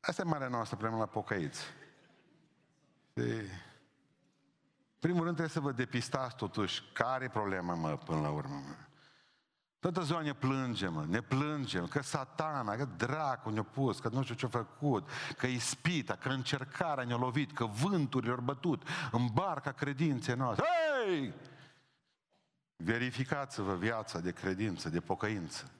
Asta 0.00 0.22
e 0.22 0.24
marea 0.24 0.48
noastră 0.48 0.76
problemă 0.76 1.00
la 1.00 1.06
pocăiți. 1.06 1.60
Și... 3.16 3.22
Primul 5.04 5.22
rând 5.22 5.36
trebuie 5.36 5.54
să 5.54 5.60
vă 5.60 5.72
depistați 5.72 6.36
totuși 6.36 6.82
care 6.92 7.24
e 7.24 7.28
problema, 7.28 7.74
mă, 7.74 7.96
până 7.96 8.20
la 8.20 8.30
urmă, 8.30 8.54
mă. 8.54 8.74
Toată 9.78 10.02
ziua 10.02 10.20
ne 10.20 10.32
plângem, 10.32 10.92
mă, 10.92 11.04
ne 11.08 11.20
plângem 11.20 11.86
că 11.86 12.02
satana, 12.02 12.76
că 12.76 12.88
dracu 12.96 13.50
ne-a 13.50 13.62
pus, 13.62 13.98
că 13.98 14.08
nu 14.08 14.22
știu 14.22 14.34
ce-a 14.34 14.48
făcut, 14.48 15.08
că 15.36 15.46
ispita, 15.46 16.14
că 16.14 16.28
încercarea 16.28 17.04
ne-a 17.04 17.16
lovit, 17.16 17.52
că 17.52 17.64
vânturile 17.64 18.32
au 18.32 18.40
bătut 18.40 18.82
în 19.12 19.26
barca 19.32 19.72
credinței 19.72 20.34
noastre. 20.34 20.64
Hei! 20.66 21.32
Verificați-vă 22.76 23.74
viața 23.74 24.18
de 24.18 24.32
credință, 24.32 24.88
de 24.88 25.00
pocăință. 25.00 25.70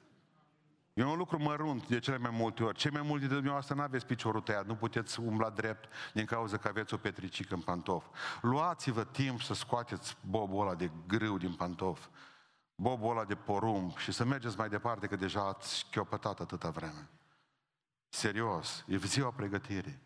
E 0.95 1.05
un 1.05 1.17
lucru 1.17 1.43
mărunt 1.43 1.89
de 1.89 1.99
cele 1.99 2.19
mai 2.19 2.31
multe 2.31 2.63
ori. 2.63 2.79
Cei 2.79 2.91
mai 2.91 3.03
mulți 3.03 3.19
dintre 3.19 3.35
dumneavoastră 3.35 3.75
nu 3.75 3.83
aveți 3.83 4.07
piciorul 4.07 4.41
tăiat, 4.41 4.67
nu 4.67 4.75
puteți 4.75 5.21
umbla 5.21 5.51
drept 5.51 5.93
din 6.13 6.25
cauza 6.25 6.57
că 6.57 6.69
aveți 6.69 6.95
o 6.95 6.97
petricică 6.97 7.55
în 7.55 7.61
pantof. 7.61 8.05
Luați-vă 8.41 9.05
timp 9.05 9.41
să 9.41 9.55
scoateți 9.55 10.17
bobul 10.29 10.61
ăla 10.61 10.75
de 10.75 10.91
grâu 11.07 11.39
din 11.39 11.55
pantof 11.55 12.07
bobul 12.75 13.11
ăla 13.11 13.25
de 13.25 13.35
porumb 13.35 13.97
și 13.97 14.13
să 14.13 14.25
mergeți 14.25 14.57
mai 14.57 14.69
departe, 14.69 15.07
că 15.07 15.17
deja 15.17 15.47
ați 15.47 15.77
schiopătat 15.77 16.41
atâta 16.41 16.71
vreme. 16.71 17.09
Serios, 18.09 18.85
e 18.89 18.97
ziua 18.97 19.31
pregătirii. 19.31 19.99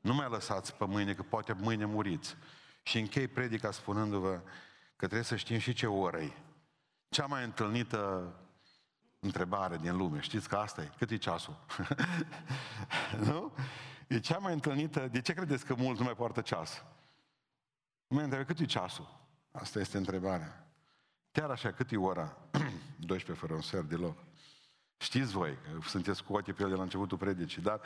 Nu 0.00 0.14
mai 0.14 0.28
lăsați 0.30 0.74
pe 0.74 0.84
mâine, 0.84 1.14
că 1.14 1.22
poate 1.22 1.52
mâine 1.52 1.84
muriți. 1.84 2.36
Și 2.82 2.98
închei 2.98 3.28
predica 3.28 3.70
spunându-vă 3.70 4.40
că 4.96 5.04
trebuie 5.04 5.22
să 5.22 5.36
știm 5.36 5.58
și 5.58 5.72
ce 5.72 5.86
oră 5.86 6.18
e. 6.18 6.32
Cea 7.08 7.26
mai 7.26 7.44
întâlnită 7.44 8.32
întrebare 9.20 9.76
din 9.76 9.96
lume. 9.96 10.20
Știți 10.20 10.48
că 10.48 10.56
asta 10.56 10.82
e? 10.82 10.90
Cât 10.98 11.10
e 11.10 11.16
ceasul? 11.16 11.56
nu? 13.26 13.52
E 14.06 14.20
cea 14.20 14.38
mai 14.38 14.52
întâlnită. 14.52 15.08
De 15.08 15.20
ce 15.20 15.32
credeți 15.32 15.64
că 15.64 15.74
mulți 15.74 15.98
nu 15.98 16.04
mai 16.04 16.14
poartă 16.14 16.40
ceas? 16.40 16.84
Nu 18.06 18.16
mai 18.16 18.24
întrebe 18.24 18.44
cât 18.44 18.58
e 18.58 18.64
ceasul? 18.64 19.16
Asta 19.52 19.80
este 19.80 19.96
întrebarea. 19.96 20.66
Chiar 21.32 21.50
așa, 21.50 21.72
cât 21.72 21.92
e 21.92 21.96
ora? 21.96 22.36
12 22.96 23.32
fără 23.32 23.54
un 23.54 23.60
sfert 23.60 23.88
deloc. 23.88 24.18
Știți 24.96 25.32
voi 25.32 25.58
că 25.62 25.88
sunteți 25.88 26.24
cu 26.24 26.36
ochii 26.36 26.52
pe 26.52 26.62
el 26.62 26.68
de 26.68 26.74
la 26.74 26.82
începutul 26.82 27.18
predicii, 27.18 27.62
dar 27.62 27.80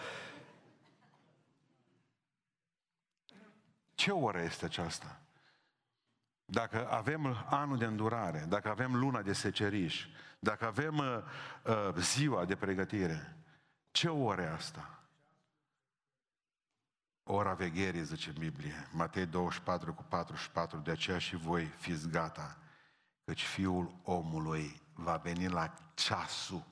ce 3.94 4.10
oră 4.10 4.40
este 4.40 4.64
aceasta? 4.64 5.21
Dacă 6.52 6.90
avem 6.90 7.46
anul 7.50 7.78
de 7.78 7.84
îndurare, 7.84 8.44
dacă 8.48 8.68
avem 8.68 8.96
luna 8.96 9.22
de 9.22 9.32
seceriș, 9.32 10.06
dacă 10.38 10.66
avem 10.66 10.98
uh, 10.98 11.18
uh, 11.64 11.94
ziua 11.96 12.44
de 12.44 12.56
pregătire, 12.56 13.36
ce 13.90 14.08
oră 14.08 14.42
e 14.42 14.48
asta? 14.48 15.02
Ora 17.22 17.54
vegherii, 17.54 18.04
zice 18.04 18.28
în 18.28 18.34
Biblie, 18.38 18.88
Matei 18.90 19.26
24 19.26 19.94
cu 19.94 20.02
44, 20.02 20.78
de 20.78 20.90
aceea 20.90 21.18
și 21.18 21.36
voi 21.36 21.64
fiți 21.64 22.08
gata, 22.08 22.58
căci 23.24 23.42
Fiul 23.42 24.00
omului 24.02 24.82
va 24.92 25.16
veni 25.16 25.48
la 25.48 25.74
ceasul, 25.94 26.64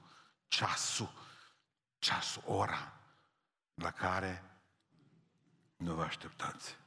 ceasul, 0.49 1.13
ceasul, 1.99 2.43
ora, 2.47 2.93
la 3.75 3.91
care 3.91 4.43
nu 5.77 5.95
vă 5.95 6.03
așteptați. 6.03 6.80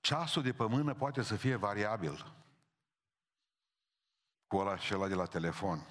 Ceasul 0.00 0.42
de 0.42 0.52
pe 0.52 0.64
mână 0.64 0.94
poate 0.94 1.22
să 1.22 1.36
fie 1.36 1.54
variabil 1.54 2.34
cu 4.46 4.56
ăla 4.56 4.76
și 4.76 4.94
ăla 4.94 5.08
de 5.08 5.14
la 5.14 5.26
telefon. 5.26 5.86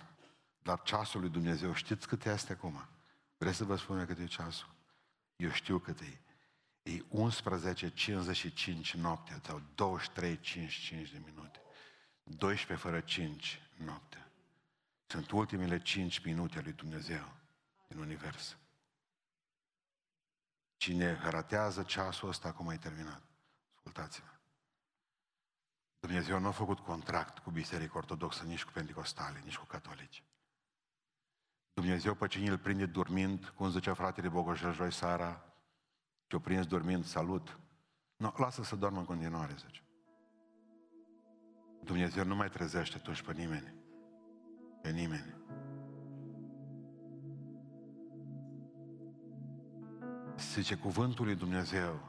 Dar 0.62 0.82
ceasul 0.82 1.20
lui 1.20 1.30
Dumnezeu, 1.30 1.74
știți 1.74 2.08
cât 2.08 2.26
este 2.26 2.52
acum? 2.52 2.88
Vreți 3.38 3.58
să 3.58 3.64
vă 3.64 3.76
spun 3.76 4.06
cât 4.06 4.20
e 4.20 4.26
ceasul? 4.26 4.76
Eu 5.36 5.50
știu 5.50 5.80
cât 5.80 6.00
e. 6.00 6.22
E 6.82 7.00
11.55 7.00 8.92
noaptea 8.92 9.42
sau 9.44 9.62
23.55 9.62 9.66
de 10.90 11.22
minute. 11.26 11.62
12 12.24 12.88
fără 12.88 13.02
5 13.02 13.62
noaptea. 13.78 14.32
Sunt 15.06 15.32
ultimele 15.32 15.82
5 15.82 16.20
minute 16.20 16.54
ale 16.54 16.64
lui 16.64 16.74
Dumnezeu 16.74 17.32
în 17.88 17.98
univers. 17.98 18.58
Cine 20.78 21.20
ratează 21.24 21.84
ceasul 21.84 22.30
ăsta, 22.30 22.48
acum 22.48 22.68
ai 22.68 22.78
terminat. 22.78 23.29
Ascultați-mă. 23.90 24.30
Dumnezeu 26.00 26.40
nu 26.40 26.48
a 26.48 26.52
făcut 26.52 26.80
contract 26.80 27.40
cu 27.40 27.52
Biserica 27.52 27.98
Ortodoxă, 27.98 28.44
nici 28.44 28.64
cu 28.64 28.72
Pentecostale, 28.72 29.42
nici 29.44 29.58
cu 29.58 29.66
catolici. 29.66 30.24
Dumnezeu 31.74 32.14
pe 32.16 32.28
cine 32.28 32.50
îl 32.50 32.58
prinde 32.58 32.86
dormind, 32.86 33.54
cum 33.56 33.70
zicea 33.70 33.94
fratele 33.94 34.30
Bogoșel 34.30 34.74
joi 34.74 34.92
seara, 34.92 35.54
ce-o 36.28 36.40
prins 36.40 36.66
dormind, 36.66 37.06
salut. 37.06 37.60
Nu, 38.18 38.34
lasă 38.38 38.64
să 38.64 38.76
doarmă 38.76 39.00
în 39.00 39.06
continuare, 39.06 39.56
zice. 39.58 39.84
Dumnezeu 41.84 42.24
nu 42.24 42.36
mai 42.36 42.50
trezește 42.50 42.98
atunci 42.98 43.22
pe 43.22 43.34
nimeni. 43.34 43.74
Pe 44.82 44.90
nimeni. 44.90 45.36
Zice 50.38 50.76
cuvântul 50.76 51.26
lui 51.26 51.36
Dumnezeu, 51.36 52.09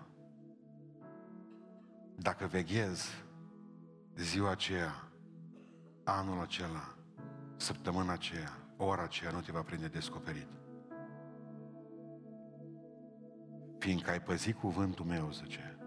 dacă 2.22 2.46
veghezi 2.46 3.24
ziua 4.16 4.50
aceea, 4.50 4.94
anul 6.04 6.40
acela, 6.40 6.94
săptămâna 7.56 8.12
aceea, 8.12 8.50
ora 8.76 9.02
aceea 9.02 9.30
nu 9.30 9.40
te 9.40 9.52
va 9.52 9.62
prinde 9.62 9.88
descoperit. 9.88 10.48
Fiindcă 13.78 14.10
ai 14.10 14.20
păzit 14.20 14.56
cuvântul 14.56 15.04
meu, 15.04 15.30
zice, 15.32 15.78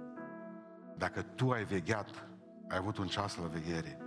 dacă 0.98 1.22
tu 1.22 1.52
ai 1.52 1.64
vegheat, 1.64 2.28
ai 2.68 2.78
avut 2.78 2.98
un 2.98 3.08
ceas 3.08 3.38
la 3.38 3.48
veghere, 3.48 3.98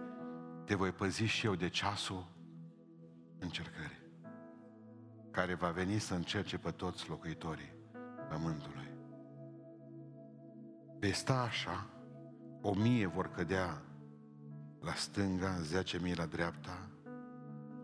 te 0.64 0.74
voi 0.74 0.92
păzi 0.92 1.24
și 1.24 1.46
eu 1.46 1.54
de 1.54 1.68
ceasul 1.68 2.26
încercării, 3.38 4.02
care 5.30 5.54
va 5.54 5.70
veni 5.70 5.98
să 5.98 6.14
încerce 6.14 6.58
pe 6.58 6.70
toți 6.70 7.08
locuitorii 7.08 7.74
pământului. 8.28 8.90
Vei 10.98 11.12
sta 11.12 11.40
așa, 11.40 11.90
o 12.68 12.74
mie 12.74 13.06
vor 13.06 13.30
cădea 13.30 13.82
la 14.80 14.92
stânga, 14.92 15.58
zece 15.60 15.98
mii 15.98 16.14
la 16.14 16.26
dreapta, 16.26 16.88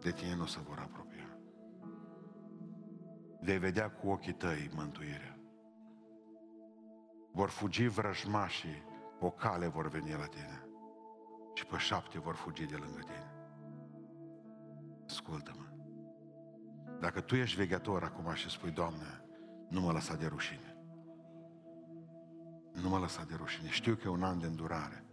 de 0.00 0.10
tine 0.10 0.34
nu 0.34 0.46
se 0.46 0.60
vor 0.60 0.78
apropia. 0.78 1.38
Vei 3.40 3.58
vedea 3.58 3.90
cu 3.90 4.08
ochii 4.08 4.32
tăi 4.32 4.70
mântuirea. 4.74 5.38
Vor 7.32 7.48
fugi 7.48 7.86
vrăjmașii, 7.86 8.82
o 9.20 9.30
cale 9.30 9.66
vor 9.66 9.88
veni 9.88 10.12
la 10.12 10.26
tine 10.26 10.66
și 11.54 11.66
pe 11.66 11.76
șapte 11.76 12.18
vor 12.18 12.34
fugi 12.34 12.66
de 12.66 12.76
lângă 12.76 13.00
tine. 13.00 13.32
Ascultă-mă. 15.06 15.64
Dacă 17.00 17.20
tu 17.20 17.34
ești 17.34 17.56
veghetor 17.56 18.02
acum 18.02 18.34
și 18.34 18.50
spui, 18.50 18.70
Doamne, 18.70 19.24
nu 19.68 19.80
mă 19.80 19.92
lăsa 19.92 20.14
de 20.14 20.26
rușine. 20.26 20.71
Nu 22.72 22.88
mă 22.88 22.98
lăsa 22.98 23.24
de 23.24 23.34
rușine. 23.34 23.68
Știu 23.68 23.94
că 23.94 24.02
e 24.04 24.10
un 24.10 24.22
an 24.22 24.38
de 24.38 24.46
îndurare. 24.46 25.04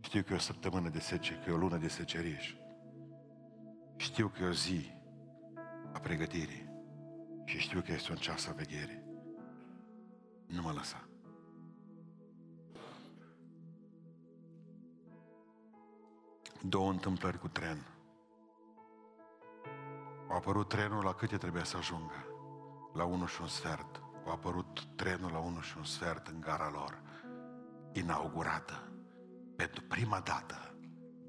Știu 0.00 0.22
că 0.22 0.32
e 0.32 0.36
o 0.36 0.38
săptămână 0.38 0.88
de 0.88 0.98
sece, 0.98 1.34
că 1.34 1.50
e 1.50 1.52
o 1.52 1.56
lună 1.56 1.76
de 1.76 1.88
seceriș. 1.88 2.54
Știu 3.96 4.28
că 4.28 4.42
e 4.42 4.46
o 4.46 4.52
zi 4.52 4.94
a 5.92 5.98
pregătirii. 5.98 6.68
Și 7.44 7.58
știu 7.58 7.80
că 7.80 7.92
este 7.92 8.10
un 8.10 8.16
ceas 8.16 8.46
a 8.46 8.52
vegherii. 8.52 9.02
Nu 10.46 10.62
mă 10.62 10.72
lăsa. 10.72 11.08
Două 16.62 16.90
întâmplări 16.90 17.38
cu 17.38 17.48
tren. 17.48 17.86
A 20.28 20.34
apărut 20.34 20.68
trenul 20.68 21.04
la 21.04 21.14
câte 21.14 21.36
trebuia 21.36 21.64
să 21.64 21.76
ajungă? 21.76 22.24
La 22.94 23.04
1 23.04 23.26
și 23.26 23.40
un 23.40 23.46
sfert. 23.46 24.02
A 24.26 24.30
apărut 24.30 24.84
trenul 24.96 25.32
la 25.32 25.38
1 25.38 25.60
și 25.60 25.76
un 25.76 25.84
sfert 25.84 26.26
în 26.26 26.40
gara 26.40 26.70
lor, 26.70 27.02
inaugurată 27.92 28.90
pentru 29.56 29.82
prima 29.82 30.20
dată 30.20 30.74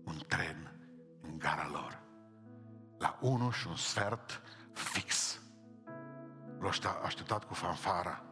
un 0.03 0.17
tren 0.27 0.71
în 1.21 1.37
gara 1.37 1.69
lor. 1.71 2.03
La 2.97 3.17
1 3.21 3.51
și 3.51 3.67
un 3.67 3.75
sfert 3.75 4.41
fix. 4.73 5.39
L-a 6.59 7.01
așteptat 7.03 7.43
cu 7.43 7.53
fanfara. 7.53 8.23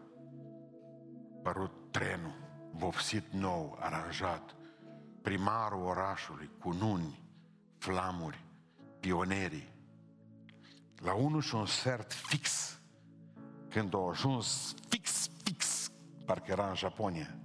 Părut 1.43 1.72
trenul, 1.91 2.34
vopsit 2.72 3.32
nou, 3.32 3.78
aranjat. 3.80 4.55
Primarul 5.22 5.86
orașului, 5.86 6.51
cu 6.60 6.72
nuni, 6.74 7.24
flamuri, 7.78 8.45
pionerii. 8.99 9.74
La 10.95 11.14
1 11.14 11.39
și 11.39 11.55
un 11.55 11.66
sfert 11.66 12.14
fix. 12.14 12.78
Când 13.70 13.93
au 13.93 14.09
ajuns 14.09 14.74
fix, 14.88 15.30
fix, 15.43 15.91
parcă 16.26 16.51
era 16.51 16.70
în 16.70 16.76
Japonia 16.76 17.39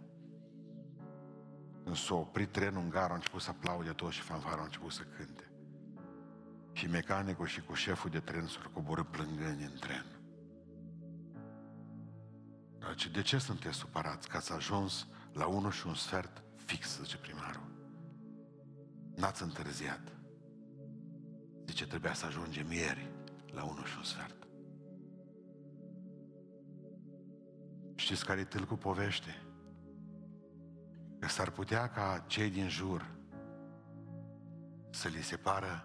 când 1.85 1.97
s-a 1.97 2.14
oprit 2.14 2.53
trenul 2.53 2.83
în 2.83 2.89
gara, 2.89 3.09
au 3.09 3.14
început 3.14 3.41
să 3.41 3.51
aplaude 3.51 3.91
toți 3.91 4.14
și 4.14 4.20
fanfara 4.20 4.59
au 4.59 4.64
început 4.64 4.93
să 4.93 5.03
cânte. 5.16 5.51
Și 6.72 6.87
mecanicul 6.87 7.47
și 7.47 7.61
cu 7.61 7.75
șeful 7.75 8.11
de 8.11 8.20
tren 8.20 8.47
s-au 8.47 8.70
coborât 8.72 9.07
plângând 9.07 9.61
în 9.61 9.79
tren. 9.81 10.07
Deci, 12.89 13.09
de 13.09 13.22
ce 13.22 13.39
sunteți 13.39 13.77
supărați? 13.77 14.29
Că 14.29 14.37
ați 14.37 14.53
ajuns 14.53 15.07
la 15.33 15.47
unul 15.47 15.70
și 15.70 15.87
un 15.87 15.95
sfert 15.95 16.43
fix, 16.64 17.01
zice 17.03 17.16
primarul. 17.16 17.72
N-ați 19.16 19.43
întârziat. 19.43 20.12
Zice, 21.66 21.87
trebuia 21.87 22.14
să 22.14 22.27
ajungem 22.27 22.72
ieri 22.72 23.11
la 23.53 23.64
unul 23.64 23.85
și 23.85 23.97
un 23.97 24.05
sfert. 24.05 24.43
Știți 28.05 28.24
care 28.24 28.40
e 28.40 28.44
tâlcul 28.44 28.76
povește? 28.76 29.42
că 31.18 31.28
s-ar 31.28 31.50
putea 31.50 31.88
ca 31.88 32.24
cei 32.26 32.50
din 32.50 32.68
jur 32.68 33.14
să 34.90 35.09
li 35.09 35.22
se 35.22 35.36
pară 35.36 35.84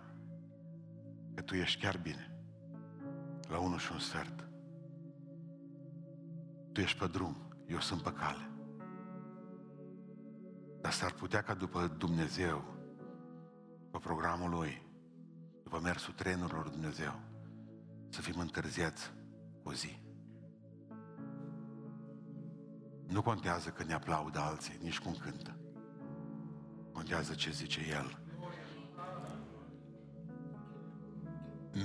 că 1.34 1.42
tu 1.42 1.56
ești 1.56 1.82
chiar 1.82 1.98
bine. 1.98 2.42
La 3.48 3.60
unul 3.60 3.78
și 3.78 3.92
un 3.92 4.00
sfert. 4.00 4.48
Tu 6.72 6.80
ești 6.80 7.00
pe 7.00 7.08
drum, 7.08 7.36
eu 7.68 7.80
sunt 7.80 8.02
pe 8.02 8.14
cale. 8.14 8.52
Dar 10.82 10.92
s-ar 10.92 11.12
putea 11.12 11.42
ca 11.42 11.54
după 11.54 11.88
Dumnezeu, 11.88 12.64
pe 13.92 13.98
programul 13.98 14.50
Lui, 14.50 14.88
după 15.64 15.80
mersul 15.80 16.14
trenurilor 16.14 16.68
Dumnezeu, 16.68 17.20
să 18.10 18.22
fim 18.22 18.40
întârziați 18.40 19.12
cu 19.64 19.70
o 19.70 19.74
zi. 19.74 20.08
Nu 23.10 23.22
contează 23.22 23.70
că 23.70 23.84
ne 23.84 23.94
aplaudă 23.94 24.40
alții, 24.40 24.80
nici 24.82 25.00
cum 25.00 25.16
cântă. 25.16 25.56
Contează 26.92 27.34
ce 27.34 27.52
zice 27.52 27.80
El. 27.90 28.20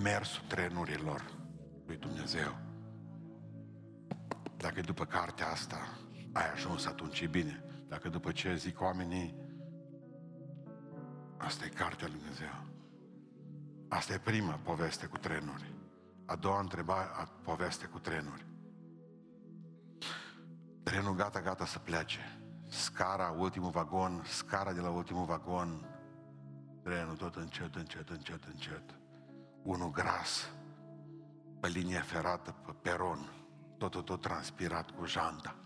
demersul 0.05 0.45
trenurilor 0.49 1.25
lui 1.87 1.97
Dumnezeu. 1.97 2.57
Dacă 4.57 4.81
după 4.81 5.05
cartea 5.05 5.49
asta 5.49 5.99
ai 6.33 6.51
ajuns, 6.53 6.87
atunci 6.87 7.20
e 7.20 7.27
bine. 7.27 7.64
Dacă 7.89 8.09
după 8.09 8.33
ce 8.33 8.55
zic 8.55 8.81
oamenii, 8.81 9.35
asta 11.37 11.64
e 11.64 11.68
cartea 11.68 12.07
lui 12.07 12.16
Dumnezeu. 12.16 12.64
Asta 13.89 14.12
e 14.12 14.18
prima 14.18 14.61
poveste 14.62 15.07
cu 15.07 15.16
trenuri. 15.16 15.75
A 16.27 16.37
doua 16.37 16.61
întrebare, 16.61 17.09
a 17.12 17.29
poveste 17.43 17.87
cu 17.87 17.99
trenuri. 17.99 18.47
Trenul 20.85 21.14
gata, 21.14 21.41
gata 21.41 21.66
să 21.66 21.78
plece. 21.78 22.39
Scara, 22.68 23.30
ultimul 23.30 23.70
vagon, 23.70 24.22
scara 24.26 24.72
de 24.72 24.80
la 24.80 24.91
ultimul 24.91 25.24
vagon, 25.24 25.87
trenul 26.82 27.16
tot 27.16 27.37
încet, 27.37 27.74
încet, 27.74 28.09
încet, 28.09 28.45
încet. 28.45 28.82
Unul 29.62 29.91
gras, 29.91 30.51
pe 31.61 31.68
linia 31.68 32.01
ferată, 32.01 32.55
pe 32.66 32.72
peron, 32.82 33.32
totul 33.78 34.03
tot 34.03 34.20
transpirat 34.20 34.91
cu 34.91 35.05
janta. 35.05 35.57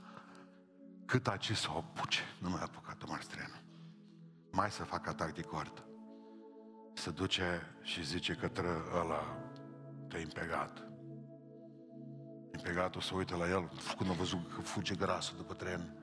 Cât 1.06 1.28
a 1.28 1.36
ce 1.36 1.54
să 1.54 1.68
o 1.72 1.76
apuce, 1.76 2.22
nu 2.40 2.50
mai 2.50 2.60
a 2.60 2.62
apucat 2.62 2.96
Tomás 2.96 3.26
trenul. 3.26 3.62
Mai 4.50 4.70
să 4.70 4.84
facă 4.84 5.10
atac 5.10 5.34
de 5.34 5.42
cord. 5.42 5.84
Se 6.92 7.10
duce 7.10 7.76
și 7.82 8.04
zice 8.04 8.34
către 8.34 8.68
ăla, 8.94 9.38
te 10.08 10.18
impegat. 10.18 10.87
Impegatul 12.58 13.00
se 13.00 13.14
uită 13.14 13.36
la 13.36 13.48
el, 13.48 13.70
când 13.96 14.10
a 14.10 14.12
văzut 14.12 14.52
că 14.54 14.60
fuge 14.60 14.94
grasul 14.94 15.36
după 15.36 15.54
tren. 15.54 15.96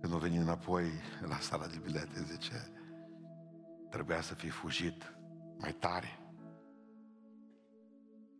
Când 0.00 0.14
a 0.14 0.16
venit 0.16 0.40
înapoi 0.40 0.90
la 1.20 1.38
sala 1.38 1.66
de 1.66 1.80
bilete, 1.82 2.22
zice, 2.22 2.70
trebuia 3.90 4.20
să 4.20 4.34
fi 4.34 4.48
fugit 4.48 5.16
mai 5.58 5.72
tare. 5.72 6.18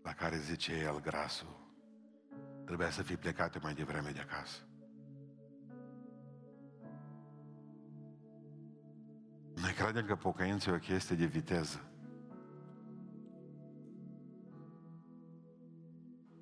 La 0.03 0.13
care 0.13 0.39
zice 0.39 0.73
el 0.73 1.01
grasul, 1.01 1.75
trebuia 2.65 2.91
să 2.91 3.03
fi 3.03 3.17
plecat 3.17 3.63
mai 3.63 3.75
devreme 3.75 4.11
de 4.11 4.21
acasă. 4.21 4.61
Noi 9.55 9.73
credem 9.73 10.07
că 10.07 10.17
pocăința 10.17 10.71
e 10.71 10.75
o 10.75 10.79
chestie 10.79 11.17
de 11.17 11.25
viteză. 11.25 11.81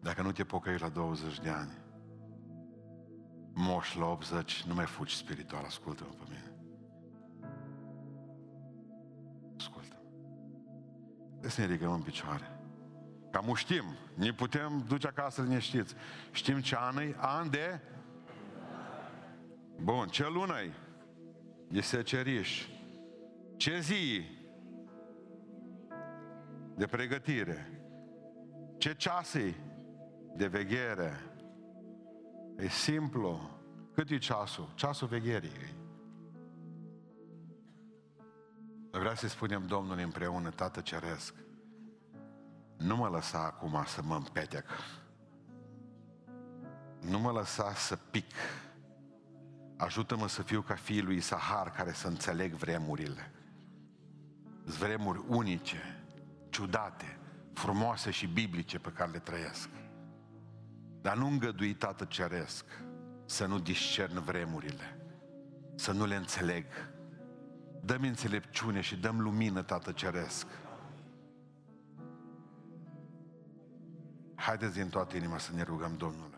Dacă 0.05 0.23
nu 0.23 0.33
te 0.33 0.45
pocăi 0.45 0.79
la 0.79 0.89
20 0.89 1.41
de 1.41 1.49
ani, 1.49 1.73
moș 3.55 3.95
la 3.95 4.07
80, 4.07 4.63
nu 4.63 4.75
mai 4.75 4.85
fugi 4.85 5.17
spiritual, 5.17 5.65
ascultă-mă 5.65 6.11
pe 6.11 6.25
mine. 6.29 6.53
Ascultă. 9.57 9.97
Să 11.41 11.61
ne 11.61 11.67
ridicăm 11.67 11.93
în 11.93 12.03
picioare. 12.03 12.61
Cam 13.31 13.55
știm, 13.55 13.85
ne 14.15 14.33
putem 14.33 14.85
duce 14.89 15.07
acasă 15.07 15.43
liniștiți. 15.43 15.95
Știm 16.31 16.61
ce 16.61 16.77
an 16.79 16.97
e? 16.97 17.15
An 17.19 17.51
de? 17.51 17.81
Bun, 19.83 20.09
ce 20.09 20.29
lună 20.29 20.61
e? 20.61 20.73
E 21.71 21.81
seceriș. 21.81 22.69
Ce 23.57 23.81
zi 23.81 24.23
de 26.77 26.87
pregătire? 26.87 27.81
Ce 28.79 28.95
ceas 28.95 29.35
e 29.35 29.55
de 30.37 30.47
veghere? 30.47 31.21
E 32.57 32.69
simplu. 32.69 33.51
Cât 33.95 34.11
e 34.11 34.19
ceasul? 34.19 34.69
Ceasul 34.75 35.09
vegherii. 35.09 35.75
Vreau 38.91 39.15
să 39.15 39.29
spunem 39.29 39.67
Domnului 39.67 40.03
împreună, 40.03 40.51
Tată 40.51 40.81
Ceresc, 40.81 41.35
nu 42.77 42.97
mă 42.97 43.09
lăsa 43.09 43.45
acum 43.45 43.85
să 43.87 44.03
mă 44.03 44.15
împetec. 44.15 44.67
Nu 47.01 47.19
mă 47.19 47.31
lăsa 47.31 47.75
să 47.75 47.97
pic. 47.97 48.33
Ajută-mă 49.77 50.29
să 50.29 50.43
fiu 50.43 50.61
ca 50.61 50.75
fiul 50.75 51.05
lui 51.05 51.21
Sahar 51.21 51.71
care 51.71 51.93
să 51.93 52.07
înțeleg 52.07 52.53
vremurile. 52.53 53.33
Vremuri 54.79 55.25
unice, 55.29 56.05
ciudate, 56.51 57.19
frumoase 57.53 58.11
și 58.11 58.27
biblice 58.27 58.79
pe 58.79 58.93
care 58.93 59.11
le 59.11 59.19
trăiesc. 59.19 59.69
Dar 61.05 61.17
nu 61.17 61.27
îngădui, 61.27 61.75
Tată 61.75 62.05
Ceresc, 62.05 62.65
să 63.25 63.47
nu 63.47 63.59
discern 63.59 64.21
vremurile, 64.21 64.99
să 65.75 65.93
nu 65.93 66.07
le 66.07 66.15
înțeleg. 66.15 66.65
Dă-mi 67.81 68.09
înțelepciune 68.09 68.81
și 68.81 68.97
dăm 68.97 69.21
lumină, 69.21 69.63
Tată 69.63 69.93
Ceresc. 69.93 70.47
Haideți 74.35 74.75
din 74.75 74.89
toată 74.89 75.17
inima 75.17 75.39
să 75.39 75.53
ne 75.55 75.63
rugăm 75.63 75.97
Domnului. 75.97 76.34